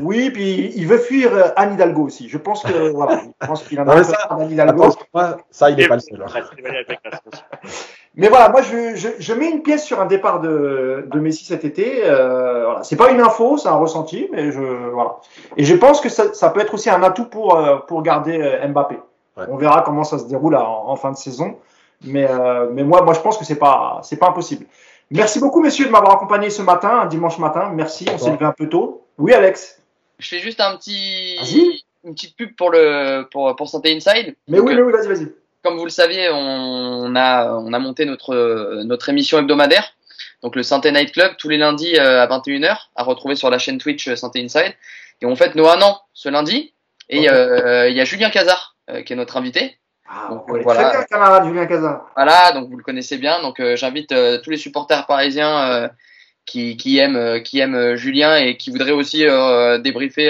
[0.00, 2.28] Oui, puis il veut fuir euh, Anne Hidalgo aussi.
[2.28, 4.84] Je pense que voilà, je pense qu'il en a ça- d'Anne Hidalgo.
[4.84, 6.22] Attends, moi, ça, il est pas le seul.
[6.22, 6.40] hein.
[8.14, 11.46] Mais voilà, moi je, je, je, mets une pièce sur un départ de, de Messi
[11.46, 12.02] cet été.
[12.04, 12.82] Euh, voilà.
[12.82, 14.60] C'est pas une info, c'est un ressenti, mais je
[14.92, 15.16] voilà.
[15.56, 18.58] Et je pense que ça, ça peut être aussi un atout pour euh, pour garder
[18.68, 18.96] Mbappé.
[19.38, 19.44] Ouais.
[19.48, 21.56] On verra comment ça se déroule en, en fin de saison,
[22.04, 24.66] mais euh, mais moi moi je pense que c'est pas c'est pas impossible.
[25.10, 27.70] Merci beaucoup messieurs de m'avoir accompagné ce matin, un dimanche matin.
[27.74, 29.06] Merci, on s'est levé un peu tôt.
[29.18, 29.80] Oui Alex.
[30.18, 34.34] Je fais juste un petit une petite pub pour le pour pour Santé Inside.
[34.48, 37.78] Mais Donc, oui mais oui vas-y vas-y comme vous le saviez, on a, on a
[37.78, 39.94] monté notre, notre émission hebdomadaire,
[40.42, 43.58] donc le Santé Night Club, tous les lundis euh, à 21h, à retrouver sur la
[43.58, 44.74] chaîne Twitch euh, Santé Inside.
[45.20, 46.74] Et on fête nos un an ce lundi.
[47.08, 47.28] Et okay.
[47.30, 49.78] euh, il y a Julien Cazard euh, qui est notre invité.
[50.14, 50.90] Ah, donc, voilà.
[50.90, 52.10] Très bien, camarade Julien Cazard.
[52.14, 53.40] Voilà, donc vous le connaissez bien.
[53.40, 55.90] Donc j'invite tous les supporters parisiens
[56.44, 59.24] qui, qui aiment, qui aiment Julien et qui voudraient aussi
[59.82, 60.28] débriefer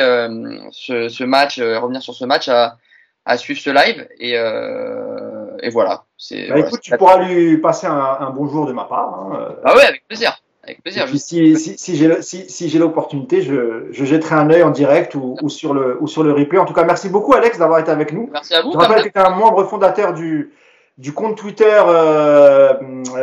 [0.71, 2.77] ce, ce, match, revenir sur ce match à
[3.25, 6.05] à suivre ce live et, euh, et voilà.
[6.49, 9.15] Bah, écoute, tu pourras lui passer un, un, bonjour de ma part.
[9.15, 9.55] Hein.
[9.65, 10.37] Ah ouais, avec plaisir.
[10.83, 11.05] Plaisir.
[11.07, 14.71] Puis si, si, si, j'ai, si, si j'ai l'opportunité, je, je jetterai un œil en
[14.71, 16.59] direct ou, ou, sur le, ou sur le replay.
[16.59, 18.29] En tout cas, merci beaucoup Alex d'avoir été avec nous.
[18.33, 18.73] Merci à vous.
[18.73, 20.53] Je rappelle que tu es un membre fondateur du,
[20.99, 22.75] du compte Twitter euh,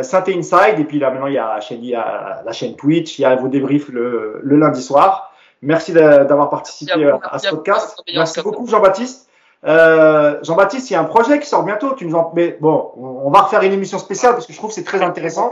[0.02, 0.78] Synthé Inside.
[0.78, 3.18] Et puis là, maintenant, il y a la chaîne, il y a la chaîne Twitch,
[3.18, 5.32] il y a vos débriefs le, le lundi soir.
[5.62, 8.02] Merci d'avoir participé à, à, à, ce podcast.
[8.14, 9.29] Merci beaucoup Jean-Baptiste.
[9.66, 11.94] Euh, Jean-Baptiste, il y a un projet qui sort bientôt.
[11.94, 12.32] Tu nous en...
[12.34, 15.02] Mais bon, on va refaire une émission spéciale parce que je trouve que c'est très
[15.02, 15.50] intéressant.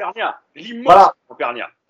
[0.84, 1.12] Voilà.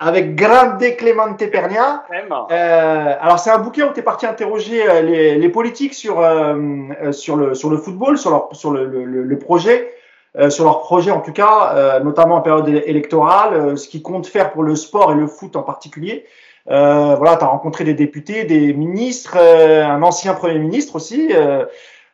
[0.01, 2.05] Avec Grande Clemente Pernia.
[2.51, 6.21] Euh, alors c'est un bouquin où tu es parti interroger euh, les, les politiques sur
[6.21, 9.95] euh, sur le sur le football, sur leur sur le, le, le projet.
[10.37, 14.27] Euh, sur leur projet en tout cas, euh, notamment en période électorale, ce qu'ils comptent
[14.27, 16.27] faire pour le sport et le foot en particulier.
[16.67, 21.33] voilà, tu as rencontré des députés, des ministres, un ancien Premier ministre aussi.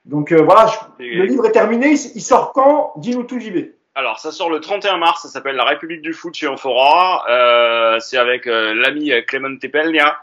[0.05, 1.93] Donc euh, voilà, je, le livre est terminé.
[1.93, 2.93] Il, il sort quand?
[2.97, 3.71] Dis-nous tout, JB.
[3.97, 7.25] Alors, ça sort le 31 mars, ça s'appelle La République du foot chez Amphora.
[7.31, 10.17] Euh, c'est avec euh, l'ami Clément Tepelnia,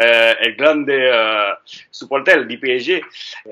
[0.00, 1.50] euh, et grande euh,
[1.90, 3.02] supporter du PSG.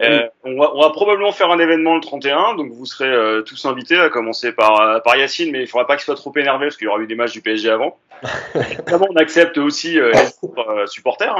[0.01, 3.43] Euh, on, va, on, va, probablement faire un événement le 31, donc vous serez euh,
[3.43, 6.33] tous invités, à commencer par, euh, par Yacine, mais il faudra pas qu'il soit trop
[6.37, 7.99] énervé, parce qu'il y aura eu des matchs du PSG avant.
[8.55, 10.13] Évidemment, on accepte aussi les
[10.43, 11.37] autres supporters.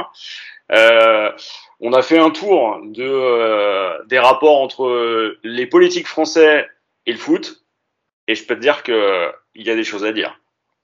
[0.69, 1.31] Hein.
[1.79, 6.67] On a fait un tour de, des rapports entre les politiques français
[7.05, 7.65] et le foot
[8.27, 10.39] et je peux te dire que il y a des choses à dire.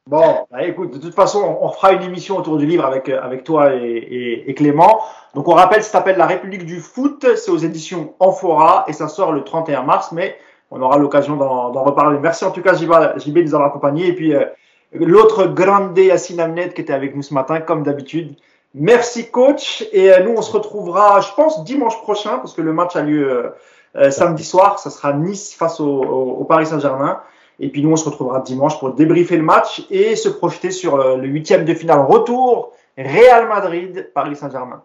[0.08, 3.44] Bon, bah écoute, de toute façon, on fera une émission autour du livre avec, avec
[3.44, 5.00] toi et, Clément.
[5.36, 9.08] Donc on rappelle, ça s'appelle La République du foot, c'est aux éditions Amphora et ça
[9.08, 10.38] sort le 31 mars, mais
[10.72, 12.18] on aura l'occasion d'en reparler.
[12.20, 14.46] Merci en tout cas JB de nous avoir accompagnés et puis euh,
[14.94, 18.36] l'autre grande Yassine Amnet qui était avec nous ce matin, comme d'habitude.
[18.74, 22.72] Merci coach et euh, nous on se retrouvera, je pense, dimanche prochain parce que le
[22.72, 23.54] match a lieu
[23.96, 27.22] euh, samedi soir, ça sera Nice face au, au, au Paris Saint-Germain.
[27.60, 30.98] Et puis nous, on se retrouvera dimanche pour débriefer le match et se projeter sur
[30.98, 34.82] le huitième de finale retour Real Madrid, Paris Saint-Germain.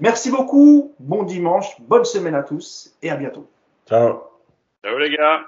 [0.00, 3.46] Merci beaucoup, bon dimanche, bonne semaine à tous et à bientôt.
[3.88, 4.20] Ciao.
[4.84, 5.40] Ciao les gars.